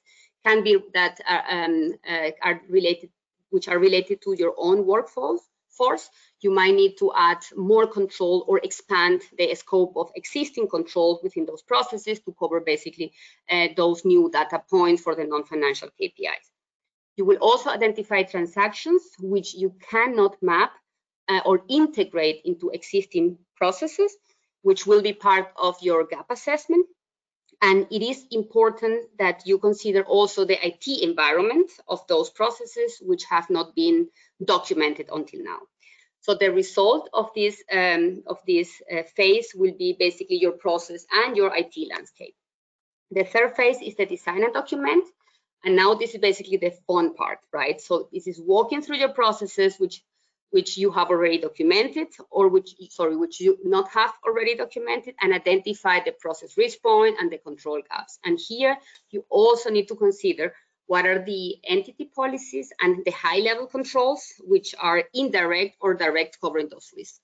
can 0.46 0.64
be 0.64 0.78
that 0.94 1.20
are, 1.28 1.44
um, 1.50 1.94
uh, 2.10 2.32
are 2.42 2.62
related 2.70 3.10
which 3.50 3.68
are 3.68 3.80
related 3.80 4.22
to 4.22 4.34
your 4.34 4.54
own 4.58 4.86
workforce 4.86 5.42
force, 5.78 6.10
you 6.42 6.52
might 6.52 6.76
need 6.76 6.98
to 6.98 7.12
add 7.16 7.40
more 7.56 7.88
control 7.88 8.46
or 8.48 8.60
expand 8.64 9.22
the 9.38 9.54
scope 9.56 9.94
of 9.96 10.12
existing 10.16 10.68
control 10.68 11.20
within 11.24 11.46
those 11.46 11.62
processes 11.62 12.20
to 12.22 12.36
cover 12.40 12.60
basically 12.60 13.14
uh, 13.50 13.68
those 13.76 14.06
new 14.06 14.30
data 14.32 14.62
points 14.70 15.02
for 15.02 15.16
the 15.16 15.24
non-financial 15.24 15.90
KPIs. 16.00 16.48
You 17.16 17.26
will 17.26 17.38
also 17.38 17.70
identify 17.70 18.24
transactions 18.24 19.02
which 19.20 19.54
you 19.54 19.76
cannot 19.90 20.42
map 20.42 20.72
uh, 21.30 21.42
or 21.46 21.64
integrate 21.70 22.42
into 22.46 22.70
existing 22.70 23.38
processes, 23.56 24.16
which 24.62 24.86
will 24.86 25.02
be 25.02 25.14
part 25.14 25.54
of 25.58 25.76
your 25.82 26.06
gap 26.06 26.28
assessment. 26.30 26.88
And 27.64 27.88
it 27.92 28.02
is 28.02 28.26
important 28.30 29.06
that 29.20 29.48
you 29.48 29.58
consider 29.58 30.04
also 30.04 30.44
the 30.44 30.60
IT 30.68 30.86
environment 31.02 31.72
of 31.88 32.06
those 32.08 32.30
processes 32.30 33.02
which 33.02 33.24
have 33.30 33.50
not 33.50 33.74
been 33.74 34.10
documented 34.44 35.08
until 35.10 35.42
now. 35.42 35.60
So 36.20 36.34
the 36.36 36.52
result 36.52 37.10
of 37.14 37.30
this 37.34 37.64
um, 37.72 38.24
of 38.28 38.40
this 38.46 38.70
uh, 38.92 39.04
phase 39.16 39.54
will 39.56 39.76
be 39.78 39.96
basically 39.98 40.40
your 40.42 40.58
process 40.66 41.06
and 41.10 41.38
your 41.38 41.56
IT 41.56 41.76
landscape. 41.90 42.36
The 43.12 43.24
third 43.24 43.56
phase 43.56 43.82
is 43.82 43.96
the 43.96 44.08
design 44.08 44.44
and 44.44 44.54
document. 44.54 45.06
And 45.64 45.78
now 45.78 45.94
this 45.94 46.14
is 46.14 46.20
basically 46.20 46.58
the 46.58 46.74
fun 46.86 47.16
part, 47.16 47.40
right? 47.54 47.80
So 47.80 48.10
this 48.12 48.28
is 48.28 48.42
walking 48.42 48.82
through 48.82 48.98
your 48.98 49.14
processes, 49.14 49.78
which 49.80 50.04
which 50.54 50.78
you 50.78 50.92
have 50.92 51.10
already 51.10 51.40
documented 51.40 52.10
or 52.30 52.48
which, 52.48 52.76
sorry, 52.92 53.16
which 53.18 53.42
you 53.42 53.58
not 53.64 53.90
have 53.90 54.14
already 54.24 54.56
documented 54.56 55.16
and 55.20 55.34
identify 55.34 56.00
the 56.00 56.12
process 56.12 56.56
risk 56.58 56.80
point 56.84 57.16
and 57.20 57.32
the 57.32 57.40
control 57.40 57.82
gaps. 57.90 58.20
And 58.24 58.40
here 58.40 58.78
you 59.10 59.26
also 59.32 59.72
need 59.72 59.88
to 59.88 59.96
consider 59.96 60.54
what 60.86 61.08
are 61.08 61.26
the 61.26 61.56
entity 61.64 62.06
policies 62.06 62.72
and 62.80 63.04
the 63.04 63.10
high 63.12 63.40
level 63.40 63.66
controls, 63.66 64.22
which 64.42 64.76
are 64.80 65.04
indirect 65.16 65.78
or 65.82 65.96
direct 65.96 66.40
covering 66.40 66.70
those 66.70 66.92
risks. 66.96 67.20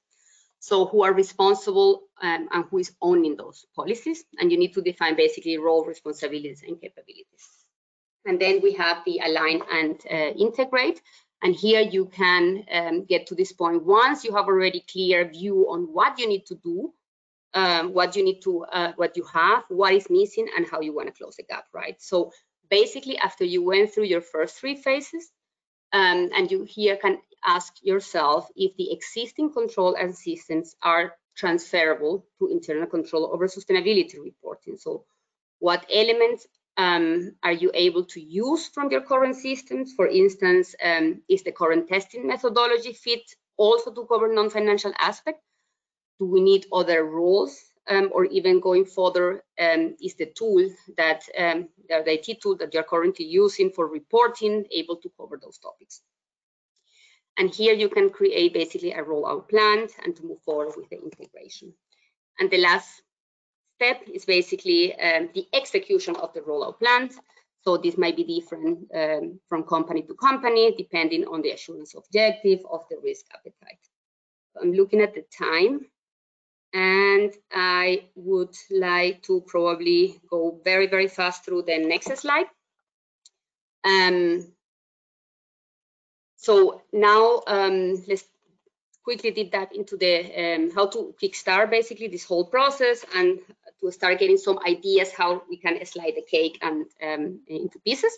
So 0.57 0.87
who 0.87 1.03
are 1.03 1.13
responsible 1.13 2.07
um, 2.23 2.49
and 2.51 2.65
who 2.71 2.79
is 2.79 2.91
owning 2.99 3.37
those 3.37 3.63
policies. 3.75 4.23
And 4.39 4.51
you 4.51 4.57
need 4.57 4.73
to 4.73 4.81
define 4.81 5.15
basically 5.15 5.59
role, 5.59 5.85
responsibilities 5.85 6.63
and 6.67 6.81
capabilities. 6.81 7.45
And 8.25 8.41
then 8.41 8.59
we 8.63 8.73
have 8.73 9.05
the 9.05 9.19
align 9.23 9.61
and 9.71 10.01
uh, 10.09 10.33
integrate. 10.45 10.99
And 11.41 11.55
here 11.55 11.81
you 11.81 12.05
can 12.05 12.65
um, 12.71 13.05
get 13.05 13.27
to 13.27 13.35
this 13.35 13.53
point 13.53 13.85
once 13.85 14.23
you 14.23 14.35
have 14.35 14.47
already 14.47 14.83
clear 14.91 15.27
view 15.27 15.67
on 15.69 15.83
what 15.93 16.19
you 16.19 16.27
need 16.27 16.45
to 16.47 16.55
do, 16.55 16.93
um, 17.53 17.93
what 17.93 18.15
you 18.15 18.23
need 18.23 18.41
to, 18.41 18.65
uh, 18.65 18.91
what 18.97 19.15
you 19.15 19.23
have, 19.33 19.63
what 19.69 19.93
is 19.93 20.09
missing, 20.09 20.47
and 20.55 20.67
how 20.69 20.81
you 20.81 20.93
want 20.93 21.07
to 21.07 21.13
close 21.13 21.37
the 21.37 21.43
gap, 21.43 21.65
right? 21.73 21.95
So 22.01 22.31
basically, 22.69 23.17
after 23.17 23.45
you 23.45 23.63
went 23.63 23.93
through 23.93 24.05
your 24.05 24.21
first 24.21 24.59
three 24.59 24.75
phases, 24.75 25.31
um, 25.93 26.29
and 26.35 26.51
you 26.51 26.63
here 26.63 26.97
can 26.97 27.17
ask 27.45 27.73
yourself 27.81 28.47
if 28.55 28.75
the 28.75 28.91
existing 28.91 29.53
control 29.53 29.95
and 29.95 30.15
systems 30.15 30.75
are 30.83 31.13
transferable 31.35 32.25
to 32.37 32.47
internal 32.47 32.85
control 32.85 33.29
over 33.33 33.47
sustainability 33.47 34.15
reporting. 34.21 34.77
So 34.77 35.05
what 35.59 35.85
elements 35.91 36.45
um, 36.79 37.35
are 37.43 37.57
you 37.63 37.69
able 37.73 38.05
to 38.05 38.19
use 38.21 38.67
from 38.67 38.89
your 38.89 39.01
current 39.01 39.35
systems? 39.35 39.93
For 39.93 40.07
instance, 40.07 40.73
um, 40.83 41.21
is 41.27 41.43
the 41.43 41.51
current 41.51 41.87
testing 41.87 42.25
methodology 42.25 42.93
fit 42.93 43.35
also 43.57 43.91
to 43.91 44.05
cover 44.05 44.33
non-financial 44.33 44.93
aspect? 44.97 45.41
Do 46.19 46.25
we 46.25 46.41
need 46.41 46.65
other 46.71 47.05
rules? 47.05 47.69
um, 47.89 48.09
or 48.13 48.25
even 48.25 48.59
going 48.59 48.85
further 48.85 49.43
um, 49.59 49.95
is 50.01 50.15
the 50.15 50.27
tool 50.27 50.69
that 50.97 51.23
um, 51.37 51.67
the 51.87 52.13
IT 52.13 52.41
tool 52.41 52.55
that 52.57 52.73
you're 52.73 52.83
currently 52.83 53.25
using 53.25 53.71
for 53.71 53.87
reporting 53.87 54.65
able 54.71 54.95
to 54.97 55.11
cover 55.17 55.39
those 55.41 55.57
topics. 55.57 56.01
And 57.37 57.53
here 57.53 57.73
you 57.73 57.89
can 57.89 58.09
create 58.09 58.53
basically 58.53 58.91
a 58.91 59.03
rollout 59.03 59.49
plan 59.49 59.87
and 60.03 60.15
to 60.15 60.23
move 60.23 60.41
forward 60.41 60.73
with 60.77 60.89
the 60.89 61.01
integration. 61.01 61.73
And 62.39 62.49
the 62.51 62.57
last 62.57 63.01
step 63.79 64.01
is 64.13 64.25
basically 64.25 64.93
um, 64.99 65.29
the 65.33 65.47
execution 65.53 66.15
of 66.17 66.33
the 66.33 66.41
rollout 66.41 66.79
plan. 66.79 67.09
So 67.63 67.77
this 67.77 67.97
might 67.97 68.17
be 68.17 68.23
different 68.23 68.89
um, 68.93 69.39
from 69.47 69.63
company 69.63 70.01
to 70.03 70.13
company, 70.15 70.75
depending 70.77 71.25
on 71.25 71.41
the 71.41 71.51
assurance 71.51 71.95
objective 71.95 72.59
of 72.69 72.81
the 72.89 72.97
risk 73.03 73.25
appetite. 73.33 73.83
I'm 74.61 74.73
looking 74.73 75.01
at 75.01 75.13
the 75.13 75.23
time 75.37 75.85
and 76.73 77.31
I 77.51 78.03
would 78.15 78.55
like 78.69 79.23
to 79.23 79.41
probably 79.47 80.19
go 80.29 80.59
very, 80.63 80.87
very 80.87 81.07
fast 81.07 81.45
through 81.45 81.63
the 81.63 81.77
next 81.77 82.15
slide. 82.17 82.47
Um, 83.85 84.45
so 86.35 86.81
now 86.91 87.41
um, 87.47 88.03
let's 88.07 88.25
quickly 89.03 89.31
deep 89.31 89.51
dive 89.51 89.71
into 89.73 89.97
the 89.97 90.15
um, 90.43 90.71
how 90.71 90.85
to 90.87 91.15
kickstart 91.21 91.69
basically 91.69 92.07
this 92.07 92.25
whole 92.25 92.45
process 92.45 93.05
and 93.15 93.39
to 93.81 93.91
start 93.91 94.19
getting 94.19 94.37
some 94.37 94.59
ideas 94.65 95.11
how 95.11 95.43
we 95.49 95.57
can 95.57 95.83
slide 95.85 96.13
the 96.15 96.25
cake 96.29 96.57
and 96.61 96.85
um, 97.01 97.39
into 97.47 97.79
pieces. 97.79 98.17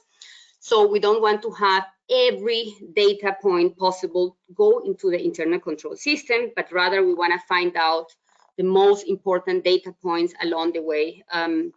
So 0.59 0.87
we 0.87 0.99
don't 0.99 1.21
want 1.21 1.41
to 1.41 1.51
have 1.51 1.85
every 2.09 2.75
data 2.95 3.35
point 3.41 3.77
possible 3.77 4.37
go 4.53 4.79
into 4.79 5.09
the 5.09 5.23
internal 5.23 5.59
control 5.59 5.95
system, 5.95 6.51
but 6.55 6.71
rather 6.71 7.03
we 7.03 7.13
want 7.13 7.33
to 7.33 7.47
find 7.47 7.75
out 7.75 8.11
the 8.57 8.63
most 8.63 9.07
important 9.07 9.63
data 9.63 9.91
points 10.03 10.33
along 10.43 10.73
the 10.73 10.81
way, 10.81 11.23
um, 11.31 11.73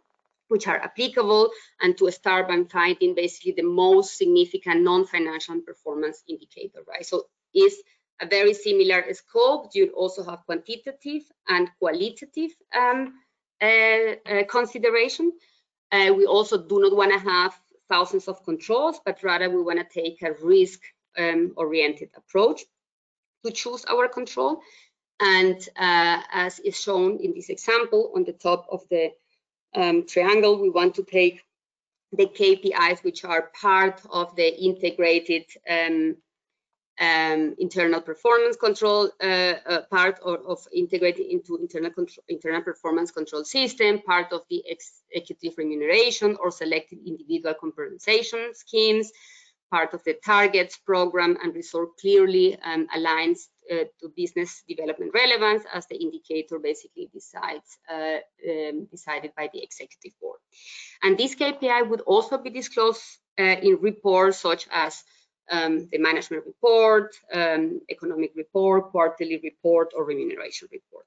which 0.49 0.67
are 0.67 0.77
applicable, 0.77 1.49
and 1.81 1.97
to 1.97 2.11
start 2.11 2.47
by 2.47 2.63
finding 2.71 3.15
basically 3.15 3.53
the 3.53 3.63
most 3.63 4.17
significant 4.17 4.83
non-financial 4.83 5.61
performance 5.61 6.21
indicator, 6.27 6.79
right? 6.87 7.05
So 7.05 7.23
is 7.55 7.75
a 8.21 8.27
very 8.27 8.53
similar 8.53 9.03
scope. 9.13 9.71
You 9.73 9.91
also 9.95 10.23
have 10.23 10.45
quantitative 10.45 11.23
and 11.47 11.69
qualitative 11.79 12.51
um, 12.77 13.13
consideration. 14.49 15.31
Uh, 15.91 16.13
we 16.13 16.25
also 16.25 16.57
do 16.57 16.79
not 16.79 16.95
want 16.95 17.11
to 17.11 17.19
have 17.19 17.57
thousands 17.89 18.27
of 18.27 18.43
controls, 18.43 18.99
but 19.05 19.23
rather 19.23 19.49
we 19.49 19.61
want 19.61 19.79
to 19.79 20.01
take 20.01 20.21
a 20.21 20.33
risk-oriented 20.43 22.09
um, 22.13 22.21
approach 22.21 22.61
to 23.45 23.51
choose 23.51 23.85
our 23.85 24.07
control. 24.07 24.61
And 25.19 25.57
uh, 25.77 26.21
as 26.31 26.59
is 26.59 26.79
shown 26.81 27.19
in 27.19 27.33
this 27.33 27.49
example, 27.49 28.11
on 28.15 28.25
the 28.25 28.33
top 28.33 28.67
of 28.69 28.83
the 28.89 29.11
um, 29.73 30.05
triangle, 30.05 30.59
we 30.59 30.69
want 30.69 30.95
to 30.95 31.03
take 31.03 31.41
the 32.11 32.25
KPIs, 32.25 33.03
which 33.03 33.23
are 33.23 33.51
part 33.59 34.01
of 34.09 34.35
the 34.35 34.47
integrated 34.63 35.45
um, 35.69 36.17
um, 36.99 37.55
internal 37.57 38.01
performance 38.01 38.55
control 38.55 39.11
uh, 39.21 39.25
uh, 39.25 39.81
part 39.91 40.19
or, 40.23 40.37
of 40.47 40.59
integrating 40.73 41.29
into 41.29 41.57
internal 41.57 41.91
control, 41.91 42.23
internal 42.29 42.61
performance 42.61 43.11
control 43.11 43.43
system, 43.43 43.99
part 44.01 44.31
of 44.31 44.41
the 44.49 44.63
executive 44.65 45.57
remuneration 45.57 46.37
or 46.39 46.51
selected 46.51 46.99
individual 47.05 47.53
compensation 47.53 48.53
schemes, 48.53 49.11
part 49.71 49.93
of 49.93 50.03
the 50.05 50.15
targets 50.25 50.77
program 50.77 51.37
and 51.43 51.53
result 51.53 51.97
clearly 51.99 52.57
um, 52.63 52.87
aligns 52.95 53.47
uh, 53.71 53.85
to 53.99 54.09
business 54.15 54.63
development 54.67 55.11
relevance 55.13 55.63
as 55.73 55.85
the 55.87 55.95
indicator 55.95 56.59
basically 56.59 57.09
decides 57.13 57.77
uh, 57.91 58.19
um, 58.49 58.85
decided 58.91 59.31
by 59.35 59.49
the 59.51 59.61
executive 59.61 60.13
board. 60.21 60.39
And 61.03 61.17
this 61.17 61.35
KPI 61.35 61.89
would 61.89 62.01
also 62.01 62.37
be 62.37 62.51
disclosed 62.51 63.03
uh, 63.39 63.43
in 63.43 63.79
reports 63.81 64.37
such 64.37 64.67
as 64.71 65.03
um, 65.51 65.87
the 65.91 65.97
management 65.97 66.45
report, 66.45 67.15
um, 67.33 67.81
economic 67.89 68.31
report, 68.35 68.91
quarterly 68.91 69.39
report, 69.43 69.93
or 69.95 70.03
remuneration 70.03 70.67
report. 70.71 71.05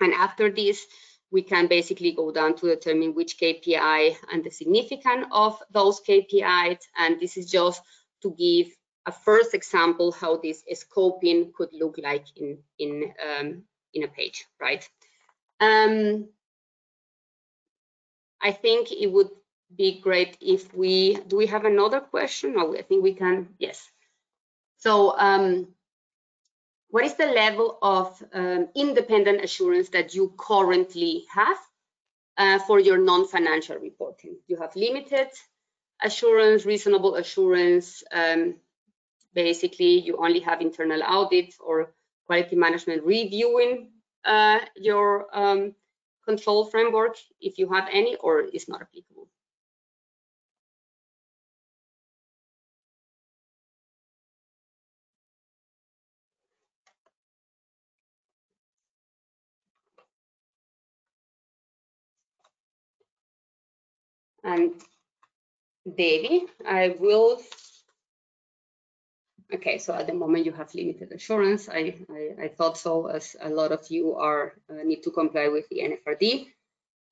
And 0.00 0.12
after 0.12 0.50
this 0.50 0.86
we 1.30 1.42
can 1.42 1.66
basically 1.66 2.12
go 2.12 2.30
down 2.30 2.54
to 2.56 2.66
determine 2.66 3.14
which 3.14 3.38
KPI 3.38 4.16
and 4.32 4.44
the 4.44 4.50
significance 4.50 5.26
of 5.32 5.60
those 5.70 6.00
KPIs. 6.00 6.78
And 6.96 7.20
this 7.20 7.36
is 7.36 7.50
just 7.50 7.82
to 8.22 8.34
give 8.38 8.68
a 9.06 9.12
first 9.12 9.54
example 9.54 10.12
how 10.12 10.36
this 10.36 10.62
scoping 10.72 11.52
could 11.52 11.70
look 11.72 11.98
like 11.98 12.26
in 12.36 12.58
in 12.78 13.12
um, 13.26 13.62
in 13.94 14.04
a 14.04 14.08
page, 14.08 14.46
right? 14.60 14.88
Um, 15.60 16.28
I 18.40 18.52
think 18.52 18.92
it 18.92 19.10
would 19.10 19.30
be 19.74 20.00
great 20.00 20.36
if 20.40 20.74
we 20.74 21.16
do 21.26 21.36
we 21.36 21.46
have 21.46 21.64
another 21.64 22.00
question? 22.00 22.54
No, 22.54 22.76
I 22.76 22.82
think 22.82 23.02
we 23.02 23.14
can. 23.14 23.48
Yes. 23.58 23.90
So 24.78 25.18
um, 25.18 25.68
what 26.90 27.04
is 27.04 27.14
the 27.14 27.26
level 27.26 27.78
of 27.82 28.22
um, 28.32 28.68
independent 28.74 29.42
assurance 29.42 29.88
that 29.90 30.14
you 30.14 30.32
currently 30.38 31.24
have 31.32 31.58
uh, 32.38 32.58
for 32.60 32.78
your 32.78 32.98
non-financial 32.98 33.78
reporting? 33.78 34.36
You 34.46 34.56
have 34.58 34.76
limited 34.76 35.28
assurance, 36.02 36.64
reasonable 36.64 37.16
assurance. 37.16 38.04
Um, 38.12 38.56
basically, 39.34 39.98
you 40.00 40.18
only 40.18 40.40
have 40.40 40.60
internal 40.60 41.02
audit 41.02 41.54
or 41.58 41.92
quality 42.26 42.56
management 42.56 43.04
reviewing 43.04 43.90
uh, 44.24 44.58
your 44.76 45.26
um, 45.32 45.74
control 46.24 46.66
framework, 46.66 47.16
if 47.40 47.58
you 47.58 47.72
have 47.72 47.88
any, 47.90 48.16
or 48.16 48.40
is 48.40 48.68
not 48.68 48.82
applicable. 48.82 49.15
And 64.46 64.80
Debbie, 65.84 66.46
I 66.64 66.94
will. 67.00 67.42
Okay, 69.52 69.78
so 69.78 69.92
at 69.92 70.06
the 70.06 70.14
moment 70.14 70.46
you 70.46 70.52
have 70.52 70.72
limited 70.72 71.10
assurance. 71.10 71.68
I, 71.68 71.96
I, 72.08 72.44
I 72.44 72.48
thought 72.48 72.78
so, 72.78 73.06
as 73.06 73.34
a 73.40 73.48
lot 73.50 73.72
of 73.72 73.90
you 73.90 74.14
are 74.14 74.54
uh, 74.70 74.84
need 74.84 75.02
to 75.02 75.10
comply 75.10 75.48
with 75.48 75.68
the 75.68 75.80
NFRD. 75.80 76.46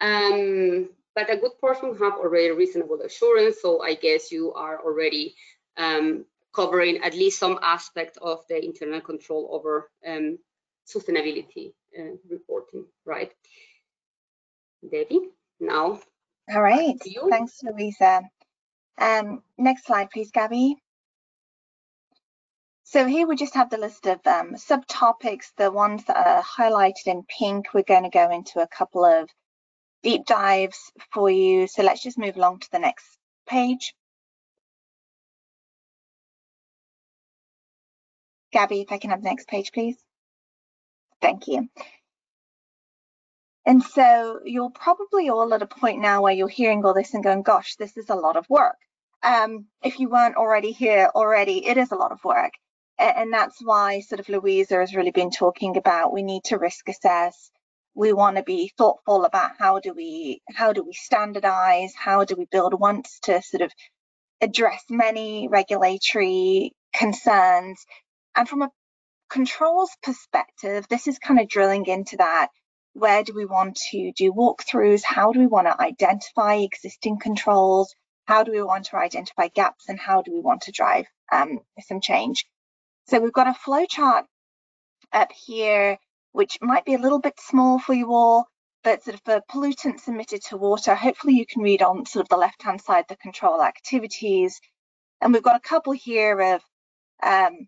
Um, 0.00 0.90
but 1.16 1.28
a 1.28 1.36
good 1.36 1.58
portion 1.60 1.96
have 1.98 2.14
already 2.14 2.52
reasonable 2.52 3.00
assurance, 3.02 3.56
so 3.60 3.82
I 3.82 3.94
guess 3.94 4.30
you 4.30 4.52
are 4.52 4.80
already 4.80 5.34
um, 5.76 6.26
covering 6.54 7.02
at 7.02 7.14
least 7.14 7.40
some 7.40 7.58
aspect 7.62 8.16
of 8.22 8.44
the 8.48 8.64
internal 8.64 9.00
control 9.00 9.48
over 9.50 9.90
um, 10.06 10.38
sustainability 10.86 11.72
uh, 11.98 12.14
reporting, 12.30 12.84
right? 13.04 13.32
Debbie, 14.88 15.30
now 15.58 16.00
all 16.52 16.62
right, 16.62 16.96
thanks, 17.30 17.62
Louisa. 17.62 18.22
Um, 18.98 19.42
next 19.58 19.86
slide, 19.86 20.10
please, 20.10 20.30
Gabby. 20.30 20.76
So 22.84 23.06
here 23.06 23.26
we 23.26 23.34
just 23.34 23.54
have 23.54 23.70
the 23.70 23.78
list 23.78 24.06
of 24.06 24.20
um, 24.26 24.54
subtopics, 24.54 25.46
the 25.56 25.70
ones 25.70 26.04
that 26.04 26.16
are 26.16 26.42
highlighted 26.42 27.06
in 27.06 27.24
pink. 27.38 27.72
We're 27.72 27.82
going 27.82 28.04
to 28.04 28.10
go 28.10 28.30
into 28.30 28.60
a 28.60 28.68
couple 28.68 29.04
of 29.04 29.28
deep 30.02 30.26
dives 30.26 30.92
for 31.12 31.30
you. 31.30 31.66
So 31.66 31.82
let's 31.82 32.02
just 32.02 32.18
move 32.18 32.36
along 32.36 32.60
to 32.60 32.70
the 32.70 32.78
next 32.78 33.06
page. 33.48 33.94
Gabby, 38.52 38.82
if 38.82 38.92
I 38.92 38.98
can 38.98 39.10
have 39.10 39.22
the 39.22 39.28
next 39.30 39.48
page, 39.48 39.72
please. 39.72 39.96
Thank 41.20 41.48
you. 41.48 41.68
And 43.66 43.82
so 43.82 44.40
you're 44.44 44.70
probably 44.70 45.30
all 45.30 45.54
at 45.54 45.62
a 45.62 45.66
point 45.66 46.00
now 46.00 46.22
where 46.22 46.32
you're 46.32 46.48
hearing 46.48 46.84
all 46.84 46.92
this 46.92 47.14
and 47.14 47.24
going, 47.24 47.42
gosh, 47.42 47.76
this 47.76 47.96
is 47.96 48.10
a 48.10 48.14
lot 48.14 48.36
of 48.36 48.48
work. 48.50 48.76
Um, 49.22 49.66
if 49.82 49.98
you 49.98 50.10
weren't 50.10 50.36
already 50.36 50.72
here 50.72 51.10
already, 51.14 51.66
it 51.66 51.78
is 51.78 51.90
a 51.90 51.96
lot 51.96 52.12
of 52.12 52.22
work. 52.24 52.52
And 52.98 53.32
that's 53.32 53.58
why 53.62 54.00
sort 54.00 54.20
of 54.20 54.28
Louisa 54.28 54.76
has 54.76 54.94
really 54.94 55.10
been 55.10 55.30
talking 55.30 55.76
about 55.76 56.12
we 56.12 56.22
need 56.22 56.44
to 56.44 56.58
risk 56.58 56.88
assess. 56.88 57.50
We 57.94 58.12
want 58.12 58.36
to 58.36 58.42
be 58.42 58.70
thoughtful 58.76 59.24
about 59.24 59.52
how 59.58 59.80
do 59.80 59.94
we 59.94 60.42
how 60.54 60.72
do 60.72 60.84
we 60.84 60.92
standardize, 60.92 61.92
how 61.96 62.24
do 62.24 62.36
we 62.36 62.46
build 62.52 62.78
once 62.78 63.18
to 63.24 63.42
sort 63.42 63.62
of 63.62 63.72
address 64.40 64.84
many 64.90 65.48
regulatory 65.48 66.72
concerns. 66.94 67.84
And 68.36 68.48
from 68.48 68.62
a 68.62 68.70
controls 69.28 69.90
perspective, 70.02 70.86
this 70.88 71.08
is 71.08 71.18
kind 71.18 71.40
of 71.40 71.48
drilling 71.48 71.86
into 71.86 72.16
that 72.18 72.48
where 72.94 73.24
do 73.24 73.34
we 73.34 73.44
want 73.44 73.76
to 73.90 74.12
do 74.12 74.32
walkthroughs? 74.32 75.02
How 75.04 75.32
do 75.32 75.40
we 75.40 75.46
want 75.46 75.66
to 75.66 75.80
identify 75.80 76.54
existing 76.54 77.18
controls? 77.18 77.94
How 78.24 78.44
do 78.44 78.52
we 78.52 78.62
want 78.62 78.86
to 78.86 78.96
identify 78.96 79.48
gaps 79.48 79.88
and 79.88 79.98
how 79.98 80.22
do 80.22 80.32
we 80.32 80.40
want 80.40 80.62
to 80.62 80.72
drive 80.72 81.06
um, 81.30 81.60
some 81.80 82.00
change? 82.00 82.46
So 83.06 83.20
we've 83.20 83.32
got 83.32 83.48
a 83.48 83.54
flow 83.54 83.84
chart 83.84 84.26
up 85.12 85.30
here, 85.32 85.98
which 86.32 86.58
might 86.62 86.84
be 86.84 86.94
a 86.94 86.98
little 86.98 87.18
bit 87.20 87.38
small 87.38 87.78
for 87.78 87.94
you 87.94 88.14
all, 88.14 88.46
but 88.82 89.02
sort 89.02 89.16
of 89.16 89.22
for 89.24 89.42
pollutants 89.50 90.08
emitted 90.08 90.42
to 90.44 90.56
water, 90.56 90.94
hopefully 90.94 91.34
you 91.34 91.46
can 91.46 91.62
read 91.62 91.82
on 91.82 92.06
sort 92.06 92.24
of 92.24 92.28
the 92.28 92.36
left-hand 92.36 92.80
side, 92.80 93.04
the 93.08 93.16
control 93.16 93.62
activities. 93.62 94.60
And 95.20 95.32
we've 95.32 95.42
got 95.42 95.56
a 95.56 95.68
couple 95.68 95.92
here 95.92 96.40
of 96.40 96.62
um, 97.22 97.66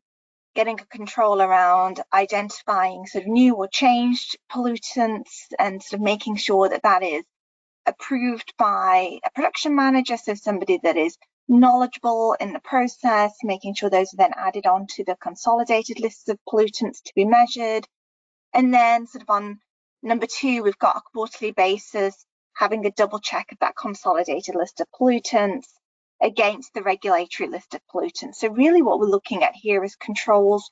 getting 0.56 0.80
a 0.80 0.86
control 0.86 1.40
around 1.42 2.00
identifying 2.12 3.06
sort 3.06 3.24
of 3.24 3.28
new 3.28 3.54
or 3.54 3.68
changed 3.68 4.38
pollutants 4.50 5.52
and 5.58 5.82
sort 5.82 6.00
of 6.00 6.04
making 6.04 6.36
sure 6.36 6.68
that 6.68 6.82
that 6.82 7.02
is 7.02 7.24
approved 7.86 8.54
by 8.58 9.20
a 9.24 9.30
production 9.32 9.76
manager, 9.76 10.16
so 10.16 10.34
somebody 10.34 10.80
that 10.82 10.96
is 10.96 11.16
knowledgeable 11.46 12.34
in 12.40 12.52
the 12.54 12.58
process, 12.60 13.32
making 13.44 13.74
sure 13.74 13.90
those 13.90 14.12
are 14.14 14.16
then 14.16 14.32
added 14.36 14.66
on 14.66 14.86
to 14.88 15.04
the 15.04 15.14
consolidated 15.22 16.00
lists 16.00 16.28
of 16.28 16.38
pollutants 16.48 17.02
to 17.04 17.12
be 17.14 17.26
measured. 17.26 17.86
And 18.54 18.72
then 18.72 19.06
sort 19.06 19.22
of 19.22 19.30
on 19.30 19.60
number 20.02 20.26
two, 20.26 20.62
we've 20.62 20.78
got 20.78 20.96
a 20.96 21.02
quarterly 21.12 21.52
basis, 21.52 22.24
having 22.54 22.86
a 22.86 22.90
double 22.90 23.20
check 23.20 23.52
of 23.52 23.58
that 23.60 23.76
consolidated 23.76 24.54
list 24.54 24.80
of 24.80 24.88
pollutants, 24.98 25.66
against 26.22 26.72
the 26.74 26.82
regulatory 26.82 27.48
list 27.48 27.74
of 27.74 27.80
pollutants. 27.92 28.36
So 28.36 28.48
really 28.48 28.82
what 28.82 28.98
we're 28.98 29.06
looking 29.06 29.42
at 29.42 29.54
here 29.54 29.84
is 29.84 29.96
controls 29.96 30.70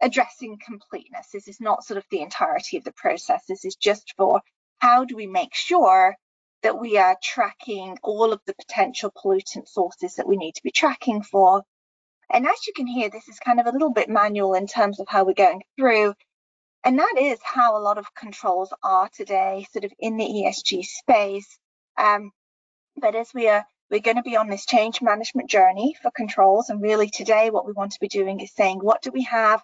addressing 0.00 0.58
completeness. 0.64 1.28
This 1.32 1.48
is 1.48 1.60
not 1.60 1.84
sort 1.84 1.98
of 1.98 2.04
the 2.10 2.20
entirety 2.20 2.76
of 2.76 2.84
the 2.84 2.92
process. 2.92 3.44
This 3.46 3.64
is 3.64 3.76
just 3.76 4.14
for 4.16 4.40
how 4.78 5.04
do 5.04 5.16
we 5.16 5.26
make 5.26 5.54
sure 5.54 6.16
that 6.62 6.80
we 6.80 6.98
are 6.98 7.16
tracking 7.22 7.98
all 8.02 8.32
of 8.32 8.40
the 8.46 8.54
potential 8.54 9.12
pollutant 9.12 9.68
sources 9.68 10.14
that 10.16 10.26
we 10.26 10.36
need 10.36 10.54
to 10.54 10.62
be 10.62 10.70
tracking 10.70 11.22
for. 11.22 11.62
And 12.30 12.46
as 12.46 12.66
you 12.66 12.72
can 12.74 12.86
hear, 12.86 13.10
this 13.10 13.28
is 13.28 13.38
kind 13.38 13.60
of 13.60 13.66
a 13.66 13.72
little 13.72 13.92
bit 13.92 14.08
manual 14.08 14.54
in 14.54 14.66
terms 14.66 15.00
of 15.00 15.08
how 15.08 15.24
we're 15.24 15.34
going 15.34 15.62
through. 15.76 16.14
And 16.84 16.98
that 16.98 17.14
is 17.18 17.38
how 17.42 17.76
a 17.76 17.82
lot 17.82 17.98
of 17.98 18.14
controls 18.14 18.72
are 18.82 19.08
today, 19.08 19.66
sort 19.72 19.84
of 19.84 19.92
in 19.98 20.16
the 20.16 20.24
ESG 20.24 20.84
space. 20.84 21.58
Um, 21.96 22.30
but 22.96 23.14
as 23.14 23.32
we 23.34 23.48
are 23.48 23.64
we're 23.90 24.00
going 24.00 24.16
to 24.16 24.22
be 24.22 24.36
on 24.36 24.48
this 24.48 24.66
change 24.66 25.00
management 25.00 25.48
journey 25.48 25.96
for 26.02 26.10
controls. 26.10 26.70
And 26.70 26.82
really 26.82 27.08
today, 27.08 27.50
what 27.50 27.66
we 27.66 27.72
want 27.72 27.92
to 27.92 28.00
be 28.00 28.08
doing 28.08 28.40
is 28.40 28.52
saying, 28.52 28.78
what 28.78 29.02
do 29.02 29.10
we 29.10 29.22
have? 29.24 29.62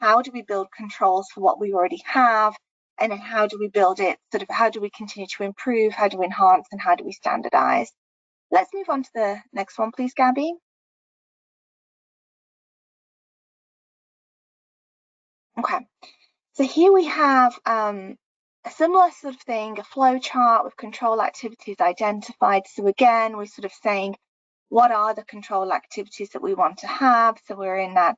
How 0.00 0.22
do 0.22 0.30
we 0.32 0.42
build 0.42 0.68
controls 0.76 1.28
for 1.32 1.40
what 1.40 1.60
we 1.60 1.72
already 1.72 2.02
have? 2.06 2.54
And 2.98 3.12
then 3.12 3.18
how 3.18 3.46
do 3.46 3.58
we 3.58 3.68
build 3.68 4.00
it? 4.00 4.18
Sort 4.32 4.42
of 4.42 4.48
how 4.50 4.70
do 4.70 4.80
we 4.80 4.90
continue 4.90 5.26
to 5.36 5.42
improve? 5.42 5.92
How 5.92 6.08
do 6.08 6.18
we 6.18 6.24
enhance? 6.24 6.66
And 6.72 6.80
how 6.80 6.94
do 6.94 7.04
we 7.04 7.12
standardize? 7.12 7.92
Let's 8.50 8.70
move 8.72 8.88
on 8.88 9.02
to 9.02 9.10
the 9.14 9.36
next 9.52 9.78
one, 9.78 9.92
please, 9.92 10.14
Gabby. 10.14 10.54
Okay, 15.58 15.86
so 16.52 16.64
here 16.64 16.92
we 16.92 17.06
have 17.06 17.58
um, 17.64 18.16
a 18.66 18.70
similar 18.70 19.10
sort 19.12 19.34
of 19.34 19.40
thing, 19.42 19.78
a 19.78 19.84
flow 19.84 20.18
chart 20.18 20.64
with 20.64 20.76
control 20.76 21.22
activities 21.22 21.76
identified. 21.80 22.64
So 22.66 22.88
again, 22.88 23.36
we're 23.36 23.46
sort 23.46 23.64
of 23.64 23.72
saying, 23.72 24.16
what 24.68 24.90
are 24.90 25.14
the 25.14 25.22
control 25.22 25.72
activities 25.72 26.30
that 26.30 26.42
we 26.42 26.52
want 26.52 26.78
to 26.78 26.88
have? 26.88 27.38
So 27.46 27.54
we're 27.54 27.78
in 27.78 27.94
that 27.94 28.16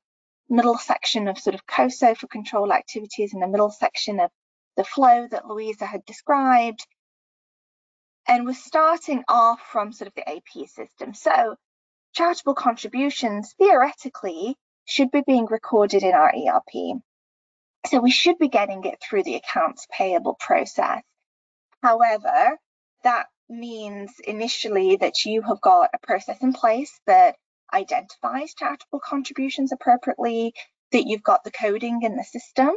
middle 0.48 0.78
section 0.78 1.28
of 1.28 1.38
sort 1.38 1.54
of 1.54 1.66
COSO 1.66 2.14
for 2.14 2.26
control 2.28 2.72
activities 2.72 3.34
in 3.34 3.40
the 3.40 3.46
middle 3.46 3.70
section 3.70 4.20
of 4.20 4.30
the 4.78 4.84
flow 4.84 5.28
that 5.30 5.46
Louisa 5.46 5.84
had 5.84 6.06
described. 6.06 6.86
And 8.26 8.46
we're 8.46 8.54
starting 8.54 9.24
off 9.28 9.60
from 9.70 9.92
sort 9.92 10.08
of 10.08 10.14
the 10.14 10.26
AP 10.26 10.66
system. 10.68 11.12
So 11.12 11.56
charitable 12.14 12.54
contributions 12.54 13.54
theoretically 13.58 14.56
should 14.86 15.10
be 15.10 15.22
being 15.26 15.44
recorded 15.44 16.02
in 16.02 16.14
our 16.14 16.32
ERP. 16.34 17.02
So 17.86 18.00
we 18.00 18.10
should 18.10 18.38
be 18.38 18.48
getting 18.48 18.84
it 18.84 18.98
through 19.00 19.22
the 19.22 19.36
accounts 19.36 19.86
payable 19.90 20.36
process. 20.38 21.02
However, 21.82 22.58
that 23.04 23.26
means 23.48 24.12
initially 24.26 24.96
that 24.96 25.24
you 25.24 25.42
have 25.42 25.60
got 25.60 25.90
a 25.94 26.06
process 26.06 26.42
in 26.42 26.52
place 26.52 27.00
that 27.06 27.36
identifies 27.72 28.54
charitable 28.54 29.00
contributions 29.00 29.72
appropriately, 29.72 30.54
that 30.92 31.06
you've 31.06 31.22
got 31.22 31.44
the 31.44 31.50
coding 31.50 32.02
in 32.02 32.16
the 32.16 32.24
system, 32.24 32.70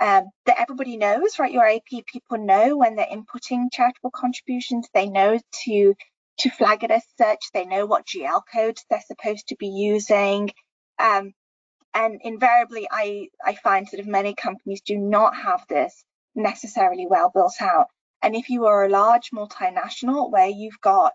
um, 0.00 0.24
that 0.46 0.58
everybody 0.58 0.96
knows, 0.96 1.38
right? 1.38 1.52
Your 1.52 1.66
AP 1.66 2.04
people 2.06 2.38
know 2.38 2.76
when 2.76 2.96
they're 2.96 3.06
inputting 3.06 3.66
charitable 3.72 4.10
contributions, 4.10 4.88
they 4.94 5.08
know 5.08 5.38
to 5.64 5.94
to 6.38 6.50
flag 6.50 6.84
it 6.84 6.90
as 6.92 7.02
such, 7.16 7.46
they 7.52 7.64
know 7.64 7.84
what 7.84 8.06
GL 8.06 8.42
codes 8.52 8.84
they're 8.88 9.00
supposed 9.00 9.48
to 9.48 9.56
be 9.56 9.66
using. 9.66 10.50
Um, 10.98 11.32
and 11.94 12.20
invariably, 12.22 12.86
I, 12.90 13.28
I 13.44 13.54
find 13.54 13.88
sort 13.88 14.00
of 14.00 14.06
many 14.06 14.34
companies 14.34 14.82
do 14.82 14.96
not 14.96 15.34
have 15.36 15.64
this 15.68 16.04
necessarily 16.34 17.06
well 17.06 17.30
built 17.32 17.60
out. 17.60 17.86
And 18.22 18.34
if 18.34 18.50
you 18.50 18.66
are 18.66 18.84
a 18.84 18.90
large 18.90 19.30
multinational 19.30 20.30
where 20.30 20.48
you've 20.48 20.80
got 20.80 21.14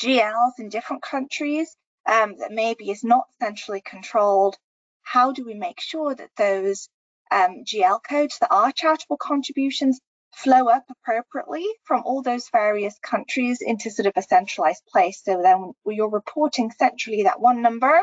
GLs 0.00 0.58
in 0.58 0.68
different 0.68 1.02
countries 1.02 1.76
um, 2.06 2.36
that 2.38 2.52
maybe 2.52 2.90
is 2.90 3.04
not 3.04 3.26
centrally 3.40 3.80
controlled, 3.80 4.56
how 5.02 5.32
do 5.32 5.44
we 5.44 5.54
make 5.54 5.80
sure 5.80 6.14
that 6.14 6.30
those 6.36 6.88
um, 7.30 7.64
GL 7.64 8.00
codes 8.08 8.38
that 8.40 8.52
are 8.52 8.72
charitable 8.72 9.16
contributions 9.16 10.00
flow 10.34 10.68
up 10.68 10.84
appropriately 10.90 11.66
from 11.84 12.02
all 12.04 12.22
those 12.22 12.48
various 12.50 12.98
countries 12.98 13.60
into 13.60 13.90
sort 13.90 14.06
of 14.06 14.14
a 14.16 14.22
centralized 14.22 14.82
place. 14.90 15.22
So 15.22 15.40
then 15.42 15.72
when 15.82 15.96
you're 15.96 16.10
reporting 16.10 16.72
centrally 16.72 17.24
that 17.24 17.40
one 17.40 17.62
number, 17.62 18.00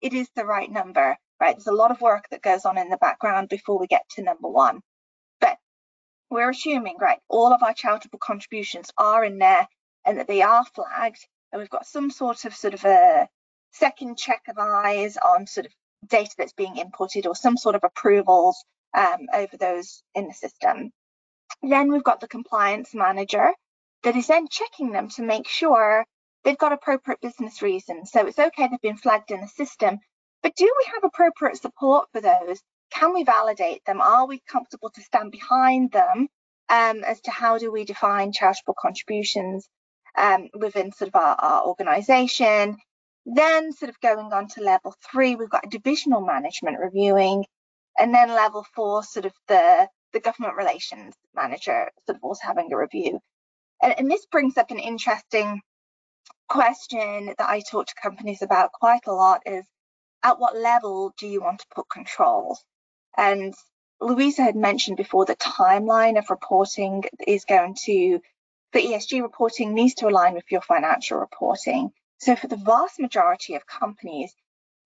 it 0.00 0.12
is 0.12 0.28
the 0.36 0.44
right 0.44 0.70
number, 0.70 1.16
right? 1.40 1.56
There's 1.56 1.66
a 1.66 1.72
lot 1.72 1.90
of 1.90 2.00
work 2.00 2.28
that 2.30 2.42
goes 2.42 2.64
on 2.64 2.78
in 2.78 2.88
the 2.88 2.96
background 2.96 3.48
before 3.48 3.78
we 3.78 3.86
get 3.86 4.08
to 4.10 4.22
number 4.22 4.48
one. 4.48 4.80
But 5.40 5.56
we're 6.30 6.50
assuming, 6.50 6.96
right, 7.00 7.18
all 7.28 7.52
of 7.52 7.62
our 7.62 7.74
charitable 7.74 8.18
contributions 8.18 8.90
are 8.98 9.24
in 9.24 9.38
there 9.38 9.66
and 10.04 10.18
that 10.18 10.28
they 10.28 10.42
are 10.42 10.64
flagged 10.74 11.26
and 11.52 11.60
we've 11.60 11.70
got 11.70 11.86
some 11.86 12.10
sort 12.10 12.44
of 12.44 12.54
sort 12.54 12.74
of 12.74 12.84
a 12.84 13.28
second 13.72 14.18
check 14.18 14.42
of 14.48 14.58
eyes 14.58 15.16
on 15.16 15.46
sort 15.46 15.66
of 15.66 15.72
data 16.06 16.34
that's 16.36 16.52
being 16.52 16.74
inputted 16.74 17.26
or 17.26 17.34
some 17.34 17.56
sort 17.56 17.74
of 17.74 17.84
approvals 17.84 18.64
um, 18.94 19.26
over 19.32 19.56
those 19.56 20.02
in 20.14 20.28
the 20.28 20.34
system. 20.34 20.90
Then 21.62 21.92
we've 21.92 22.04
got 22.04 22.20
the 22.20 22.28
compliance 22.28 22.94
manager 22.94 23.52
that 24.02 24.16
is 24.16 24.26
then 24.26 24.48
checking 24.48 24.92
them 24.92 25.08
to 25.10 25.22
make 25.22 25.48
sure 25.48 26.04
they've 26.44 26.58
got 26.58 26.72
appropriate 26.72 27.20
business 27.20 27.62
reasons. 27.62 28.10
So 28.12 28.26
it's 28.26 28.38
okay 28.38 28.68
they've 28.68 28.80
been 28.80 28.96
flagged 28.96 29.30
in 29.30 29.40
the 29.40 29.48
system, 29.48 29.98
but 30.46 30.54
do 30.54 30.72
we 30.78 30.92
have 30.94 31.02
appropriate 31.02 31.60
support 31.60 32.06
for 32.12 32.20
those? 32.20 32.62
Can 32.92 33.12
we 33.12 33.24
validate 33.24 33.84
them? 33.84 34.00
Are 34.00 34.28
we 34.28 34.40
comfortable 34.48 34.90
to 34.90 35.02
stand 35.02 35.32
behind 35.32 35.90
them 35.90 36.28
um, 36.68 37.02
as 37.02 37.20
to 37.22 37.32
how 37.32 37.58
do 37.58 37.72
we 37.72 37.84
define 37.84 38.30
charitable 38.30 38.76
contributions 38.80 39.68
um, 40.16 40.48
within 40.56 40.92
sort 40.92 41.08
of 41.08 41.16
our, 41.16 41.34
our 41.34 41.66
organisation? 41.66 42.76
Then 43.24 43.72
sort 43.72 43.88
of 43.88 43.98
going 44.00 44.32
on 44.32 44.46
to 44.50 44.62
level 44.62 44.94
three, 45.10 45.34
we've 45.34 45.50
got 45.50 45.68
divisional 45.68 46.20
management 46.20 46.78
reviewing, 46.78 47.44
and 47.98 48.14
then 48.14 48.28
level 48.28 48.64
four, 48.72 49.02
sort 49.02 49.26
of 49.26 49.32
the, 49.48 49.88
the 50.12 50.20
government 50.20 50.54
relations 50.56 51.16
manager 51.34 51.90
sort 52.06 52.18
of 52.18 52.22
also 52.22 52.42
having 52.44 52.72
a 52.72 52.76
review. 52.76 53.18
And, 53.82 53.94
and 53.98 54.08
this 54.08 54.24
brings 54.26 54.56
up 54.56 54.70
an 54.70 54.78
interesting 54.78 55.60
question 56.48 57.34
that 57.36 57.48
I 57.48 57.62
talk 57.68 57.88
to 57.88 57.94
companies 58.00 58.42
about 58.42 58.70
quite 58.70 59.08
a 59.08 59.12
lot 59.12 59.40
is 59.44 59.64
at 60.22 60.38
what 60.38 60.56
level 60.56 61.14
do 61.18 61.26
you 61.26 61.40
want 61.40 61.60
to 61.60 61.66
put 61.74 61.88
controls? 61.88 62.62
And 63.16 63.54
Louisa 64.00 64.42
had 64.42 64.56
mentioned 64.56 64.96
before 64.96 65.24
the 65.24 65.36
timeline 65.36 66.18
of 66.18 66.30
reporting 66.30 67.04
is 67.26 67.44
going 67.44 67.76
to, 67.84 68.20
the 68.72 68.80
ESG 68.80 69.22
reporting 69.22 69.74
needs 69.74 69.94
to 69.94 70.08
align 70.08 70.34
with 70.34 70.50
your 70.50 70.60
financial 70.60 71.18
reporting. 71.18 71.90
So 72.18 72.36
for 72.36 72.48
the 72.48 72.56
vast 72.56 73.00
majority 73.00 73.54
of 73.54 73.66
companies, 73.66 74.34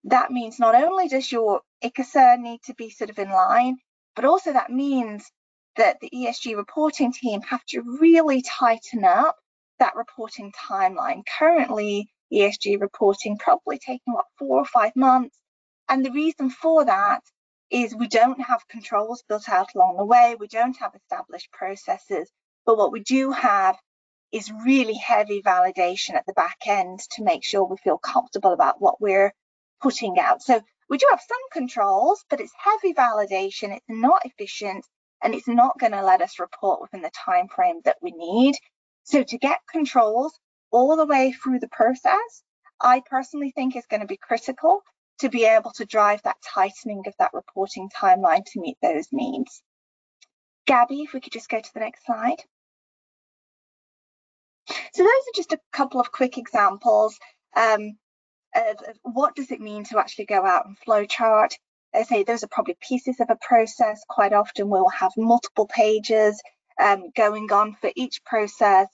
that 0.05 0.31
means 0.31 0.59
not 0.59 0.75
only 0.75 1.09
does 1.09 1.31
your 1.31 1.61
ICASA 1.83 2.39
need 2.41 2.63
to 2.65 2.75
be 2.75 2.91
sort 2.91 3.11
of 3.11 3.19
in 3.19 3.31
line, 3.31 3.79
but 4.17 4.25
also 4.25 4.53
that 4.53 4.71
means 4.71 5.31
that 5.77 5.99
the 6.01 6.11
ESG 6.11 6.57
reporting 6.57 7.13
team 7.13 7.43
have 7.43 7.65
to 7.67 7.83
really 8.01 8.43
tighten 8.43 9.05
up 9.05 9.37
that 9.79 9.97
reporting 9.97 10.53
timeline. 10.53 11.23
Currently, 11.39 12.11
ESG 12.33 12.81
reporting 12.81 13.39
probably 13.39 13.79
taking 13.79 14.15
what 14.15 14.27
four 14.39 14.59
or 14.59 14.65
five 14.65 14.95
months. 14.97 15.37
And 15.89 16.05
the 16.05 16.13
reason 16.13 16.51
for 16.51 16.85
that 16.85 17.23
is 17.71 17.95
we 17.95 18.09
don't 18.09 18.41
have 18.41 18.67
controls 18.69 19.23
built 19.29 19.49
out 19.49 19.69
along 19.75 19.97
the 19.97 20.05
way. 20.05 20.37
We 20.39 20.49
don't 20.49 20.77
have 20.79 20.95
established 20.95 21.53
processes. 21.53 22.31
But 22.67 22.77
what 22.79 22.93
we 22.93 23.01
do 23.01 23.31
have 23.33 23.77
is 24.33 24.53
really 24.65 24.95
heavy 24.95 25.43
validation 25.43 26.15
at 26.15 26.25
the 26.27 26.33
back 26.33 26.59
end 26.67 27.01
to 27.13 27.25
make 27.25 27.45
sure 27.45 27.65
we 27.65 27.77
feel 27.79 27.99
comfortable 27.99 28.53
about 28.53 28.81
what 28.81 29.01
we're 29.01 29.33
putting 29.81 30.19
out. 30.19 30.43
So 30.43 30.61
we 30.89 30.99
do 30.99 31.07
have 31.11 31.21
some 31.21 31.39
controls, 31.53 32.25
but 32.29 32.41
it's 32.41 32.53
heavy 32.57 32.95
validation, 32.95 33.75
it's 33.75 33.85
not 33.89 34.23
efficient, 34.25 34.85
and 35.23 35.35
it's 35.35 35.49
not 35.49 35.79
going 35.79 35.93
to 35.93 36.05
let 36.05 36.23
us 36.23 36.39
report 36.39 36.81
within 36.81 37.03
the 37.03 37.11
time 37.25 37.49
frame 37.49 37.81
that 37.85 37.97
we 38.03 38.13
need. 38.13 38.57
So 39.05 39.23
to 39.23 39.39
get 39.39 39.61
controls 39.71 40.39
all 40.71 40.97
the 40.97 41.07
way 41.07 41.33
through 41.33 41.61
the 41.61 41.69
process, 41.69 42.43
I 42.81 43.03
personally 43.09 43.53
think 43.55 43.77
is 43.77 43.87
going 43.87 44.01
to 44.01 44.07
be 44.07 44.17
critical 44.17 44.83
to 45.21 45.29
be 45.29 45.45
able 45.45 45.71
to 45.73 45.85
drive 45.85 46.23
that 46.23 46.39
tightening 46.43 47.03
of 47.07 47.15
that 47.19 47.33
reporting 47.35 47.91
timeline 47.95 48.45
to 48.45 48.61
meet 48.61 48.77
those 48.83 49.09
needs. 49.13 49.63
Gabby, 50.67 51.03
if 51.03 51.13
we 51.13 51.21
could 51.21 51.33
just 51.33 51.51
go 51.51 51.61
to 51.61 51.75
the 51.75 51.81
next 51.81 52.07
slide. 52.07 52.43
So 54.95 55.03
those 55.03 55.07
are 55.07 55.37
just 55.37 55.53
a 55.53 55.61
couple 55.73 56.01
of 56.01 56.13
quick 56.13 56.39
examples 56.39 57.19
um, 57.57 57.99
of, 58.55 58.77
of, 58.89 58.97
what 59.03 59.35
does 59.35 59.51
it 59.51 59.61
mean 59.61 59.85
to 59.85 59.99
actually 59.99 60.27
go 60.27 60.45
out 60.47 60.67
and 60.67 60.77
flowchart. 60.87 61.55
I 61.95 62.05
say 62.05 62.23
those 62.23 62.45
are 62.45 62.49
probably 62.49 62.77
pieces 62.81 63.19
of 63.21 63.31
a 63.31 63.39
process. 63.41 64.03
Quite 64.09 64.33
often 64.33 64.69
we'll 64.69 64.89
have 64.89 65.13
multiple 65.17 65.67
pages 65.67 66.41
um, 66.81 67.11
going 67.17 67.51
on 67.53 67.77
for 67.81 67.91
each 67.97 68.25
process. 68.25 68.89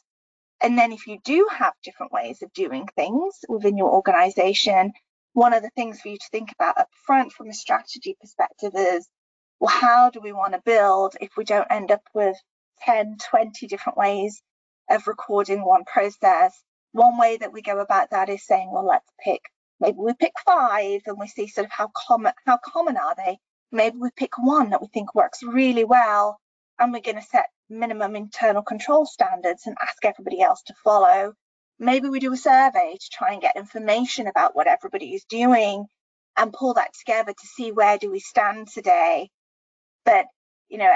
And 0.63 0.79
then 0.79 0.93
if 0.93 1.07
you 1.07 1.19
do 1.25 1.49
have 1.51 1.75
different 1.83 2.13
ways 2.13 2.43
of 2.43 2.53
doing 2.53 2.89
things 2.97 3.45
within 3.49 3.77
your 3.77 3.91
organization, 3.91 4.93
one 5.33 5.53
of 5.53 5.63
the 5.63 5.71
things 5.77 6.01
for 6.01 6.09
you 6.09 6.17
to 6.17 6.29
think 6.31 6.53
about 6.53 6.79
up 6.79 6.89
front 7.07 7.33
from 7.33 7.49
a 7.49 7.55
strategy 7.55 8.17
perspective 8.21 8.73
is, 8.75 9.09
well, 9.61 9.71
how 9.71 10.11
do 10.11 10.21
we 10.21 10.33
want 10.33 10.55
to 10.55 10.63
build 10.65 11.15
if 11.21 11.37
we 11.37 11.45
don't 11.45 11.71
end 11.71 11.91
up 11.91 12.03
with 12.15 12.37
10, 12.83 13.17
20 13.31 13.67
different 13.67 13.99
ways 13.99 14.43
of 14.91 15.07
recording 15.07 15.65
one 15.65 15.85
process. 15.85 16.63
One 16.93 17.19
way 17.19 17.37
that 17.39 17.53
we 17.53 17.63
go 17.63 17.81
about 17.81 18.11
that 18.11 18.29
is 18.29 18.47
saying, 18.47 18.71
well, 18.73 18.87
let's 18.87 19.11
pick, 19.23 19.43
maybe 19.81 19.99
we 19.99 20.15
pick 20.15 20.33
five 20.45 21.03
and 21.07 21.19
we 21.19 21.27
see 21.27 21.47
sort 21.49 21.67
of 21.67 21.73
how 21.73 21.91
common, 21.95 22.33
how 22.47 22.59
common 22.65 22.97
are 22.97 23.15
they? 23.17 23.39
Maybe 23.73 23.97
we 23.99 24.11
pick 24.17 24.39
one 24.39 24.71
that 24.71 24.81
we 24.81 24.89
think 24.89 25.15
works 25.15 25.43
really 25.43 25.85
well 25.85 26.39
and 26.79 26.93
we're 26.93 27.01
going 27.01 27.17
to 27.17 27.23
set 27.23 27.47
minimum 27.69 28.17
internal 28.17 28.63
control 28.63 29.07
standards 29.07 29.67
and 29.67 29.77
ask 29.81 30.05
everybody 30.05 30.41
else 30.41 30.63
to 30.63 30.75
follow. 30.85 31.33
Maybe 31.79 32.09
we 32.09 32.21
do 32.21 32.33
a 32.33 32.37
survey 32.37 32.97
to 32.99 33.11
try 33.11 33.33
and 33.33 33.43
get 33.43 33.57
information 33.57 34.27
about 34.27 34.55
what 34.55 34.67
everybody 34.67 35.15
is 35.15 35.25
doing 35.25 35.87
and 36.37 36.53
pull 36.53 36.75
that 36.75 36.95
together 36.95 37.33
to 37.33 37.47
see 37.47 37.73
where 37.73 37.99
do 37.99 38.11
we 38.11 38.21
stand 38.21 38.69
today. 38.69 39.31
But, 40.05 40.27
you 40.69 40.79
know, 40.79 40.93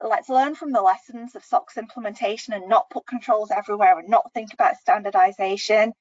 let's 0.00 0.28
learn 0.28 0.54
from 0.54 0.72
the 0.72 0.82
lessons 0.82 1.34
of 1.34 1.44
SOX 1.44 1.76
implementation 1.76 2.54
and 2.54 2.68
not 2.68 2.90
put 2.90 3.06
controls 3.06 3.50
everywhere 3.50 3.98
and 3.98 4.08
not 4.08 4.32
think 4.34 4.52
about 4.52 4.76
standardization. 4.76 5.92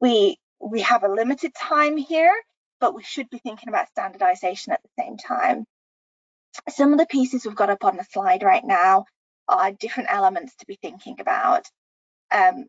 We, 0.00 0.38
we 0.60 0.80
have 0.82 1.02
a 1.02 1.12
limited 1.12 1.52
time 1.54 1.96
here, 1.96 2.34
but 2.80 2.94
we 2.94 3.02
should 3.02 3.30
be 3.30 3.38
thinking 3.38 3.68
about 3.68 3.88
standardization 3.88 4.72
at 4.72 4.82
the 4.82 5.02
same 5.02 5.16
time. 5.16 5.64
Some 6.68 6.92
of 6.92 6.98
the 6.98 7.06
pieces 7.06 7.44
we've 7.44 7.54
got 7.54 7.70
up 7.70 7.84
on 7.84 7.96
the 7.96 8.04
slide 8.04 8.42
right 8.42 8.64
now 8.64 9.04
are 9.48 9.72
different 9.72 10.10
elements 10.12 10.54
to 10.56 10.66
be 10.66 10.78
thinking 10.80 11.16
about. 11.20 11.66
Um, 12.30 12.66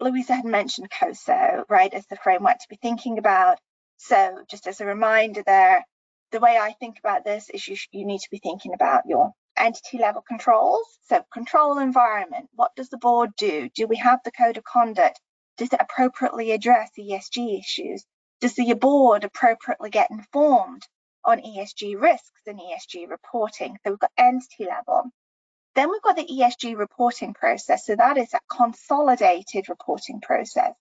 Louisa 0.00 0.34
had 0.34 0.44
mentioned 0.44 0.90
COSO, 0.90 1.64
right, 1.68 1.92
as 1.92 2.06
the 2.06 2.16
framework 2.16 2.58
to 2.58 2.68
be 2.68 2.76
thinking 2.76 3.18
about. 3.18 3.58
So 3.96 4.44
just 4.50 4.66
as 4.66 4.80
a 4.80 4.86
reminder 4.86 5.42
there, 5.44 5.84
the 6.30 6.40
way 6.40 6.58
I 6.58 6.72
think 6.72 6.98
about 6.98 7.24
this 7.24 7.48
is 7.50 7.66
you, 7.66 7.76
you 7.90 8.06
need 8.06 8.20
to 8.20 8.30
be 8.30 8.38
thinking 8.38 8.74
about 8.74 9.06
your 9.06 9.32
entity 9.56 9.98
level 9.98 10.22
controls. 10.22 10.86
So 11.08 11.24
control 11.32 11.78
environment, 11.78 12.48
what 12.54 12.76
does 12.76 12.90
the 12.90 12.98
board 12.98 13.30
do? 13.36 13.70
Do 13.74 13.86
we 13.86 13.96
have 13.96 14.20
the 14.24 14.30
code 14.30 14.58
of 14.58 14.64
conduct? 14.64 15.18
Does 15.56 15.72
it 15.72 15.80
appropriately 15.80 16.52
address 16.52 16.90
ESG 16.98 17.58
issues? 17.58 18.04
Does 18.40 18.54
the 18.54 18.72
board 18.74 19.24
appropriately 19.24 19.90
get 19.90 20.10
informed 20.10 20.86
on 21.24 21.40
ESG 21.40 22.00
risks 22.00 22.40
and 22.46 22.58
ESG 22.58 23.08
reporting? 23.08 23.78
So 23.84 23.90
we've 23.90 23.98
got 23.98 24.12
entity 24.16 24.66
level. 24.66 25.10
Then 25.74 25.90
we've 25.90 26.02
got 26.02 26.16
the 26.16 26.26
ESG 26.26 26.76
reporting 26.76 27.34
process. 27.34 27.86
So 27.86 27.96
that 27.96 28.16
is 28.16 28.34
a 28.34 28.40
consolidated 28.50 29.68
reporting 29.68 30.20
process. 30.20 30.74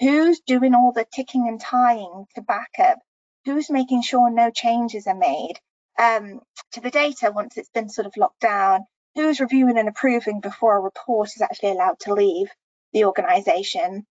Who's 0.00 0.40
doing 0.40 0.74
all 0.74 0.92
the 0.92 1.06
ticking 1.12 1.48
and 1.48 1.60
tying 1.60 2.26
to 2.34 2.42
back 2.42 2.70
up? 2.78 2.98
Who's 3.44 3.70
making 3.70 4.02
sure 4.02 4.30
no 4.30 4.50
changes 4.50 5.06
are 5.06 5.14
made? 5.14 5.60
um, 5.98 6.40
to 6.72 6.80
the 6.80 6.90
data 6.90 7.30
once 7.32 7.56
it's 7.56 7.70
been 7.70 7.88
sort 7.88 8.06
of 8.06 8.16
locked 8.16 8.40
down, 8.40 8.84
who's 9.14 9.40
reviewing 9.40 9.78
and 9.78 9.88
approving 9.88 10.40
before 10.40 10.76
a 10.76 10.80
report 10.80 11.30
is 11.34 11.42
actually 11.42 11.70
allowed 11.70 12.00
to 12.00 12.14
leave 12.14 12.48
the 12.92 13.04
organisation. 13.04 14.06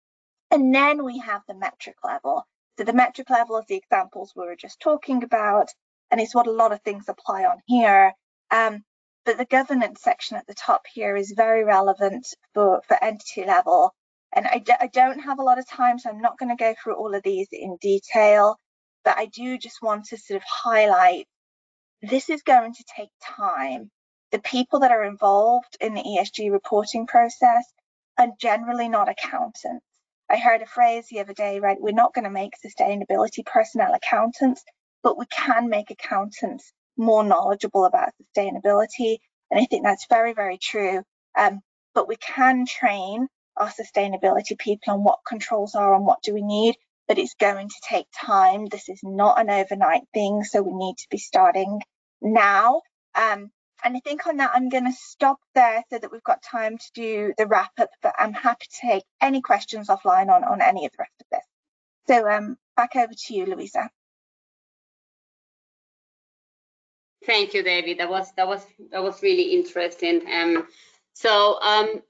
And 0.50 0.74
then 0.74 1.04
we 1.04 1.18
have 1.18 1.42
the 1.48 1.54
metric 1.54 1.96
level. 2.04 2.46
So 2.78 2.84
the 2.84 2.92
metric 2.92 3.30
level 3.30 3.58
is 3.58 3.66
the 3.66 3.76
examples 3.76 4.32
we 4.34 4.46
were 4.46 4.56
just 4.56 4.80
talking 4.80 5.22
about, 5.24 5.68
and 6.10 6.20
it's 6.20 6.34
what 6.34 6.46
a 6.46 6.52
lot 6.52 6.72
of 6.72 6.82
things 6.82 7.04
apply 7.08 7.44
on 7.44 7.58
here. 7.66 8.12
Um, 8.50 8.84
but 9.24 9.38
the 9.38 9.44
governance 9.44 10.02
section 10.02 10.36
at 10.36 10.46
the 10.46 10.54
top 10.54 10.82
here 10.92 11.16
is 11.16 11.32
very 11.36 11.64
relevant 11.64 12.26
for, 12.54 12.82
for 12.88 13.02
entity 13.02 13.44
level. 13.44 13.94
And 14.34 14.46
I 14.46 14.58
d 14.58 14.72
I 14.80 14.88
don't 14.88 15.20
have 15.20 15.38
a 15.38 15.42
lot 15.42 15.58
of 15.58 15.68
time, 15.68 15.98
so 15.98 16.10
I'm 16.10 16.20
not 16.20 16.38
going 16.38 16.48
to 16.48 16.64
go 16.64 16.74
through 16.82 16.94
all 16.96 17.14
of 17.14 17.22
these 17.22 17.48
in 17.52 17.76
detail, 17.80 18.56
but 19.04 19.18
I 19.18 19.26
do 19.26 19.58
just 19.58 19.82
want 19.82 20.06
to 20.06 20.16
sort 20.18 20.38
of 20.38 20.44
highlight 20.44 21.26
this 22.02 22.30
is 22.30 22.42
going 22.42 22.74
to 22.74 22.84
take 22.96 23.10
time. 23.22 23.90
The 24.32 24.40
people 24.40 24.80
that 24.80 24.90
are 24.92 25.04
involved 25.04 25.76
in 25.80 25.94
the 25.94 26.02
ESG 26.02 26.50
reporting 26.50 27.06
process 27.06 27.64
are 28.18 28.28
generally 28.40 28.88
not 28.88 29.08
accountants. 29.08 29.84
I 30.33 30.39
heard 30.39 30.62
a 30.62 30.66
phrase 30.66 31.07
the 31.11 31.20
other 31.20 31.35
day, 31.35 31.61
right? 31.61 31.76
We're 31.78 31.93
not 31.93 32.14
going 32.14 32.24
to 32.24 32.30
make 32.30 32.53
sustainability 32.64 33.45
personnel 33.45 33.93
accountants, 33.93 34.64
but 35.03 35.18
we 35.18 35.26
can 35.26 35.68
make 35.68 35.91
accountants 35.91 36.72
more 36.97 37.22
knowledgeable 37.22 37.85
about 37.85 38.11
sustainability. 38.22 39.18
And 39.51 39.61
I 39.61 39.66
think 39.66 39.85
that's 39.85 40.07
very, 40.09 40.33
very 40.33 40.57
true. 40.57 41.03
Um, 41.39 41.61
but 41.95 42.09
we 42.09 42.16
can 42.16 42.64
train 42.66 43.28
our 43.59 43.68
sustainability 43.68 44.59
people 44.59 44.95
on 44.95 45.05
what 45.05 45.18
controls 45.28 45.74
are 45.74 45.95
and 45.95 46.07
what 46.07 46.22
do 46.22 46.33
we 46.33 46.43
need, 46.43 46.76
but 47.07 47.18
it's 47.18 47.35
going 47.35 47.68
to 47.68 47.74
take 47.87 48.07
time. 48.18 48.66
This 48.66 48.89
is 48.89 49.01
not 49.03 49.39
an 49.39 49.51
overnight 49.51 50.05
thing, 50.14 50.45
so 50.45 50.62
we 50.62 50.72
need 50.72 50.97
to 50.97 51.07
be 51.11 51.18
starting 51.18 51.80
now. 52.22 52.80
Um, 53.14 53.51
and 53.85 53.97
I 53.97 54.01
think 54.01 54.26
on 54.26 54.37
that, 54.39 54.53
I'm 54.55 54.68
going 54.68 54.85
to 54.85 54.93
stop 54.93 55.39
there 55.55 55.83
so 55.91 55.99
that 55.99 56.11
we've 56.11 56.22
got 56.22 56.43
time 56.43 56.78
to 56.78 56.91
do 56.95 57.33
the 57.37 57.47
wrap 57.47 57.72
up, 57.78 57.91
but 58.03 58.14
I'm 58.18 58.33
happy 58.33 58.66
to 58.70 58.87
take 58.87 59.05
any 59.20 59.41
questions 59.41 59.89
offline 59.89 60.28
on, 60.28 60.45
on 60.45 60.61
any 60.61 60.87
of 60.87 60.93
the 60.93 60.99
rest 61.01 61.14
of 61.20 61.26
this. 61.30 61.45
So 62.09 62.28
um, 62.28 62.57
back 62.76 62.97
over 62.97 63.12
to 63.12 63.35
you, 63.35 63.47
Louisa. 63.47 63.89
Thank 67.24 67.55
you, 67.55 67.62
David. 67.62 67.99
That 67.99 68.11
was 68.11 68.33
that 68.37 68.49
was 68.49 68.66
that 68.91 69.03
was 69.03 69.22
really 69.22 69.53
interesting. 69.53 70.22
Um, 70.28 70.66
so 71.12 71.61
um, 71.62 72.03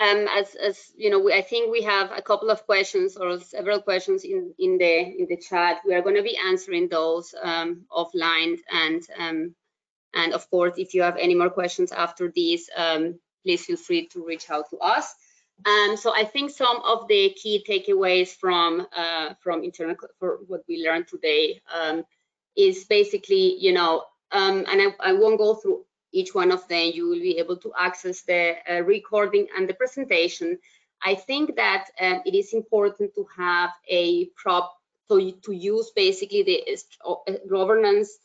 um, 0.00 0.26
as 0.36 0.54
as 0.54 0.90
you 0.96 1.10
know, 1.10 1.30
I 1.30 1.42
think 1.42 1.70
we 1.70 1.82
have 1.82 2.10
a 2.10 2.22
couple 2.22 2.50
of 2.50 2.64
questions 2.64 3.16
or 3.16 3.38
several 3.40 3.82
questions 3.82 4.24
in 4.24 4.54
in 4.58 4.78
the 4.78 5.00
in 5.20 5.26
the 5.28 5.36
chat. 5.36 5.80
We 5.86 5.94
are 5.94 6.02
going 6.02 6.16
to 6.16 6.22
be 6.22 6.38
answering 6.38 6.88
those 6.88 7.34
um, 7.42 7.84
offline, 7.92 8.58
and 8.72 9.02
um, 9.18 9.54
and 10.14 10.32
of 10.32 10.48
course, 10.50 10.74
if 10.76 10.94
you 10.94 11.02
have 11.02 11.16
any 11.16 11.34
more 11.34 11.50
questions 11.50 11.92
after 11.92 12.30
these, 12.30 12.70
um, 12.76 13.18
please 13.42 13.64
feel 13.64 13.76
free 13.76 14.06
to 14.08 14.24
reach 14.24 14.50
out 14.50 14.70
to 14.70 14.78
us. 14.78 15.14
Um, 15.66 15.96
so 15.96 16.12
I 16.14 16.24
think 16.24 16.50
some 16.50 16.80
of 16.82 17.06
the 17.08 17.30
key 17.30 17.64
takeaways 17.68 18.34
from 18.34 18.86
uh, 18.96 19.34
from 19.40 19.62
internal 19.62 19.96
for 20.18 20.40
what 20.46 20.62
we 20.68 20.84
learned 20.84 21.08
today 21.08 21.60
um, 21.72 22.04
is 22.56 22.84
basically, 22.84 23.56
you 23.58 23.72
know, 23.72 24.04
um, 24.32 24.64
and 24.68 24.82
I, 24.82 25.10
I, 25.10 25.12
won't 25.12 25.38
go 25.38 25.54
through 25.54 25.84
each 26.12 26.34
one 26.34 26.50
of 26.50 26.66
them. 26.68 26.90
You 26.92 27.08
will 27.08 27.20
be 27.20 27.38
able 27.38 27.56
to 27.58 27.72
access 27.78 28.22
the 28.22 28.56
uh, 28.68 28.82
recording 28.82 29.46
and 29.56 29.68
the 29.68 29.74
presentation. 29.74 30.58
I 31.02 31.14
think 31.14 31.56
that 31.56 31.86
um, 32.00 32.22
it 32.26 32.34
is 32.34 32.52
important 32.52 33.14
to 33.14 33.26
have 33.36 33.70
a 33.88 34.26
prop 34.36 34.74
to, 35.08 35.32
to 35.32 35.52
use 35.52 35.92
basically 35.94 36.42
the 36.42 36.78
uh, 37.06 37.32
governance 37.48 38.18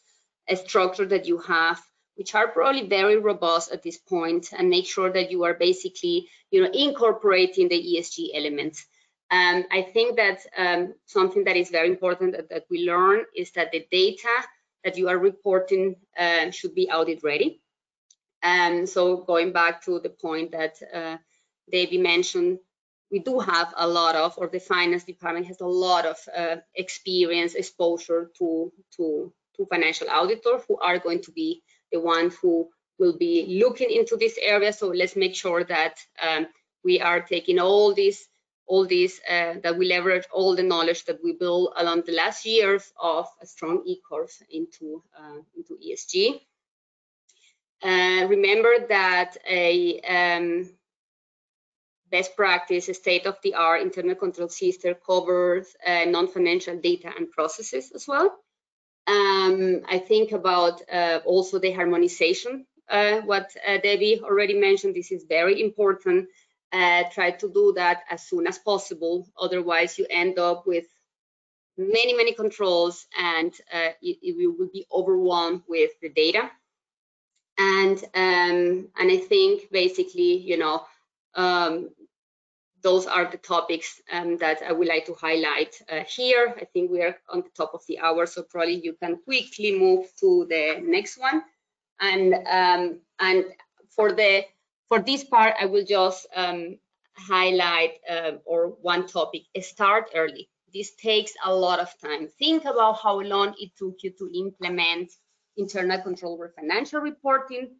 structure 0.55 1.05
that 1.05 1.25
you 1.25 1.37
have 1.39 1.81
which 2.15 2.35
are 2.35 2.49
probably 2.49 2.85
very 2.85 3.15
robust 3.15 3.71
at 3.71 3.81
this 3.81 3.97
point 3.97 4.49
and 4.57 4.69
make 4.69 4.85
sure 4.85 5.09
that 5.09 5.31
you 5.31 5.43
are 5.45 5.53
basically 5.53 6.27
you 6.51 6.61
know 6.61 6.69
incorporating 6.71 7.69
the 7.69 7.81
ESG 7.81 8.29
elements 8.33 8.85
um, 9.31 9.65
I 9.71 9.83
think 9.83 10.17
that 10.17 10.39
um, 10.57 10.95
something 11.05 11.43
that 11.43 11.55
is 11.55 11.69
very 11.69 11.87
important 11.87 12.31
that, 12.35 12.49
that, 12.49 12.65
we 12.69 12.85
learn 12.85 13.25
is 13.35 13.51
that 13.51 13.71
the 13.71 13.85
data 13.91 14.35
that 14.83 14.97
you 14.97 15.07
are 15.07 15.19
reporting 15.19 15.97
uh, 16.17 16.49
should 16.49 16.73
be 16.73 16.89
audit 16.89 17.21
ready. 17.23 17.61
And 18.41 18.89
so 18.89 19.17
going 19.17 19.51
back 19.51 19.83
to 19.85 19.99
the 19.99 20.09
point 20.09 20.51
that 20.51 20.79
uh, 20.91 21.17
David 21.71 21.99
mentioned, 21.99 22.59
we 23.11 23.19
do 23.19 23.39
have 23.39 23.73
a 23.77 23.87
lot 23.87 24.15
of, 24.15 24.33
or 24.37 24.47
the 24.47 24.59
finance 24.59 25.03
department 25.03 25.45
has 25.47 25.61
a 25.61 25.67
lot 25.67 26.05
of 26.05 26.17
uh, 26.35 26.55
experience, 26.73 27.53
exposure 27.53 28.31
to, 28.39 28.71
to, 28.97 29.33
financial 29.65 30.09
auditors 30.09 30.61
who 30.67 30.77
are 30.77 30.99
going 30.99 31.21
to 31.23 31.31
be 31.31 31.61
the 31.91 31.99
ones 31.99 32.35
who 32.41 32.69
will 32.97 33.17
be 33.17 33.59
looking 33.63 33.89
into 33.89 34.17
this 34.17 34.37
area. 34.41 34.73
So 34.73 34.87
let's 34.89 35.15
make 35.15 35.35
sure 35.35 35.63
that 35.63 35.99
um, 36.21 36.47
we 36.83 36.99
are 37.01 37.21
taking 37.21 37.59
all 37.59 37.93
these 37.93 38.27
all 38.67 38.85
these 38.85 39.19
uh, 39.27 39.55
that 39.63 39.75
we 39.77 39.87
leverage 39.87 40.25
all 40.31 40.55
the 40.55 40.63
knowledge 40.63 41.03
that 41.05 41.23
we 41.23 41.33
built 41.33 41.73
along 41.75 42.03
the 42.05 42.11
last 42.11 42.45
years 42.45 42.93
of 43.01 43.25
a 43.41 43.45
strong 43.45 43.83
ICOFRs 43.83 44.43
into 44.51 45.01
uh, 45.17 45.39
into 45.57 45.75
ESG. 45.83 46.39
Uh, 47.81 48.27
remember 48.27 48.73
that 48.89 49.37
a 49.49 49.99
um, 50.01 50.69
best 52.11 52.35
practice, 52.35 52.89
a 52.89 52.93
state-of-the-art 52.93 53.81
internal 53.81 54.15
control 54.15 54.49
system 54.49 54.95
covers 55.05 55.75
uh, 55.85 56.05
non-financial 56.05 56.77
data 56.77 57.11
and 57.17 57.31
processes 57.31 57.91
as 57.95 58.07
well. 58.07 58.37
Um, 59.09 59.81
I 59.89 59.97
think 59.97 60.31
about 60.31 60.81
uh, 60.91 61.19
also 61.25 61.59
the 61.59 61.71
harmonization. 61.71 62.65
Uh, 62.87 63.21
what 63.21 63.55
Debbie 63.83 64.21
already 64.23 64.53
mentioned, 64.53 64.95
this 64.95 65.11
is 65.11 65.23
very 65.23 65.61
important 65.61 66.29
uh, 66.71 67.03
try 67.11 67.31
to 67.31 67.49
do 67.49 67.73
that 67.75 68.03
as 68.09 68.27
soon 68.27 68.47
as 68.47 68.59
possible. 68.59 69.27
Otherwise, 69.39 69.97
you 69.97 70.05
end 70.09 70.37
up 70.37 70.67
with 70.67 70.85
many, 71.77 72.13
many 72.13 72.33
controls 72.33 73.07
and 73.17 73.53
uh, 73.73 73.89
you, 74.01 74.55
will 74.57 74.69
be 74.71 74.85
overwhelmed 74.91 75.63
with 75.67 75.91
the 76.01 76.09
data. 76.09 76.49
And, 77.57 77.97
um, 78.13 78.89
and 78.97 79.11
I 79.11 79.17
think 79.17 79.71
basically, 79.71 80.37
you 80.37 80.57
know, 80.57 80.83
um, 81.35 81.89
those 82.81 83.05
are 83.05 83.29
the 83.29 83.37
topics 83.37 84.01
um, 84.11 84.37
that 84.37 84.61
I 84.67 84.71
would 84.71 84.87
like 84.87 85.05
to 85.07 85.13
highlight 85.13 85.75
uh, 85.91 86.03
here. 86.07 86.55
I 86.57 86.65
think 86.65 86.91
we 86.91 87.01
are 87.01 87.17
on 87.27 87.41
the 87.41 87.49
top 87.55 87.71
of 87.73 87.81
the 87.87 87.99
hour, 87.99 88.25
so 88.25 88.43
probably 88.43 88.81
you 88.83 88.95
can 89.01 89.17
quickly 89.25 89.77
move 89.77 90.07
to 90.19 90.45
the 90.49 90.79
next 90.81 91.17
one. 91.17 91.43
And, 91.99 92.33
um, 92.47 92.99
and 93.19 93.45
for 93.89 94.13
the 94.13 94.45
for 94.87 94.99
this 94.99 95.23
part, 95.23 95.53
I 95.61 95.65
will 95.65 95.85
just 95.85 96.27
um, 96.35 96.79
highlight 97.15 97.99
uh, 98.09 98.31
or 98.45 98.69
one 98.81 99.07
topic, 99.07 99.43
start 99.61 100.09
early. 100.15 100.49
This 100.73 100.95
takes 100.95 101.33
a 101.45 101.53
lot 101.53 101.79
of 101.79 101.93
time. 101.99 102.27
Think 102.39 102.65
about 102.65 102.99
how 103.01 103.19
long 103.21 103.53
it 103.59 103.71
took 103.77 103.97
you 104.03 104.11
to 104.17 104.31
implement 104.33 105.11
internal 105.57 106.01
control 106.01 106.33
over 106.33 106.53
financial 106.55 107.01
reporting. 107.01 107.75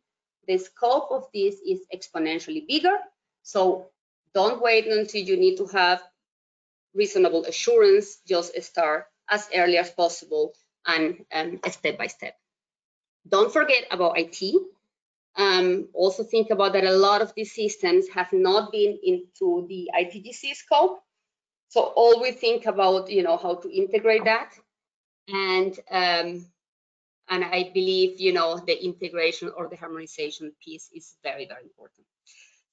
The 0.47 0.57
scope 0.57 1.09
of 1.11 1.25
this 1.33 1.55
is 1.67 1.79
exponentially 1.93 2.67
bigger. 2.67 2.97
So 3.43 3.89
don't 4.33 4.61
wait 4.61 4.87
until 4.87 5.21
you 5.21 5.37
need 5.37 5.57
to 5.57 5.67
have 5.67 6.01
reasonable 6.93 7.45
assurance, 7.45 8.19
just 8.27 8.59
start 8.61 9.05
as 9.29 9.49
early 9.55 9.77
as 9.77 9.89
possible 9.91 10.53
and 10.85 11.25
um, 11.33 11.59
step 11.69 11.97
by 11.97 12.07
step. 12.07 12.35
Don't 13.27 13.51
forget 13.51 13.85
about 13.91 14.17
IT 14.17 14.41
um, 15.39 15.87
also 15.93 16.23
think 16.23 16.49
about 16.49 16.73
that 16.73 16.83
a 16.83 16.91
lot 16.91 17.21
of 17.21 17.33
these 17.33 17.53
systems 17.53 18.09
have 18.09 18.31
not 18.33 18.71
been 18.71 18.99
into 19.03 19.65
the 19.69 19.89
ITGC 19.97 20.53
scope. 20.53 21.01
So 21.69 21.81
always 21.81 22.35
think 22.35 22.65
about, 22.65 23.09
you 23.09 23.23
know, 23.23 23.37
how 23.37 23.55
to 23.55 23.69
integrate 23.71 24.25
that. 24.25 24.53
And 25.27 25.79
um, 25.89 26.45
and 27.31 27.45
I 27.45 27.69
believe, 27.73 28.19
you 28.19 28.33
know, 28.33 28.57
the 28.57 28.83
integration 28.83 29.51
or 29.55 29.67
the 29.67 29.77
harmonization 29.77 30.51
piece 30.63 30.89
is 30.93 31.15
very, 31.23 31.45
very 31.45 31.63
important. 31.63 32.07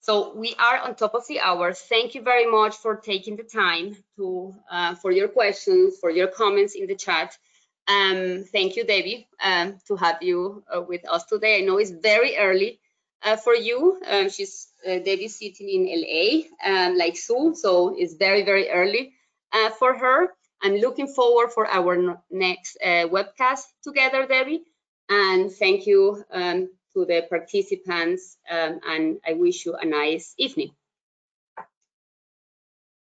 So 0.06 0.32
we 0.36 0.54
are 0.60 0.78
on 0.78 0.94
top 0.94 1.14
of 1.16 1.26
the 1.26 1.40
hour. 1.40 1.72
Thank 1.72 2.14
you 2.14 2.22
very 2.22 2.46
much 2.46 2.76
for 2.76 2.94
taking 2.94 3.34
the 3.34 3.42
time 3.42 3.96
to 4.16 4.54
uh, 4.70 4.94
for 4.94 5.10
your 5.10 5.26
questions, 5.26 5.98
for 6.00 6.10
your 6.10 6.28
comments 6.28 6.76
in 6.76 6.86
the 6.86 6.94
chat. 6.94 7.36
Um, 7.88 8.44
thank 8.52 8.76
you, 8.76 8.84
Debbie, 8.84 9.26
um, 9.42 9.78
to 9.88 9.96
have 9.96 10.22
you 10.22 10.62
uh, 10.72 10.80
with 10.82 11.02
us 11.08 11.24
today. 11.24 11.58
I 11.58 11.62
know 11.62 11.78
it's 11.78 11.90
very 11.90 12.36
early 12.36 12.78
uh, 13.24 13.34
for 13.36 13.52
you. 13.56 14.00
Um, 14.06 14.28
she's 14.30 14.68
uh, 14.86 15.00
Debbie 15.00 15.26
sitting 15.26 15.68
in 15.68 15.82
LA, 16.00 16.26
um, 16.70 16.96
like 16.96 17.16
Sue, 17.16 17.56
so 17.56 17.96
it's 17.98 18.14
very, 18.14 18.44
very 18.44 18.70
early 18.70 19.12
uh, 19.52 19.70
for 19.70 19.98
her. 19.98 20.28
I'm 20.62 20.76
looking 20.76 21.08
forward 21.08 21.50
for 21.50 21.66
our 21.66 22.22
next 22.30 22.78
uh, 22.80 23.08
webcast 23.16 23.64
together, 23.82 24.24
Debbie. 24.28 24.62
And 25.08 25.50
thank 25.50 25.84
you 25.86 26.24
um, 26.30 26.68
to 26.96 27.04
the 27.04 27.26
participants, 27.28 28.38
um, 28.50 28.80
and 28.88 29.18
I 29.26 29.34
wish 29.34 29.66
you 29.66 29.74
a 29.76 29.84
nice 29.84 30.34
evening. 30.38 30.72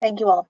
Thank 0.02 0.20
you 0.20 0.28
all. 0.28 0.49